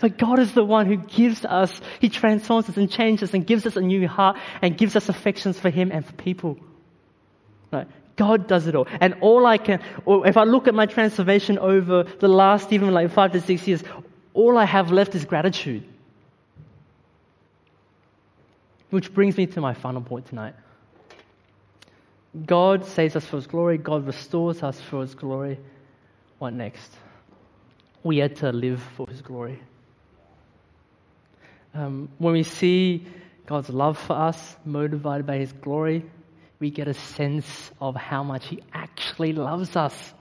But 0.00 0.18
God 0.18 0.38
is 0.38 0.52
the 0.52 0.64
one 0.64 0.86
who 0.86 0.96
gives 0.96 1.44
us, 1.44 1.80
He 2.00 2.08
transforms 2.08 2.68
us 2.68 2.76
and 2.76 2.90
changes 2.90 3.30
us 3.30 3.34
and 3.34 3.46
gives 3.46 3.64
us 3.64 3.76
a 3.76 3.80
new 3.80 4.06
heart 4.08 4.36
and 4.60 4.76
gives 4.76 4.96
us 4.96 5.08
affections 5.08 5.58
for 5.58 5.70
Him 5.70 5.90
and 5.92 6.04
for 6.04 6.12
people. 6.12 6.58
Right? 7.72 7.86
God 8.16 8.46
does 8.46 8.66
it 8.66 8.74
all. 8.74 8.86
And 9.00 9.14
all 9.20 9.46
I 9.46 9.58
can, 9.58 9.80
or 10.04 10.26
if 10.26 10.36
I 10.36 10.44
look 10.44 10.68
at 10.68 10.74
my 10.74 10.86
transformation 10.86 11.58
over 11.58 12.04
the 12.04 12.28
last 12.28 12.72
even 12.72 12.92
like 12.92 13.10
five 13.10 13.32
to 13.32 13.40
six 13.40 13.66
years, 13.66 13.82
all 14.34 14.56
I 14.56 14.64
have 14.64 14.92
left 14.92 15.14
is 15.14 15.24
gratitude. 15.24 15.84
Which 18.90 19.12
brings 19.12 19.36
me 19.36 19.46
to 19.46 19.60
my 19.60 19.74
final 19.74 20.02
point 20.02 20.26
tonight. 20.26 20.54
God 22.46 22.84
saves 22.84 23.16
us 23.16 23.24
for 23.24 23.36
His 23.36 23.46
glory, 23.46 23.78
God 23.78 24.06
restores 24.06 24.62
us 24.62 24.80
for 24.80 25.02
His 25.02 25.14
glory. 25.14 25.58
What 26.38 26.52
next? 26.52 26.90
We 28.02 28.20
are 28.22 28.28
to 28.28 28.52
live 28.52 28.82
for 28.96 29.08
His 29.08 29.22
glory. 29.22 29.60
Um, 31.74 32.08
when 32.18 32.34
we 32.34 32.42
see 32.44 33.06
God's 33.46 33.70
love 33.70 33.98
for 33.98 34.14
us 34.14 34.56
motivated 34.64 35.26
by 35.26 35.38
His 35.38 35.52
glory, 35.52 36.04
we 36.58 36.70
get 36.70 36.88
a 36.88 36.94
sense 36.94 37.70
of 37.80 37.96
how 37.96 38.22
much 38.22 38.46
He 38.46 38.62
actually 38.72 39.32
loves 39.32 39.76
us. 39.76 40.14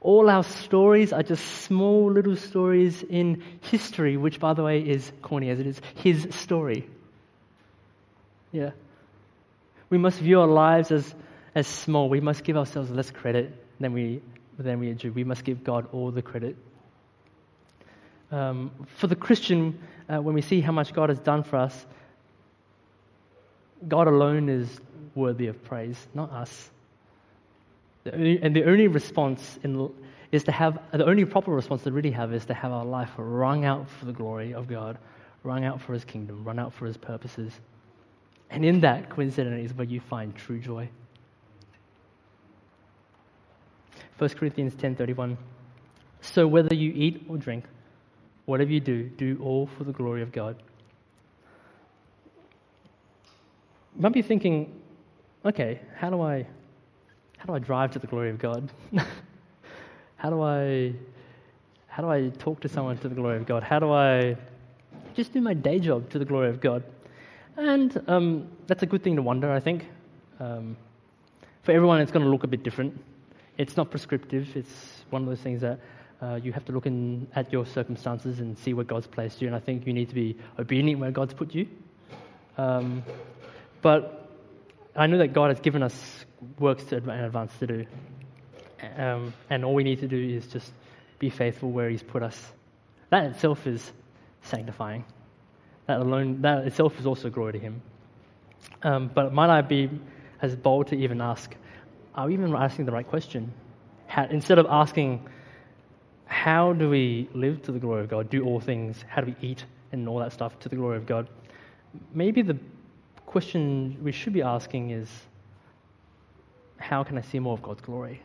All 0.00 0.28
our 0.28 0.42
stories 0.42 1.12
are 1.12 1.22
just 1.22 1.44
small 1.62 2.10
little 2.10 2.36
stories 2.36 3.02
in 3.04 3.42
history, 3.60 4.16
which, 4.16 4.40
by 4.40 4.52
the 4.52 4.62
way, 4.62 4.80
is 4.80 5.12
corny 5.22 5.48
as 5.50 5.60
it 5.60 5.66
is, 5.66 5.80
His 5.94 6.26
story. 6.32 6.88
Yeah. 8.50 8.70
We 9.90 9.98
must 9.98 10.18
view 10.18 10.40
our 10.40 10.46
lives 10.46 10.90
as, 10.90 11.14
as 11.54 11.66
small. 11.66 12.08
We 12.08 12.20
must 12.20 12.44
give 12.44 12.56
ourselves 12.56 12.90
less 12.90 13.10
credit 13.10 13.52
than 13.78 13.92
we, 13.92 14.22
than 14.58 14.80
we 14.80 14.92
do. 14.92 15.12
We 15.12 15.24
must 15.24 15.44
give 15.44 15.62
God 15.62 15.86
all 15.92 16.10
the 16.10 16.22
credit. 16.22 16.56
Um, 18.30 18.70
for 18.96 19.06
the 19.06 19.16
Christian, 19.16 19.78
uh, 20.08 20.20
when 20.22 20.34
we 20.34 20.40
see 20.40 20.60
how 20.60 20.72
much 20.72 20.94
God 20.94 21.10
has 21.10 21.18
done 21.18 21.42
for 21.42 21.56
us, 21.56 21.86
God 23.88 24.08
alone 24.08 24.48
is 24.48 24.80
worthy 25.14 25.48
of 25.48 25.62
praise, 25.64 25.96
not 26.14 26.30
us. 26.30 26.70
The 28.04 28.14
only, 28.14 28.42
and 28.42 28.54
the 28.56 28.64
only 28.64 28.88
response 28.88 29.58
in, 29.62 29.90
is 30.32 30.44
to 30.44 30.52
have, 30.52 30.78
the 30.92 31.06
only 31.06 31.24
proper 31.24 31.52
response 31.52 31.82
to 31.84 31.92
really 31.92 32.10
have 32.10 32.32
is 32.32 32.46
to 32.46 32.54
have 32.54 32.72
our 32.72 32.84
life 32.84 33.10
wrung 33.16 33.64
out 33.64 33.88
for 33.88 34.06
the 34.06 34.12
glory 34.12 34.54
of 34.54 34.68
God, 34.68 34.98
wrung 35.44 35.64
out 35.64 35.80
for 35.80 35.92
His 35.92 36.04
kingdom, 36.04 36.44
rung 36.44 36.58
out 36.58 36.72
for 36.72 36.86
His 36.86 36.96
purposes. 36.96 37.52
And 38.50 38.64
in 38.64 38.80
that, 38.80 39.10
coincidentally, 39.10 39.64
is 39.64 39.74
where 39.74 39.86
you 39.86 40.00
find 40.00 40.34
true 40.34 40.58
joy. 40.58 40.88
1 44.18 44.30
Corinthians 44.30 44.74
10:31. 44.74 45.36
So 46.20 46.46
whether 46.46 46.74
you 46.74 46.92
eat 46.94 47.24
or 47.28 47.36
drink, 47.36 47.64
whatever 48.44 48.70
you 48.70 48.80
do, 48.80 49.04
do 49.08 49.38
all 49.42 49.66
for 49.66 49.84
the 49.84 49.92
glory 49.92 50.22
of 50.22 50.32
God. 50.32 50.56
You 53.96 54.02
might 54.02 54.12
be 54.12 54.22
thinking, 54.22 54.80
okay, 55.44 55.80
how 55.96 56.10
do 56.10 56.20
I 56.20 56.46
how 57.38 57.46
do 57.46 57.54
I 57.54 57.58
drive 57.58 57.90
to 57.92 57.98
the 57.98 58.06
glory 58.06 58.30
of 58.30 58.38
God? 58.38 58.70
how 60.16 60.30
do 60.30 60.42
I 60.42 60.94
how 61.88 62.02
do 62.02 62.08
I 62.08 62.30
talk 62.38 62.60
to 62.60 62.68
someone 62.68 62.96
to 62.98 63.08
the 63.08 63.14
glory 63.14 63.36
of 63.36 63.46
God? 63.46 63.62
How 63.62 63.78
do 63.78 63.92
I 63.92 64.36
just 65.14 65.32
do 65.32 65.40
my 65.40 65.52
day 65.52 65.78
job 65.78 66.08
to 66.10 66.18
the 66.18 66.24
glory 66.24 66.48
of 66.48 66.60
God? 66.60 66.82
And 67.56 68.02
um, 68.08 68.48
that's 68.66 68.82
a 68.82 68.86
good 68.86 69.02
thing 69.02 69.16
to 69.16 69.22
wonder, 69.22 69.52
I 69.52 69.60
think. 69.60 69.86
Um, 70.40 70.76
for 71.62 71.72
everyone, 71.72 72.00
it's 72.00 72.10
going 72.10 72.24
to 72.24 72.30
look 72.30 72.44
a 72.44 72.46
bit 72.46 72.62
different. 72.62 72.98
It's 73.58 73.76
not 73.76 73.90
prescriptive. 73.90 74.56
It's 74.56 75.04
one 75.10 75.22
of 75.22 75.28
those 75.28 75.40
things 75.40 75.60
that 75.60 75.78
uh, 76.22 76.40
you 76.42 76.52
have 76.52 76.64
to 76.64 76.72
look 76.72 76.86
in, 76.86 77.26
at 77.34 77.52
your 77.52 77.66
circumstances 77.66 78.40
and 78.40 78.56
see 78.56 78.72
where 78.72 78.84
God's 78.84 79.06
placed 79.06 79.42
you. 79.42 79.48
And 79.48 79.54
I 79.54 79.60
think 79.60 79.86
you 79.86 79.92
need 79.92 80.08
to 80.08 80.14
be 80.14 80.36
obedient 80.58 80.98
where 80.98 81.10
God's 81.10 81.34
put 81.34 81.54
you. 81.54 81.68
Um, 82.56 83.02
but 83.82 84.30
I 84.96 85.06
know 85.06 85.18
that 85.18 85.32
God 85.32 85.48
has 85.48 85.60
given 85.60 85.82
us 85.82 86.24
works 86.58 86.90
in 86.92 87.08
advance 87.08 87.52
to 87.58 87.66
do. 87.66 87.86
Um, 88.96 89.32
and 89.50 89.64
all 89.64 89.74
we 89.74 89.84
need 89.84 90.00
to 90.00 90.08
do 90.08 90.16
is 90.16 90.46
just 90.46 90.72
be 91.18 91.30
faithful 91.30 91.70
where 91.70 91.88
He's 91.88 92.02
put 92.02 92.22
us. 92.22 92.52
That 93.10 93.24
itself 93.24 93.66
is 93.66 93.92
sanctifying. 94.42 95.04
That 95.86 96.00
alone, 96.00 96.42
that 96.42 96.66
itself 96.66 96.98
is 96.98 97.06
also 97.06 97.30
glory 97.30 97.52
to 97.52 97.58
Him. 97.58 97.82
Um, 98.82 99.10
but 99.12 99.32
might 99.32 99.50
I 99.50 99.60
be 99.62 99.90
as 100.40 100.56
bold 100.56 100.88
to 100.88 100.96
even 100.96 101.20
ask, 101.20 101.54
are 102.14 102.26
we 102.26 102.34
even 102.34 102.54
asking 102.54 102.86
the 102.86 102.92
right 102.92 103.08
question? 103.08 103.52
How, 104.06 104.24
instead 104.24 104.58
of 104.58 104.66
asking, 104.68 105.26
how 106.26 106.72
do 106.72 106.90
we 106.90 107.28
live 107.34 107.62
to 107.62 107.72
the 107.72 107.78
glory 107.78 108.02
of 108.02 108.08
God, 108.08 108.30
do 108.30 108.44
all 108.44 108.60
things, 108.60 109.04
how 109.08 109.22
do 109.22 109.34
we 109.38 109.48
eat 109.48 109.64
and 109.92 110.08
all 110.08 110.18
that 110.18 110.32
stuff 110.32 110.58
to 110.60 110.68
the 110.68 110.76
glory 110.76 110.96
of 110.96 111.06
God, 111.06 111.28
maybe 112.12 112.42
the 112.42 112.58
question 113.32 113.96
we 114.02 114.12
should 114.12 114.34
be 114.34 114.42
asking 114.42 114.90
is, 114.90 115.08
how 116.76 117.02
can 117.02 117.16
I 117.16 117.22
see 117.22 117.38
more 117.38 117.54
of 117.54 117.62
God's 117.62 117.80
glory? 117.80 118.20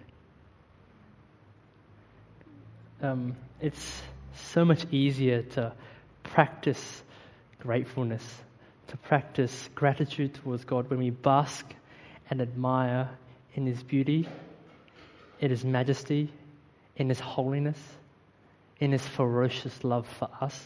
Um, 3.02 3.38
it's 3.62 4.02
so 4.36 4.66
much 4.66 4.86
easier 4.92 5.44
to 5.44 5.72
practice 6.24 7.04
gratefulness, 7.60 8.24
to 8.88 8.98
practice 8.98 9.70
gratitude 9.76 10.34
towards 10.34 10.66
God 10.66 10.90
when 10.90 11.00
we 11.00 11.12
bask 11.12 11.66
and 12.30 12.42
admire 12.42 13.10
in 13.56 13.66
His 13.66 13.82
beauty, 13.82 14.28
in 15.40 15.50
His 15.52 15.64
majesty, 15.64 16.34
in 16.98 17.08
His 17.08 17.22
holiness, 17.22 17.80
in 18.82 18.92
His 18.92 19.08
ferocious 19.08 19.86
love 19.86 20.06
for 20.20 20.28
us. 20.42 20.62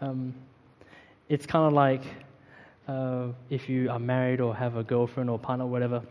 Um, 0.00 0.32
it's 1.28 1.44
kind 1.44 1.66
of 1.66 1.74
like 1.74 2.02
uh, 2.88 3.28
if 3.50 3.68
you 3.68 3.90
are 3.90 3.98
married 3.98 4.40
or 4.40 4.54
have 4.54 4.76
a 4.76 4.84
girlfriend 4.84 5.30
or 5.30 5.38
partner 5.38 5.64
or 5.64 5.68
whatever. 5.68 6.02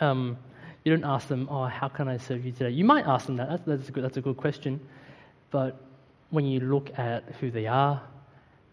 Um, 0.00 0.36
you 0.84 0.94
don't 0.94 1.04
ask 1.04 1.28
them, 1.28 1.48
"Oh, 1.50 1.64
how 1.64 1.88
can 1.88 2.08
I 2.08 2.16
serve 2.16 2.44
you 2.44 2.52
today?" 2.52 2.70
You 2.70 2.84
might 2.84 3.06
ask 3.06 3.26
them 3.26 3.36
that. 3.36 3.48
That's, 3.48 3.62
that's, 3.64 3.88
a, 3.88 3.92
good, 3.92 4.04
that's 4.04 4.16
a 4.16 4.20
good 4.20 4.36
question. 4.36 4.80
But 5.50 5.80
when 6.30 6.44
you 6.46 6.60
look 6.60 6.98
at 6.98 7.24
who 7.40 7.50
they 7.50 7.66
are, 7.66 8.02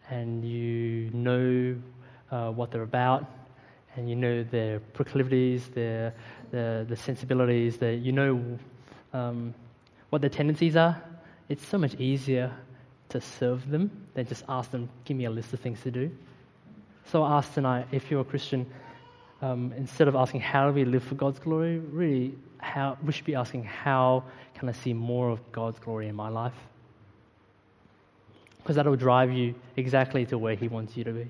and 0.10 0.44
you 0.44 1.12
know 1.14 1.76
uh, 2.32 2.52
what 2.52 2.72
they're 2.72 2.82
about, 2.82 3.26
and 3.96 4.10
you 4.10 4.16
know 4.16 4.44
their 4.44 4.80
proclivities, 4.80 5.68
their, 5.70 6.14
their, 6.52 6.84
their 6.84 6.98
sensibilities, 6.98 7.78
their, 7.78 7.94
you 7.94 8.12
know 8.12 8.60
um, 9.14 9.54
what 10.10 10.22
their 10.22 10.30
tendencies 10.30 10.76
are, 10.76 11.02
it's 11.48 11.66
so 11.68 11.78
much 11.78 11.96
easier 11.96 12.52
to 13.10 13.20
serve 13.22 13.70
them 13.70 13.92
than 14.14 14.26
just 14.26 14.44
ask 14.50 14.72
them, 14.72 14.90
give 15.06 15.18
me 15.18 15.26
a 15.26 15.30
list 15.30 15.54
of 15.54 15.60
things 15.60 15.82
to 15.82 15.92
do. 15.92 16.12
So 17.12 17.24
I 17.24 17.38
ask 17.38 17.51
tonight, 17.55 17.88
if 17.91 18.12
you're 18.12 18.22
a 18.22 18.26
Christian, 18.26 18.68
um, 19.41 19.74
instead 19.76 20.07
of 20.07 20.16
asking 20.16 20.41
how 20.41 20.68
do 20.68 20.74
we 20.74 20.86
live 20.86 21.03
for 21.03 21.16
God's 21.16 21.39
glory, 21.39 21.80
really, 21.80 22.36
how, 22.60 22.99
we 23.03 23.12
should 23.12 23.26
be 23.26 23.34
asking 23.34 23.64
how 23.64 24.26
can 24.53 24.70
I 24.70 24.74
see 24.74 24.93
more 24.93 25.32
of 25.32 25.51
God's 25.51 25.80
glory 25.80 26.07
in 26.07 26.16
my 26.16 26.30
life? 26.30 26.53
Because 28.57 28.76
that 28.76 28.86
will 28.86 28.95
drive 28.95 29.32
you 29.32 29.55
exactly 29.76 30.28
to 30.28 30.38
where 30.38 30.53
He 30.53 30.68
wants 30.68 30.95
you 30.95 31.03
to 31.05 31.12
be. 31.12 31.28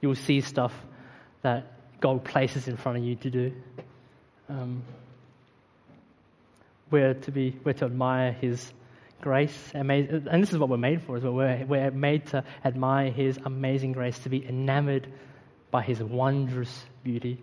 You 0.00 0.08
will 0.08 0.14
see 0.14 0.40
stuff 0.40 0.72
that 1.42 1.72
God 2.00 2.22
places 2.22 2.68
in 2.68 2.76
front 2.76 2.98
of 2.98 3.04
you 3.04 3.16
to 3.16 3.30
do. 3.30 3.52
Um, 4.48 4.84
we're 6.92 7.14
to 7.14 7.32
be, 7.32 7.58
we're 7.64 7.72
to 7.72 7.86
admire 7.86 8.32
His 8.32 8.72
grace, 9.22 9.70
and 9.72 9.88
this 10.42 10.52
is 10.52 10.58
what 10.58 10.68
we're 10.68 10.76
made 10.76 11.00
for 11.00 11.16
as 11.16 11.22
well. 11.22 11.32
We're, 11.32 11.64
we're 11.64 11.90
made 11.90 12.26
to 12.28 12.44
admire 12.64 13.10
His 13.10 13.38
amazing 13.46 13.92
grace, 13.92 14.18
to 14.20 14.28
be 14.28 14.46
enamored 14.46 15.10
by 15.70 15.80
His 15.80 16.02
wondrous 16.02 16.84
beauty, 17.02 17.38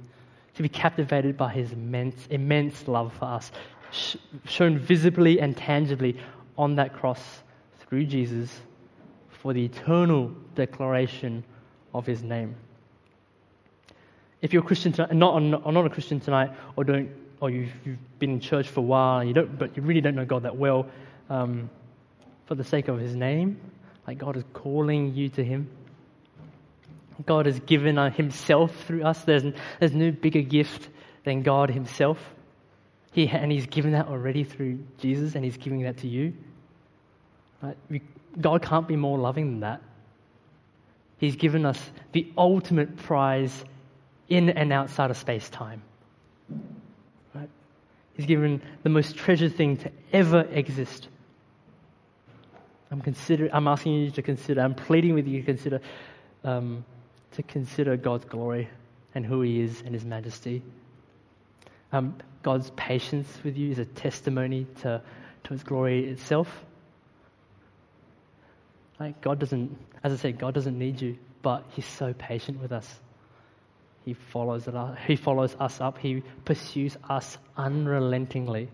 to 0.54 0.62
be 0.62 0.70
captivated 0.70 1.36
by 1.36 1.52
His 1.52 1.72
immense, 1.72 2.28
immense 2.30 2.88
love 2.88 3.12
for 3.14 3.26
us, 3.26 3.52
sh- 3.92 4.18
shown 4.46 4.78
visibly 4.78 5.40
and 5.40 5.58
tangibly 5.58 6.20
on 6.58 6.76
that 6.76 6.94
cross 6.94 7.42
through 7.80 8.06
Jesus 8.06 8.52
for 9.30 9.54
the 9.54 9.66
eternal 9.66 10.32
declaration 10.54 11.44
of 11.94 12.06
His 12.06 12.22
name. 12.22 12.56
If 14.42 14.54
you're 14.54 14.62
a 14.62 14.66
Christian 14.66 14.92
tonight, 14.92 15.14
not, 15.16 15.40
not 15.40 15.86
a 15.86 15.90
Christian 15.90 16.20
tonight, 16.20 16.52
or 16.76 16.84
don't, 16.84 17.10
or 17.42 17.50
you've, 17.50 17.72
you've 17.86 18.20
been 18.20 18.32
in 18.32 18.40
church 18.40 18.68
for 18.68 18.82
a 18.82 18.84
while, 18.84 19.20
and 19.20 19.28
you 19.28 19.34
don't, 19.34 19.58
but 19.58 19.76
you 19.76 19.84
really 19.84 20.02
don't 20.02 20.16
know 20.16 20.26
God 20.26 20.44
that 20.44 20.56
well, 20.56 20.86
um, 21.30 21.70
for 22.46 22.56
the 22.56 22.64
sake 22.64 22.88
of 22.88 23.00
His 23.00 23.16
name, 23.16 23.60
like 24.08 24.18
God 24.18 24.38
is 24.38 24.44
calling 24.54 25.14
you 25.16 25.30
to 25.30 25.44
Him. 25.44 25.70
God 27.26 27.46
has 27.46 27.60
given 27.60 27.98
Himself 28.12 28.76
through 28.86 29.04
us. 29.04 29.22
There's, 29.24 29.44
there's 29.80 29.94
no 29.94 30.12
bigger 30.12 30.42
gift 30.42 30.90
than 31.26 31.44
God 31.44 31.70
Himself. 31.70 32.18
He, 33.12 33.28
and 33.28 33.52
He's 33.52 33.68
given 33.68 33.92
that 33.92 34.08
already 34.08 34.44
through 34.44 34.80
Jesus, 35.00 35.36
and 35.36 35.44
He's 35.44 35.58
giving 35.58 35.84
that 35.84 35.98
to 36.00 36.08
you. 36.08 36.34
Right? 37.62 37.78
We, 37.90 38.02
God 38.40 38.62
can't 38.62 38.88
be 38.88 38.96
more 38.96 39.18
loving 39.18 39.52
than 39.52 39.60
that. 39.62 39.82
He's 41.18 41.36
given 41.36 41.66
us 41.66 41.80
the 42.14 42.32
ultimate 42.38 42.96
prize 42.96 43.66
in 44.30 44.50
and 44.50 44.72
outside 44.72 45.12
of 45.12 45.18
space 45.18 45.50
time. 45.50 45.82
Right? 47.36 47.50
He's 48.14 48.26
given 48.26 48.62
the 48.84 48.90
most 48.90 49.18
treasured 49.18 49.56
thing 49.56 49.78
to 49.78 49.92
ever 50.14 50.42
exist. 50.42 51.10
I'm, 52.92 53.02
consider, 53.02 53.50
I'm 53.54 53.68
asking 53.68 53.94
you 53.94 54.12
to 54.12 54.22
consider, 54.22 54.62
I'm 54.62 54.76
pleading 54.76 55.14
with 55.14 55.28
you 55.28 55.40
to 55.42 55.46
consider, 55.46 55.82
um, 56.44 56.84
to 57.34 57.44
consider 57.44 57.98
God's 57.98 58.26
glory 58.26 58.70
and 59.14 59.26
who 59.26 59.42
He 59.42 59.62
is 59.62 59.82
and 59.82 59.94
His 59.94 60.06
majesty. 60.06 60.64
Um, 61.92 62.16
God's 62.44 62.72
patience 62.76 63.28
with 63.44 63.58
you 63.58 63.72
is 63.72 63.80
a 63.80 63.86
testimony 63.86 64.66
to, 64.82 65.02
to 65.44 65.50
His 65.50 65.64
glory 65.64 66.08
itself. 66.08 66.66
Like 69.00 69.22
God 69.22 69.40
doesn't, 69.40 69.78
as 70.04 70.14
I 70.14 70.16
said, 70.16 70.40
God 70.40 70.54
doesn't 70.54 70.78
need 70.78 71.02
you, 71.02 71.18
but 71.42 71.66
He's 71.72 71.86
so 71.86 72.14
patient 72.14 72.62
with 72.62 72.72
us. 72.72 72.88
He 74.06 74.14
follows, 74.14 74.68
it 74.68 74.76
up, 74.76 74.98
he 74.98 75.16
follows 75.16 75.56
us 75.60 75.80
up. 75.82 75.98
He 76.00 76.24
pursues 76.46 76.98
us 77.08 77.38
unrelentingly. 77.58 78.70